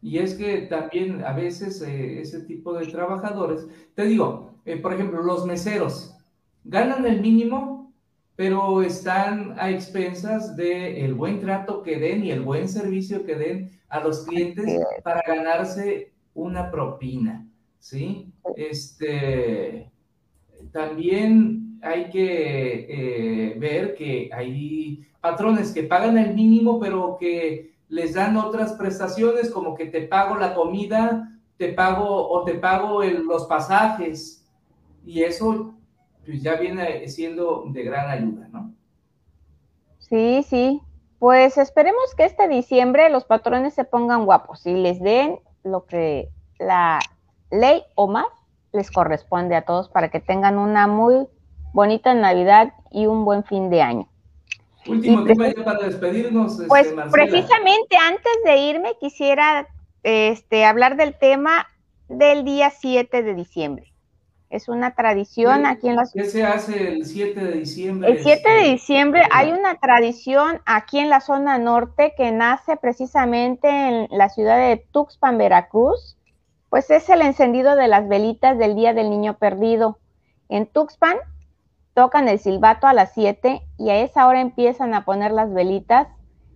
Y 0.00 0.18
es 0.18 0.34
que 0.34 0.58
también 0.58 1.24
a 1.24 1.32
veces 1.32 1.82
eh, 1.82 2.20
ese 2.20 2.42
tipo 2.42 2.72
de 2.74 2.86
trabajadores, 2.86 3.66
te 3.96 4.04
digo, 4.04 4.52
eh, 4.64 4.76
por 4.76 4.92
ejemplo, 4.92 5.24
los 5.24 5.44
meseros 5.44 6.16
ganan 6.62 7.04
el 7.04 7.20
mínimo, 7.20 7.81
pero 8.42 8.82
están 8.82 9.54
a 9.56 9.70
expensas 9.70 10.56
del 10.56 11.14
buen 11.14 11.38
trato 11.38 11.80
que 11.80 11.96
den 11.96 12.24
y 12.24 12.32
el 12.32 12.40
buen 12.40 12.68
servicio 12.68 13.24
que 13.24 13.36
den 13.36 13.70
a 13.88 14.00
los 14.00 14.24
clientes 14.26 14.84
para 15.04 15.22
ganarse 15.24 16.10
una 16.34 16.68
propina, 16.68 17.46
¿sí? 17.78 18.32
Este, 18.56 19.88
también 20.72 21.78
hay 21.82 22.10
que 22.10 22.86
eh, 22.88 23.54
ver 23.60 23.94
que 23.94 24.28
hay 24.32 25.06
patrones 25.20 25.70
que 25.70 25.84
pagan 25.84 26.18
el 26.18 26.34
mínimo, 26.34 26.80
pero 26.80 27.18
que 27.20 27.76
les 27.88 28.14
dan 28.14 28.36
otras 28.36 28.72
prestaciones, 28.72 29.50
como 29.50 29.76
que 29.76 29.86
te 29.86 30.02
pago 30.02 30.34
la 30.34 30.52
comida, 30.52 31.30
te 31.58 31.68
pago 31.74 32.28
o 32.28 32.42
te 32.42 32.54
pago 32.54 33.04
los 33.04 33.46
pasajes, 33.46 34.44
y 35.06 35.22
eso 35.22 35.76
pues 36.24 36.42
ya 36.42 36.56
viene 36.56 37.08
siendo 37.08 37.64
de 37.68 37.82
gran 37.82 38.08
ayuda, 38.08 38.48
¿no? 38.52 38.72
Sí, 39.98 40.44
sí, 40.48 40.80
pues 41.18 41.56
esperemos 41.58 42.14
que 42.16 42.24
este 42.24 42.48
diciembre 42.48 43.08
los 43.08 43.24
patrones 43.24 43.74
se 43.74 43.84
pongan 43.84 44.24
guapos 44.24 44.66
y 44.66 44.74
les 44.74 45.00
den 45.00 45.38
lo 45.64 45.86
que 45.86 46.28
la 46.58 46.98
ley 47.50 47.82
o 47.94 48.08
más 48.08 48.26
les 48.72 48.90
corresponde 48.90 49.54
a 49.54 49.62
todos 49.64 49.88
para 49.88 50.10
que 50.10 50.20
tengan 50.20 50.58
una 50.58 50.86
muy 50.86 51.26
bonita 51.72 52.14
Navidad 52.14 52.72
y 52.90 53.06
un 53.06 53.24
buen 53.24 53.44
fin 53.44 53.70
de 53.70 53.82
año. 53.82 54.08
Último 54.86 55.24
tema 55.24 55.46
para 55.64 55.86
despedirnos. 55.86 56.54
Este, 56.54 56.66
pues 56.66 56.92
precisamente 57.10 57.96
antes 57.96 58.32
de 58.44 58.56
irme 58.58 58.96
quisiera 58.98 59.68
este, 60.02 60.64
hablar 60.64 60.96
del 60.96 61.16
tema 61.16 61.68
del 62.08 62.44
día 62.44 62.70
7 62.70 63.22
de 63.22 63.34
diciembre. 63.34 63.91
Es 64.52 64.68
una 64.68 64.94
tradición 64.94 65.64
aquí 65.64 65.88
en 65.88 65.96
la 65.96 66.04
ciudad. 66.04 66.26
¿Qué 66.26 66.30
se 66.30 66.44
hace 66.44 66.92
el 66.92 67.06
7 67.06 67.42
de 67.42 67.52
diciembre? 67.52 68.10
El 68.10 68.22
7 68.22 68.46
de 68.50 68.70
diciembre 68.70 69.22
hay 69.30 69.50
una 69.50 69.76
tradición 69.76 70.60
aquí 70.66 70.98
en 70.98 71.08
la 71.08 71.22
zona 71.22 71.56
norte 71.56 72.12
que 72.18 72.32
nace 72.32 72.76
precisamente 72.76 73.70
en 73.70 74.08
la 74.10 74.28
ciudad 74.28 74.58
de 74.58 74.76
Tuxpan, 74.92 75.38
Veracruz. 75.38 76.18
Pues 76.68 76.90
es 76.90 77.08
el 77.08 77.22
encendido 77.22 77.76
de 77.76 77.88
las 77.88 78.06
velitas 78.06 78.58
del 78.58 78.76
Día 78.76 78.92
del 78.92 79.08
Niño 79.08 79.38
Perdido. 79.38 79.98
En 80.50 80.66
Tuxpan 80.66 81.16
tocan 81.94 82.28
el 82.28 82.38
silbato 82.38 82.86
a 82.86 82.92
las 82.92 83.14
7 83.14 83.62
y 83.78 83.88
a 83.88 84.00
esa 84.00 84.28
hora 84.28 84.42
empiezan 84.42 84.92
a 84.92 85.06
poner 85.06 85.30
las 85.30 85.50
velitas. 85.50 86.08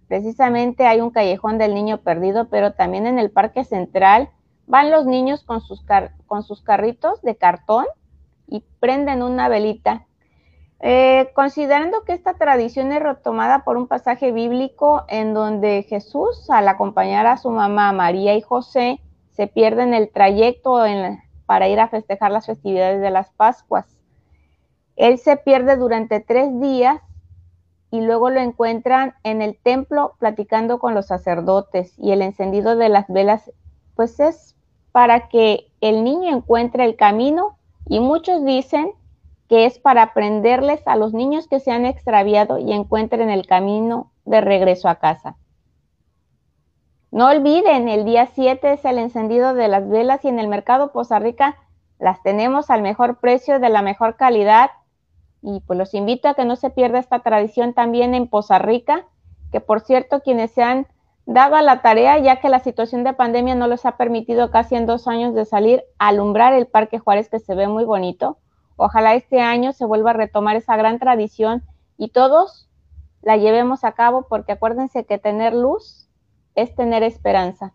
Precisamente 0.07 0.87
hay 0.87 1.01
un 1.01 1.09
callejón 1.09 1.57
del 1.57 1.73
niño 1.73 2.03
perdido, 2.03 2.51
pero 2.51 2.75
también 2.75 3.07
en 3.07 3.19
el 3.19 3.31
Parque 3.31 3.65
Central 3.65 4.29
Van 4.67 4.91
los 4.91 5.07
niños 5.07 5.45
con 5.45 5.61
sus, 5.61 5.85
con 6.27 6.43
sus 6.43 6.63
carritos 6.63 7.23
de 7.23 7.37
cartón 7.37 7.87
y 8.47 8.65
prenden 8.81 9.23
una 9.23 9.49
velita. 9.49 10.07
Eh, 10.81 11.31
considerando 11.35 12.03
que 12.05 12.13
esta 12.13 12.35
tradición 12.35 12.93
es 12.93 13.03
retomada 13.03 13.65
por 13.65 13.77
un 13.77 13.87
pasaje 13.87 14.33
bíblico 14.33 15.05
en 15.09 15.33
donde 15.33 15.85
Jesús, 15.89 16.51
al 16.51 16.69
acompañar 16.69 17.27
a 17.27 17.39
su 17.39 17.51
mamá 17.51 17.93
María 17.93 18.35
y 18.35 18.43
José, 18.43 19.01
se 19.31 19.47
pierde 19.47 19.85
en 19.85 19.95
el 19.95 20.11
trayecto 20.11 20.83
para 21.47 21.69
ir 21.69 21.81
a 21.81 21.89
festejar 21.89 22.31
las 22.31 22.47
festividades 22.47 23.01
de 23.01 23.11
las 23.11 23.31
Pascuas. 23.31 23.87
Él 24.97 25.19
se 25.19 25.37
pierde 25.37 25.77
durante 25.77 26.21
tres 26.21 26.59
días 26.61 27.01
y 27.91 28.01
luego 28.01 28.31
lo 28.31 28.41
encuentran 28.41 29.15
en 29.23 29.43
el 29.43 29.59
templo 29.59 30.17
platicando 30.19 30.79
con 30.79 30.95
los 30.95 31.07
sacerdotes 31.07 31.95
y 31.99 32.13
el 32.13 32.23
encendido 32.23 32.77
de 32.77 32.89
las 32.89 33.07
velas 33.09 33.53
pues 33.95 34.21
es 34.21 34.56
para 34.97 35.29
que 35.29 35.71
el 35.83 36.05
niño 36.05 36.35
encuentre 36.35 36.87
el 36.87 36.97
camino 36.97 37.59
y 37.87 38.01
muchos 38.01 38.43
dicen 38.47 38.93
que 39.47 39.67
es 39.67 39.79
para 39.79 40.01
aprenderles 40.01 40.81
a 40.89 40.97
los 40.97 41.13
niños 41.13 41.49
que 41.49 41.61
se 41.61 41.71
han 41.71 41.85
extraviado 41.85 42.57
y 42.59 42.73
encuentren 42.73 43.29
el 43.29 43.47
camino 43.47 44.11
de 44.25 44.41
regreso 44.41 44.89
a 44.89 44.95
casa. 44.95 45.37
No 47.11 47.29
olviden, 47.29 47.91
el 47.91 48.07
día 48.07 48.25
7 48.25 48.73
es 48.73 48.87
el 48.87 48.97
encendido 48.97 49.53
de 49.53 49.69
las 49.69 49.87
velas 49.87 50.25
y 50.25 50.29
en 50.29 50.39
el 50.39 50.49
mercado 50.49 50.93
Poza 50.93 51.19
Rica 51.19 51.59
las 51.99 52.23
tenemos 52.23 52.71
al 52.71 52.81
mejor 52.81 53.21
precio, 53.21 53.61
de 53.61 53.69
la 53.69 53.83
mejor 53.83 54.17
calidad. 54.17 54.71
Y 55.43 55.61
pues 55.67 55.79
los 55.79 55.93
invito 55.93 56.29
a 56.29 56.35
que 56.35 56.47
no 56.47 56.57
se 56.57 56.71
pierda 56.71 57.01
esta 57.01 57.19
tradición 57.19 57.75
también 57.75 58.15
en 58.15 58.29
Poza 58.29 58.59
Rica, 58.59 59.05
que 59.53 59.61
por 59.61 59.83
cierto 59.83 60.23
quienes 60.23 60.53
se 60.53 60.63
daba 61.27 61.61
la 61.61 61.83
tarea, 61.83 62.19
ya 62.19 62.41
que 62.41 62.49
la 62.49 62.61
situación 62.61 63.05
de 63.05 63.13
pandemia 63.13 63.57
no 63.57 63.67
les 63.67 63.85
ha 63.85 63.97
permitido 63.97 64.51
casi 64.51 64.77
en 64.77 64.87
dos 64.87 65.09
años 65.09 65.35
de 65.35 65.45
salir 65.45 65.83
a 65.99 66.09
alumbrar 66.09 66.55
el 66.55 66.67
Parque 66.67 67.01
Juárez, 67.01 67.29
que 67.29 67.41
se 67.41 67.55
ve 67.55 67.67
muy 67.67 67.85
bonito. 67.85 68.39
Ojalá 68.77 69.15
este 69.15 69.41
año 69.41 69.73
se 69.73 69.85
vuelva 69.85 70.11
a 70.11 70.15
retomar 70.15 70.57
esa 70.57 70.77
gran 70.77 70.99
tradición 70.99 71.65
y 71.99 72.11
todos 72.11 72.71
la 73.23 73.37
llevemos 73.37 73.83
a 73.83 73.93
cabo, 73.93 74.27
porque 74.29 74.53
acuérdense 74.53 75.05
que 75.05 75.19
tener 75.19 75.53
luz 75.53 76.09
es 76.55 76.75
tener 76.75 77.03
esperanza. 77.03 77.75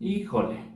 Híjole. 0.00 0.72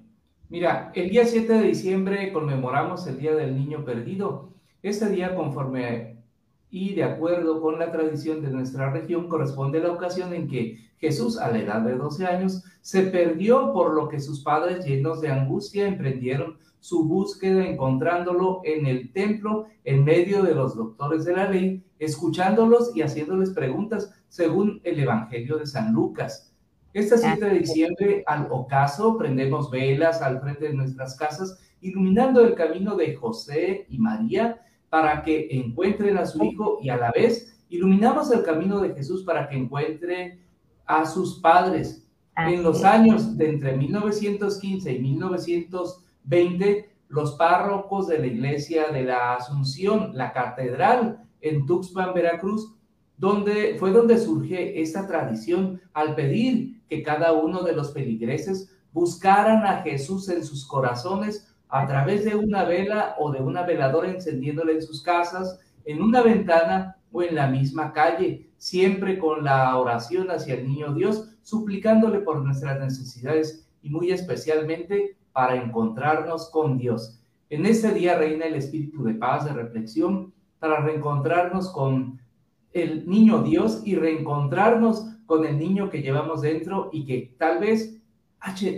Mira, 0.49 0.93
el 0.95 1.11
día 1.11 1.27
7 1.27 1.53
de 1.55 1.67
diciembre 1.67 2.33
conmemoramos 2.33 3.05
el 3.09 3.19
Día 3.19 3.35
del 3.35 3.57
Niño 3.57 3.85
Perdido. 3.85 4.51
Este 4.81 5.09
día, 5.09 5.35
conforme 5.35 6.16
y 6.77 6.93
de 6.93 7.05
acuerdo 7.05 7.63
con 7.63 7.79
la 7.79 7.91
tradición 7.91 8.43
de 8.43 8.51
nuestra 8.51 8.91
región 8.91 9.29
corresponde 9.29 9.81
la 9.81 9.93
ocasión 9.93 10.35
en 10.35 10.47
que 10.47 10.77
Jesús 10.99 11.39
a 11.39 11.51
la 11.51 11.61
edad 11.61 11.81
de 11.81 11.95
12 11.95 12.27
años 12.27 12.65
se 12.83 13.05
perdió 13.05 13.73
por 13.73 13.95
lo 13.95 14.11
que 14.11 14.21
sus 14.21 14.43
padres 14.43 14.85
llenos 14.85 15.23
de 15.23 15.31
angustia 15.31 15.89
emprendieron 15.89 16.59
su 16.79 17.09
búsqueda 17.09 17.67
encontrándolo 17.67 18.61
en 18.65 18.85
el 18.85 19.11
templo 19.15 19.65
en 19.85 20.05
medio 20.05 20.43
de 20.43 20.55
los 20.55 20.77
doctores 20.77 21.25
de 21.25 21.33
la 21.33 21.49
ley, 21.49 21.83
escuchándolos 21.99 22.95
y 22.95 23.01
haciéndoles 23.01 23.53
preguntas 23.53 24.13
según 24.29 24.83
el 24.85 25.01
Evangelio 25.01 25.57
de 25.57 25.67
San 25.67 25.95
Lucas. 25.95 26.53
Este 26.93 27.17
7 27.17 27.43
de 27.43 27.59
diciembre, 27.59 28.23
al 28.27 28.49
ocaso, 28.51 29.17
prendemos 29.17 29.71
velas 29.71 30.21
al 30.21 30.43
frente 30.43 30.69
de 30.69 30.75
nuestras 30.75 31.17
casas, 31.17 31.59
iluminando 31.81 32.45
el 32.45 32.55
camino 32.55 32.97
de 32.97 33.15
José 33.15 33.87
y 33.89 33.97
María 33.97 34.61
para 34.89 35.23
que 35.23 35.49
encuentren 35.51 36.17
a 36.19 36.27
su 36.27 36.43
hijo 36.45 36.79
y 36.81 36.89
a 36.89 36.97
la 36.97 37.11
vez 37.11 37.57
iluminamos 37.69 38.31
el 38.31 38.43
camino 38.43 38.81
de 38.81 38.95
Jesús 38.95 39.25
para 39.25 39.49
que 39.49 39.57
encuentren 39.57 40.41
a 40.87 41.05
sus 41.07 41.41
padres. 41.41 42.03
En 42.37 42.63
los 42.63 42.85
años 42.85 43.37
de 43.37 43.49
entre 43.49 43.77
1915 43.77 44.93
y 44.93 44.99
1920, 45.01 46.91
los 47.09 47.33
párrocos 47.33 48.09
de 48.09 48.19
la 48.19 48.27
iglesia 48.27 48.89
de 48.89 49.05
la 49.05 49.35
Asunción, 49.35 50.11
la 50.15 50.33
catedral 50.33 51.25
en 51.41 51.67
Tuxpan, 51.67 52.13
Veracruz, 52.15 52.75
donde 53.17 53.77
fue 53.79 53.91
donde 53.91 54.19
surge 54.19 54.81
esta 54.81 55.07
tradición 55.07 55.81
al 55.95 56.15
pedir 56.15 56.83
que 56.89 57.03
cada 57.03 57.33
uno 57.33 57.63
de 57.63 57.73
los 57.73 57.91
peligreses 57.93 58.71
buscaran 58.93 59.65
a 59.67 59.83
Jesús 59.83 60.29
en 60.29 60.45
sus 60.45 60.67
corazones 60.67 61.56
a 61.69 61.87
través 61.87 62.25
de 62.25 62.35
una 62.35 62.65
vela 62.65 63.17
o 63.19 63.33
de 63.33 63.41
una 63.41 63.63
veladora 63.63 64.11
encendiéndola 64.11 64.73
en 64.73 64.83
sus 64.83 65.03
casas, 65.03 65.61
en 65.85 66.03
una 66.03 66.23
ventana 66.23 66.97
o 67.13 67.23
en 67.23 67.35
la 67.35 67.47
misma 67.49 67.93
calle, 67.93 68.49
siempre 68.59 69.19
con 69.19 69.45
la 69.45 69.77
oración 69.77 70.31
hacia 70.31 70.55
el 70.55 70.67
niño 70.67 70.95
Dios, 70.95 71.31
suplicándole 71.43 72.21
por 72.21 72.43
nuestras 72.43 72.79
necesidades 72.81 73.69
y 73.83 73.91
muy 73.91 74.11
especialmente 74.11 75.17
para 75.33 75.57
encontrarnos 75.57 76.51
con 76.51 76.79
Dios. 76.79 77.21
En 77.51 77.67
este 77.67 77.93
día 77.93 78.19
reina 78.19 78.47
el 78.47 78.55
espíritu 78.55 79.05
de 79.05 79.15
paz, 79.15 79.45
de 79.45 79.53
reflexión, 79.53 80.33
para 80.59 80.81
reencontrarnos 80.81 81.71
con 81.71 82.21
el 82.73 83.09
niño 83.09 83.43
Dios 83.43 83.83
y 83.85 83.95
reencontrarnos 83.95 85.07
con 85.27 85.45
el 85.45 85.59
niño 85.59 85.91
que 85.91 86.03
llevamos 86.03 86.43
dentro 86.43 86.91
y 86.93 87.05
que 87.05 87.35
tal 87.39 87.59
vez 87.59 88.01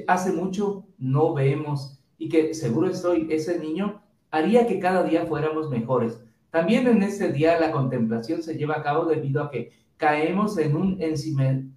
hace 0.06 0.32
mucho 0.32 0.84
no 0.98 1.34
vemos 1.34 1.97
y 2.18 2.28
que 2.28 2.52
seguro 2.52 2.88
estoy, 2.88 3.28
ese 3.30 3.58
niño 3.58 4.02
haría 4.30 4.66
que 4.66 4.80
cada 4.80 5.04
día 5.04 5.26
fuéramos 5.26 5.70
mejores. 5.70 6.20
También 6.50 6.86
en 6.86 7.02
este 7.02 7.32
día 7.32 7.58
la 7.58 7.70
contemplación 7.70 8.42
se 8.42 8.56
lleva 8.56 8.76
a 8.76 8.82
cabo 8.82 9.04
debido 9.04 9.42
a 9.42 9.50
que 9.50 9.72
caemos 9.96 10.58
en 10.58 10.76
un 10.76 10.98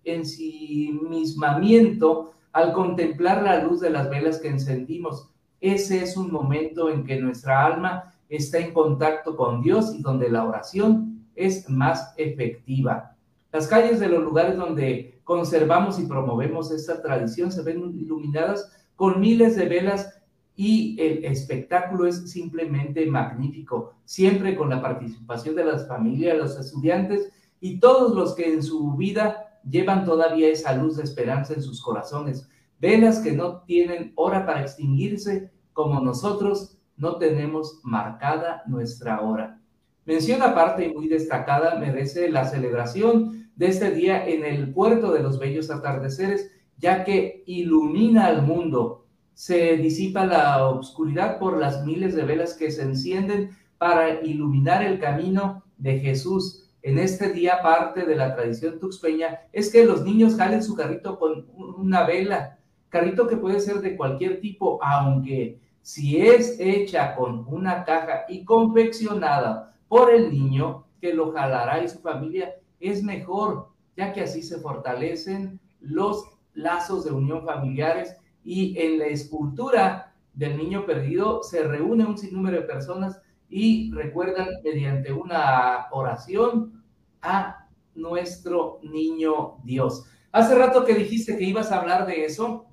ensimismamiento 0.04 2.34
al 2.52 2.74
contemplar 2.74 3.44
la 3.44 3.64
luz 3.64 3.80
de 3.80 3.90
las 3.90 4.10
velas 4.10 4.40
que 4.40 4.50
encendimos. 4.50 5.30
Ese 5.60 6.04
es 6.04 6.18
un 6.18 6.32
momento 6.32 6.90
en 6.90 7.04
que 7.04 7.20
nuestra 7.20 7.66
alma 7.66 8.14
está 8.30 8.60
en 8.60 8.74
contacto 8.74 9.36
con 9.36 9.62
Dios 9.62 9.94
y 9.94 10.02
donde 10.02 10.30
la 10.30 10.46
oración 10.46 11.26
es 11.36 11.70
más 11.70 12.14
efectiva. 12.18 13.16
Las 13.52 13.68
calles 13.68 14.00
de 14.00 14.08
los 14.08 14.24
lugares 14.24 14.56
donde 14.56 15.20
conservamos 15.24 16.00
y 16.00 16.06
promovemos 16.06 16.72
esta 16.72 17.02
tradición 17.02 17.52
se 17.52 17.64
ven 17.64 17.80
iluminadas 17.98 18.72
con 18.96 19.20
miles 19.20 19.56
de 19.56 19.68
velas 19.68 20.21
y 20.64 20.96
el 21.02 21.26
espectáculo 21.26 22.06
es 22.06 22.30
simplemente 22.30 23.04
magnífico, 23.08 23.96
siempre 24.06 24.56
con 24.56 24.70
la 24.70 24.80
participación 24.80 25.56
de 25.56 25.66
las 25.66 25.88
familias, 25.88 26.38
los 26.38 26.56
estudiantes 26.56 27.32
y 27.60 27.80
todos 27.80 28.16
los 28.16 28.36
que 28.36 28.54
en 28.54 28.62
su 28.62 28.92
vida 28.92 29.60
llevan 29.68 30.06
todavía 30.06 30.50
esa 30.50 30.76
luz 30.76 30.98
de 30.98 31.04
esperanza 31.04 31.56
en 31.56 31.64
sus 31.64 31.82
corazones, 31.82 32.48
velas 32.80 33.22
que 33.22 33.32
no 33.32 33.64
tienen 33.64 34.14
hora 34.14 34.46
para 34.46 34.62
extinguirse 34.62 35.50
como 35.74 36.00
nosotros 36.00 36.78
no 36.96 37.16
tenemos 37.16 37.80
marcada 37.82 38.62
nuestra 38.68 39.20
hora. 39.22 39.60
Mención 40.06 40.44
aparte 40.44 40.86
y 40.86 40.94
muy 40.94 41.08
destacada 41.08 41.80
merece 41.80 42.30
la 42.30 42.46
celebración 42.46 43.50
de 43.56 43.66
este 43.66 43.90
día 43.90 44.28
en 44.28 44.46
el 44.46 44.72
puerto 44.72 45.12
de 45.12 45.24
los 45.24 45.40
bellos 45.40 45.72
atardeceres, 45.72 46.52
ya 46.78 47.04
que 47.04 47.42
ilumina 47.48 48.28
al 48.28 48.44
mundo 48.44 49.01
se 49.42 49.76
disipa 49.76 50.24
la 50.24 50.68
oscuridad 50.68 51.40
por 51.40 51.58
las 51.58 51.84
miles 51.84 52.14
de 52.14 52.26
velas 52.26 52.54
que 52.54 52.70
se 52.70 52.84
encienden 52.84 53.58
para 53.80 54.24
iluminar 54.24 54.84
el 54.84 55.00
camino 55.00 55.64
de 55.80 55.98
Jesús. 55.98 56.70
En 56.84 57.00
este 57.00 57.34
día 57.34 57.60
parte 57.64 58.06
de 58.06 58.16
la 58.16 58.36
tradición 58.36 58.80
tuxpeña 58.80 59.40
es 59.52 59.72
que 59.72 59.84
los 59.84 60.04
niños 60.04 60.36
jalen 60.36 60.62
su 60.62 60.76
carrito 60.76 61.18
con 61.18 61.48
una 61.56 62.06
vela, 62.06 62.60
carrito 62.90 63.28
que 63.28 63.36
puede 63.36 63.60
ser 63.60 63.78
de 63.82 63.98
cualquier 63.98 64.42
tipo, 64.42 64.78
aunque 64.84 65.58
si 65.82 66.22
es 66.22 66.60
hecha 66.60 67.16
con 67.16 67.44
una 67.48 67.84
caja 67.84 68.26
y 68.30 68.46
confeccionada 68.46 69.76
por 69.88 70.14
el 70.14 70.32
niño 70.32 70.86
que 71.02 71.16
lo 71.16 71.32
jalará 71.32 71.84
y 71.84 71.90
su 71.90 71.98
familia, 71.98 72.54
es 72.80 73.02
mejor, 73.02 73.70
ya 73.98 74.14
que 74.14 74.22
así 74.22 74.44
se 74.44 74.60
fortalecen 74.60 75.60
los 75.80 76.26
lazos 76.54 77.06
de 77.06 77.12
unión 77.12 77.44
familiares 77.44 78.18
y 78.44 78.78
en 78.80 79.00
la 79.00 79.06
escultura 79.06 80.14
del 80.34 80.58
niño 80.58 80.86
perdido 80.86 81.44
se 81.44 81.64
reúne 81.64 82.06
un 82.06 82.18
sinnúmero 82.18 82.62
de 82.62 82.68
personas 82.68 83.22
y 83.50 83.92
recuerdan 83.92 84.48
mediante 84.64 85.12
una 85.12 85.88
oración 85.92 86.84
a 87.22 87.68
nuestro 87.96 88.80
niño 88.84 89.58
Dios. 89.64 90.06
Hace 90.32 90.56
rato 90.56 90.86
que 90.86 90.96
dijiste 90.96 91.38
que 91.38 91.44
ibas 91.44 91.72
a 91.72 91.82
hablar 91.82 92.06
de 92.06 92.26
eso 92.26 92.68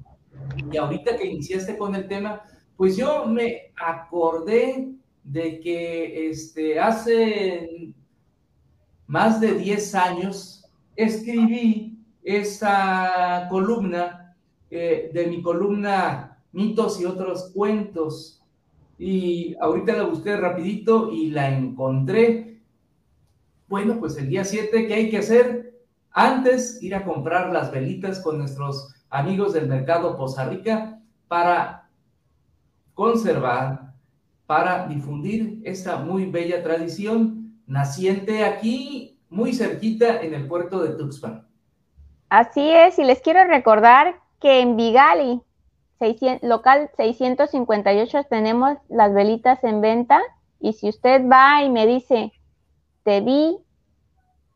y 0.71 0.77
ahorita 0.77 1.17
que 1.17 1.27
iniciaste 1.27 1.77
con 1.77 1.95
el 1.95 2.07
tema, 2.07 2.43
pues 2.77 2.97
yo 2.97 3.27
me 3.27 3.73
acordé 3.77 4.93
de 5.25 5.61
que 5.61 6.31
este, 6.31 6.79
hace 6.79 7.93
más 9.09 9.41
de 9.41 9.55
10 9.55 9.95
años 9.97 10.65
escribí 10.95 11.99
esa 12.23 13.47
columna 13.51 14.28
eh, 14.71 15.11
de 15.13 15.27
mi 15.27 15.43
columna 15.43 16.39
Mitos 16.53 17.01
y 17.01 17.05
otros 17.05 17.51
cuentos. 17.55 18.43
Y 18.99 19.55
ahorita 19.61 19.93
la 19.93 20.05
busqué 20.05 20.37
rapidito 20.37 21.13
y 21.13 21.31
la 21.31 21.51
encontré. 21.51 22.61
Bueno, 23.69 23.99
pues 24.01 24.17
el 24.17 24.29
día 24.29 24.45
7, 24.45 24.87
¿qué 24.87 24.95
hay 24.95 25.11
que 25.11 25.19
hacer? 25.19 25.79
Antes 26.11 26.83
ir 26.83 26.95
a 26.95 27.05
comprar 27.05 27.53
las 27.53 27.71
velitas 27.71 28.21
con 28.21 28.39
nuestros 28.39 28.95
amigos 29.11 29.53
del 29.53 29.69
mercado 29.69 30.17
Poza 30.17 30.49
Rica 30.49 31.01
para 31.29 31.89
conservar, 32.95 33.93
para 34.47 34.89
difundir 34.89 35.61
esta 35.65 35.99
muy 35.99 36.27
bella 36.27 36.63
tradición 36.63 37.61
naciente 37.67 38.45
aquí, 38.45 39.21
muy 39.29 39.53
cerquita 39.53 40.23
en 40.23 40.35
el 40.35 40.49
puerto 40.49 40.83
de 40.83 40.95
Tuxpan. 40.95 41.47
Así 42.31 42.69
es, 42.71 42.99
y 42.99 43.05
les 43.05 43.21
quiero 43.21 43.45
recordar 43.45 44.21
que 44.41 44.61
en 44.61 44.77
Vigali, 44.77 45.43
local 46.43 46.91
658, 46.97 48.25
tenemos 48.31 48.79
las 48.89 49.13
velitas 49.13 49.63
en 49.65 49.81
venta. 49.81 50.21
Y 50.61 50.73
si 50.73 50.89
usted 50.89 51.29
va 51.29 51.63
y 51.63 51.71
me 51.71 51.87
dice, 51.87 52.33
te 53.05 53.21
vi 53.21 53.59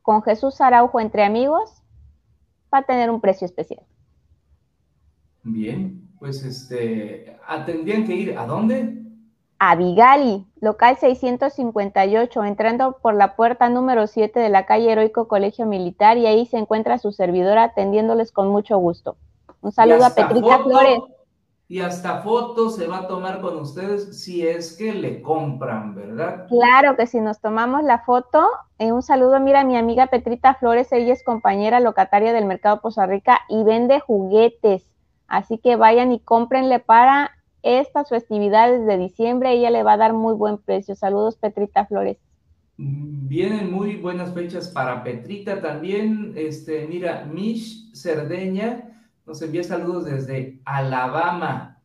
con 0.02 0.22
Jesús 0.22 0.60
Araujo 0.60 1.00
entre 1.00 1.24
amigos, 1.24 1.82
va 2.72 2.78
a 2.78 2.82
tener 2.82 3.10
un 3.10 3.20
precio 3.20 3.44
especial. 3.44 3.84
Bien, 5.44 6.08
pues 6.18 6.44
este, 6.44 7.36
tendrían 7.66 8.04
que 8.04 8.14
ir 8.14 8.38
a 8.38 8.46
dónde? 8.46 8.98
A 9.58 9.76
Vigali, 9.76 10.46
local 10.60 10.96
658, 10.96 12.44
entrando 12.44 12.98
por 13.00 13.14
la 13.14 13.36
puerta 13.36 13.68
número 13.68 14.06
7 14.06 14.38
de 14.40 14.48
la 14.48 14.66
calle 14.66 14.90
Heroico 14.90 15.28
Colegio 15.28 15.66
Militar 15.66 16.18
y 16.18 16.26
ahí 16.26 16.46
se 16.46 16.58
encuentra 16.58 16.98
su 16.98 17.12
servidora 17.12 17.64
atendiéndoles 17.64 18.32
con 18.32 18.48
mucho 18.48 18.78
gusto. 18.78 19.16
Un 19.62 19.72
saludo 19.72 20.04
a 20.04 20.10
Petrita 20.10 20.58
Flores. 20.58 21.00
Y 21.68 21.80
hasta 21.80 22.20
fotos 22.20 22.76
se 22.76 22.86
va 22.86 22.98
a 22.98 23.06
tomar 23.06 23.40
con 23.40 23.56
ustedes 23.56 24.20
si 24.20 24.46
es 24.46 24.76
que 24.76 24.92
le 24.92 25.22
compran, 25.22 25.94
¿verdad? 25.94 26.46
Claro 26.48 26.96
que 26.96 27.06
si 27.06 27.20
nos 27.20 27.40
tomamos 27.40 27.82
la 27.84 28.00
foto, 28.00 28.46
eh, 28.78 28.92
un 28.92 29.00
saludo, 29.00 29.40
mira, 29.40 29.60
a 29.60 29.64
mi 29.64 29.76
amiga 29.76 30.08
Petrita 30.08 30.54
Flores, 30.54 30.92
ella 30.92 31.14
es 31.14 31.24
compañera 31.24 31.80
locataria 31.80 32.34
del 32.34 32.44
Mercado 32.44 32.82
Poza 32.82 33.06
Rica 33.06 33.40
y 33.48 33.62
vende 33.62 34.00
juguetes. 34.00 34.90
Así 35.28 35.56
que 35.56 35.76
vayan 35.76 36.12
y 36.12 36.20
cómprenle 36.20 36.78
para 36.80 37.30
estas 37.62 38.10
festividades 38.10 38.84
de 38.84 38.98
diciembre, 38.98 39.52
ella 39.52 39.70
le 39.70 39.84
va 39.84 39.94
a 39.94 39.98
dar 39.98 40.12
muy 40.12 40.34
buen 40.34 40.58
precio. 40.58 40.94
Saludos, 40.94 41.36
Petrita 41.36 41.86
Flores. 41.86 42.18
Vienen 42.76 43.72
muy 43.72 43.96
buenas 43.96 44.34
fechas 44.34 44.68
para 44.68 45.04
Petrita 45.04 45.62
también. 45.62 46.34
Este, 46.36 46.86
mira, 46.86 47.24
Mish 47.32 47.92
Cerdeña 47.94 48.92
nos 49.32 49.40
envía 49.40 49.64
saludos 49.64 50.04
desde 50.04 50.60
Alabama. 50.66 51.80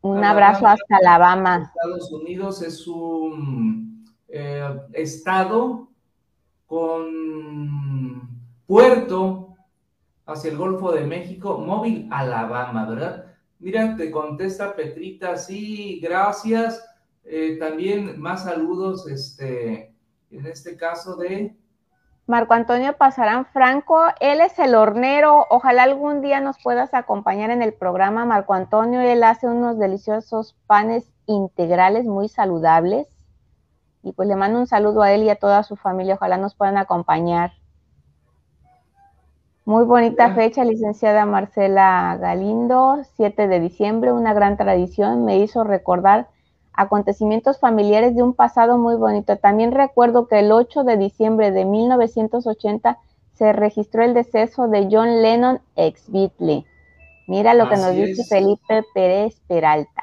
Un 0.00 0.22
abrazo 0.22 0.64
hasta 0.64 0.98
Alabama. 0.98 1.72
Estados 1.74 2.12
Unidos 2.12 2.62
es 2.62 2.86
un 2.86 4.04
eh, 4.28 4.64
estado 4.92 5.88
con 6.68 8.30
puerto 8.64 9.56
hacia 10.24 10.52
el 10.52 10.56
Golfo 10.56 10.92
de 10.92 11.04
México, 11.04 11.58
móvil 11.58 12.08
Alabama, 12.12 12.88
¿verdad? 12.88 13.24
Mira, 13.58 13.96
te 13.96 14.12
contesta 14.12 14.76
Petrita, 14.76 15.36
sí, 15.38 15.98
gracias. 16.00 16.80
Eh, 17.24 17.56
también 17.58 18.20
más 18.20 18.44
saludos, 18.44 19.08
este, 19.08 19.96
en 20.30 20.46
este 20.46 20.76
caso 20.76 21.16
de 21.16 21.56
Marco 22.26 22.54
Antonio 22.54 22.96
Pasarán 22.96 23.46
Franco, 23.46 24.00
él 24.18 24.40
es 24.40 24.58
el 24.58 24.74
hornero. 24.74 25.46
Ojalá 25.48 25.84
algún 25.84 26.22
día 26.22 26.40
nos 26.40 26.60
puedas 26.60 26.92
acompañar 26.92 27.50
en 27.50 27.62
el 27.62 27.72
programa, 27.72 28.24
Marco 28.24 28.52
Antonio. 28.52 29.00
Él 29.00 29.22
hace 29.22 29.46
unos 29.46 29.78
deliciosos 29.78 30.56
panes 30.66 31.08
integrales 31.26 32.04
muy 32.04 32.28
saludables. 32.28 33.06
Y 34.02 34.10
pues 34.10 34.26
le 34.26 34.34
mando 34.34 34.58
un 34.58 34.66
saludo 34.66 35.02
a 35.02 35.12
él 35.12 35.22
y 35.22 35.30
a 35.30 35.36
toda 35.36 35.62
su 35.62 35.76
familia. 35.76 36.14
Ojalá 36.14 36.36
nos 36.36 36.56
puedan 36.56 36.78
acompañar. 36.78 37.52
Muy 39.64 39.84
bonita 39.84 40.34
fecha, 40.34 40.64
licenciada 40.64 41.26
Marcela 41.26 42.16
Galindo, 42.20 43.02
7 43.14 43.46
de 43.46 43.60
diciembre, 43.60 44.12
una 44.12 44.34
gran 44.34 44.56
tradición. 44.56 45.24
Me 45.24 45.38
hizo 45.38 45.62
recordar 45.62 46.28
acontecimientos 46.76 47.58
familiares 47.58 48.14
de 48.14 48.22
un 48.22 48.34
pasado 48.34 48.78
muy 48.78 48.94
bonito. 48.96 49.36
También 49.36 49.72
recuerdo 49.72 50.28
que 50.28 50.38
el 50.38 50.52
8 50.52 50.84
de 50.84 50.96
diciembre 50.96 51.50
de 51.50 51.64
1980 51.64 52.98
se 53.34 53.52
registró 53.52 54.02
el 54.02 54.14
deceso 54.14 54.68
de 54.68 54.88
John 54.90 55.22
Lennon, 55.22 55.60
ex 55.74 56.10
Beatle. 56.10 56.64
Mira 57.26 57.54
lo 57.54 57.68
que 57.68 57.76
nos 57.76 57.92
dice 57.94 58.24
Felipe 58.24 58.84
Pérez 58.94 59.40
Peralta. 59.48 60.02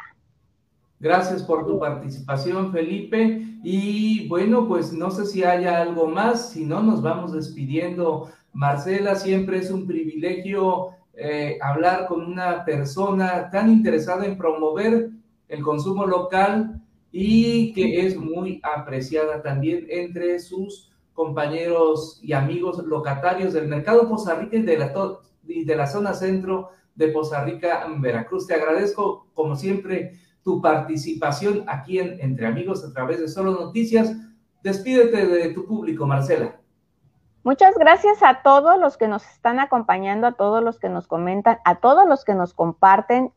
Gracias 0.99 1.43
por 1.43 1.65
tu 1.65 1.79
participación, 1.79 2.71
Felipe. 2.71 3.41
Y 3.63 4.27
bueno, 4.27 4.67
pues 4.67 4.93
no 4.93 5.11
sé 5.11 5.25
si 5.25 5.43
haya 5.43 5.81
algo 5.81 6.07
más, 6.07 6.51
si 6.51 6.65
no, 6.65 6.81
nos 6.81 7.01
vamos 7.01 7.33
despidiendo. 7.33 8.29
Marcela, 8.53 9.15
siempre 9.15 9.57
es 9.57 9.71
un 9.71 9.87
privilegio 9.87 10.91
eh, 11.15 11.57
hablar 11.61 12.07
con 12.07 12.25
una 12.25 12.65
persona 12.65 13.49
tan 13.51 13.69
interesada 13.69 14.25
en 14.25 14.37
promover 14.37 15.09
el 15.53 15.61
consumo 15.61 16.07
local 16.07 16.81
y 17.11 17.73
que 17.73 18.07
es 18.07 18.17
muy 18.17 18.59
apreciada 18.63 19.43
también 19.43 19.85
entre 19.87 20.39
sus 20.39 20.91
compañeros 21.13 22.19
y 22.23 22.33
amigos 22.33 22.83
locatarios 22.83 23.53
del 23.53 23.67
mercado 23.67 24.09
Poza 24.09 24.33
Rica 24.33 24.57
y 24.57 24.63
de 24.63 24.77
la, 24.79 24.91
y 25.47 25.63
de 25.63 25.75
la 25.75 25.85
zona 25.85 26.15
centro 26.15 26.69
de 26.95 27.09
Poza 27.09 27.43
Rica, 27.43 27.85
Veracruz. 27.99 28.47
Te 28.47 28.55
agradezco, 28.55 29.27
como 29.35 29.55
siempre, 29.55 30.13
tu 30.43 30.59
participación 30.59 31.63
aquí 31.67 31.99
en 31.99 32.19
Entre 32.19 32.47
Amigos 32.47 32.83
a 32.83 32.91
través 32.91 33.19
de 33.19 33.27
Solo 33.27 33.51
Noticias. 33.51 34.11
Despídete 34.63 35.27
de 35.27 35.49
tu 35.49 35.67
público, 35.67 36.07
Marcela. 36.07 36.59
Muchas 37.45 37.75
gracias 37.77 38.23
a 38.23 38.41
todos 38.41 38.79
los 38.79 38.95
que 38.95 39.09
nos 39.09 39.25
están 39.25 39.59
acompañando, 39.59 40.27
a 40.27 40.31
todos 40.31 40.63
los 40.63 40.79
que 40.79 40.87
nos 40.87 41.07
comentan, 41.07 41.57
a 41.65 41.75
todos 41.75 42.07
los 42.07 42.23
que 42.23 42.35
nos 42.35 42.53
comparten. 42.53 43.33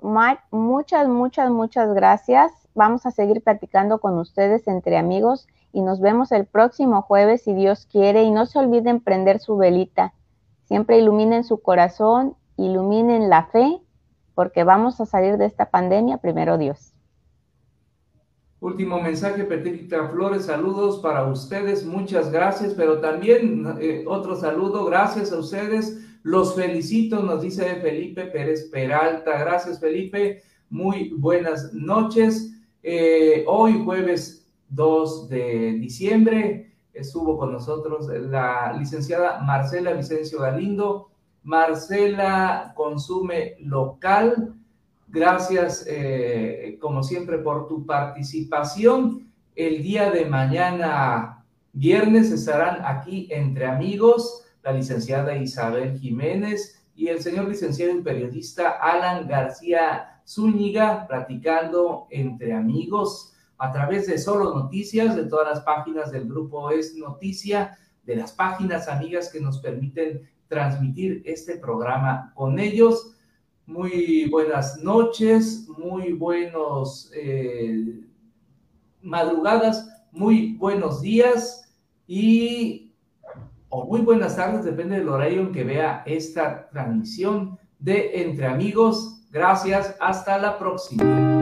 muchas, 0.52 1.08
muchas, 1.08 1.50
muchas 1.50 1.92
gracias. 1.92 2.52
Vamos 2.76 3.04
a 3.04 3.10
seguir 3.10 3.42
platicando 3.42 3.98
con 3.98 4.16
ustedes 4.18 4.68
entre 4.68 4.96
amigos 4.96 5.48
y 5.72 5.82
nos 5.82 6.00
vemos 6.00 6.30
el 6.30 6.46
próximo 6.46 7.02
jueves 7.02 7.42
si 7.42 7.52
Dios 7.52 7.86
quiere. 7.86 8.22
Y 8.22 8.30
no 8.30 8.46
se 8.46 8.60
olviden 8.60 9.00
prender 9.00 9.40
su 9.40 9.56
velita. 9.56 10.14
Siempre 10.62 10.98
iluminen 10.98 11.42
su 11.42 11.60
corazón, 11.60 12.36
iluminen 12.56 13.28
la 13.28 13.46
fe, 13.46 13.82
porque 14.36 14.62
vamos 14.62 15.00
a 15.00 15.06
salir 15.06 15.36
de 15.36 15.46
esta 15.46 15.70
pandemia 15.70 16.18
primero 16.18 16.58
Dios. 16.58 16.95
Último 18.66 19.00
mensaje, 19.00 19.44
Petrita 19.44 20.08
Flores, 20.08 20.46
saludos 20.46 20.98
para 20.98 21.24
ustedes, 21.28 21.86
muchas 21.86 22.32
gracias, 22.32 22.74
pero 22.74 22.98
también 22.98 23.64
eh, 23.80 24.02
otro 24.08 24.34
saludo, 24.34 24.84
gracias 24.86 25.30
a 25.30 25.38
ustedes, 25.38 26.04
los 26.24 26.56
felicito, 26.56 27.22
nos 27.22 27.42
dice 27.42 27.76
Felipe 27.76 28.24
Pérez 28.24 28.64
Peralta, 28.64 29.38
gracias 29.38 29.78
Felipe, 29.78 30.42
muy 30.68 31.10
buenas 31.16 31.72
noches. 31.74 32.60
Eh, 32.82 33.44
hoy 33.46 33.84
jueves 33.84 34.52
2 34.70 35.28
de 35.28 35.74
diciembre 35.74 36.74
estuvo 36.92 37.38
con 37.38 37.52
nosotros 37.52 38.08
la 38.08 38.74
licenciada 38.76 39.42
Marcela 39.42 39.92
Vicencio 39.92 40.40
Galindo, 40.40 41.12
Marcela 41.44 42.72
Consume 42.74 43.58
Local, 43.60 44.56
Gracias, 45.08 45.84
eh, 45.88 46.78
como 46.80 47.02
siempre, 47.02 47.38
por 47.38 47.68
tu 47.68 47.86
participación. 47.86 49.30
El 49.54 49.82
día 49.82 50.10
de 50.10 50.26
mañana, 50.26 51.44
viernes, 51.72 52.30
estarán 52.30 52.84
aquí 52.84 53.28
entre 53.30 53.66
amigos 53.66 54.42
la 54.62 54.72
licenciada 54.72 55.36
Isabel 55.36 55.96
Jiménez 55.98 56.84
y 56.96 57.08
el 57.08 57.22
señor 57.22 57.48
licenciado 57.48 57.92
y 57.92 58.02
periodista 58.02 58.70
Alan 58.70 59.28
García 59.28 60.20
Zúñiga, 60.26 61.06
platicando 61.06 62.08
entre 62.10 62.52
amigos 62.52 63.32
a 63.58 63.72
través 63.72 64.08
de 64.08 64.18
Solo 64.18 64.52
Noticias, 64.54 65.14
de 65.14 65.24
todas 65.24 65.48
las 65.48 65.60
páginas 65.60 66.10
del 66.10 66.28
grupo 66.28 66.70
Es 66.70 66.96
Noticia, 66.96 67.78
de 68.04 68.16
las 68.16 68.32
páginas 68.32 68.88
amigas 68.88 69.30
que 69.30 69.40
nos 69.40 69.58
permiten 69.60 70.28
transmitir 70.48 71.22
este 71.24 71.58
programa 71.58 72.32
con 72.34 72.58
ellos 72.58 73.15
muy 73.66 74.28
buenas 74.30 74.78
noches, 74.82 75.68
muy 75.76 76.12
buenos 76.12 77.10
eh, 77.14 78.00
madrugadas, 79.02 79.88
muy 80.12 80.54
buenos 80.54 81.02
días 81.02 81.74
y 82.06 82.94
o 83.68 83.84
muy 83.84 84.00
buenas 84.00 84.36
tardes, 84.36 84.64
depende 84.64 84.96
del 84.96 85.08
horario 85.08 85.40
en 85.40 85.52
que 85.52 85.64
vea 85.64 86.02
esta 86.06 86.68
transmisión 86.70 87.58
de 87.78 88.22
Entre 88.22 88.46
Amigos. 88.46 89.24
Gracias, 89.30 89.96
hasta 90.00 90.38
la 90.38 90.58
próxima. 90.58 91.35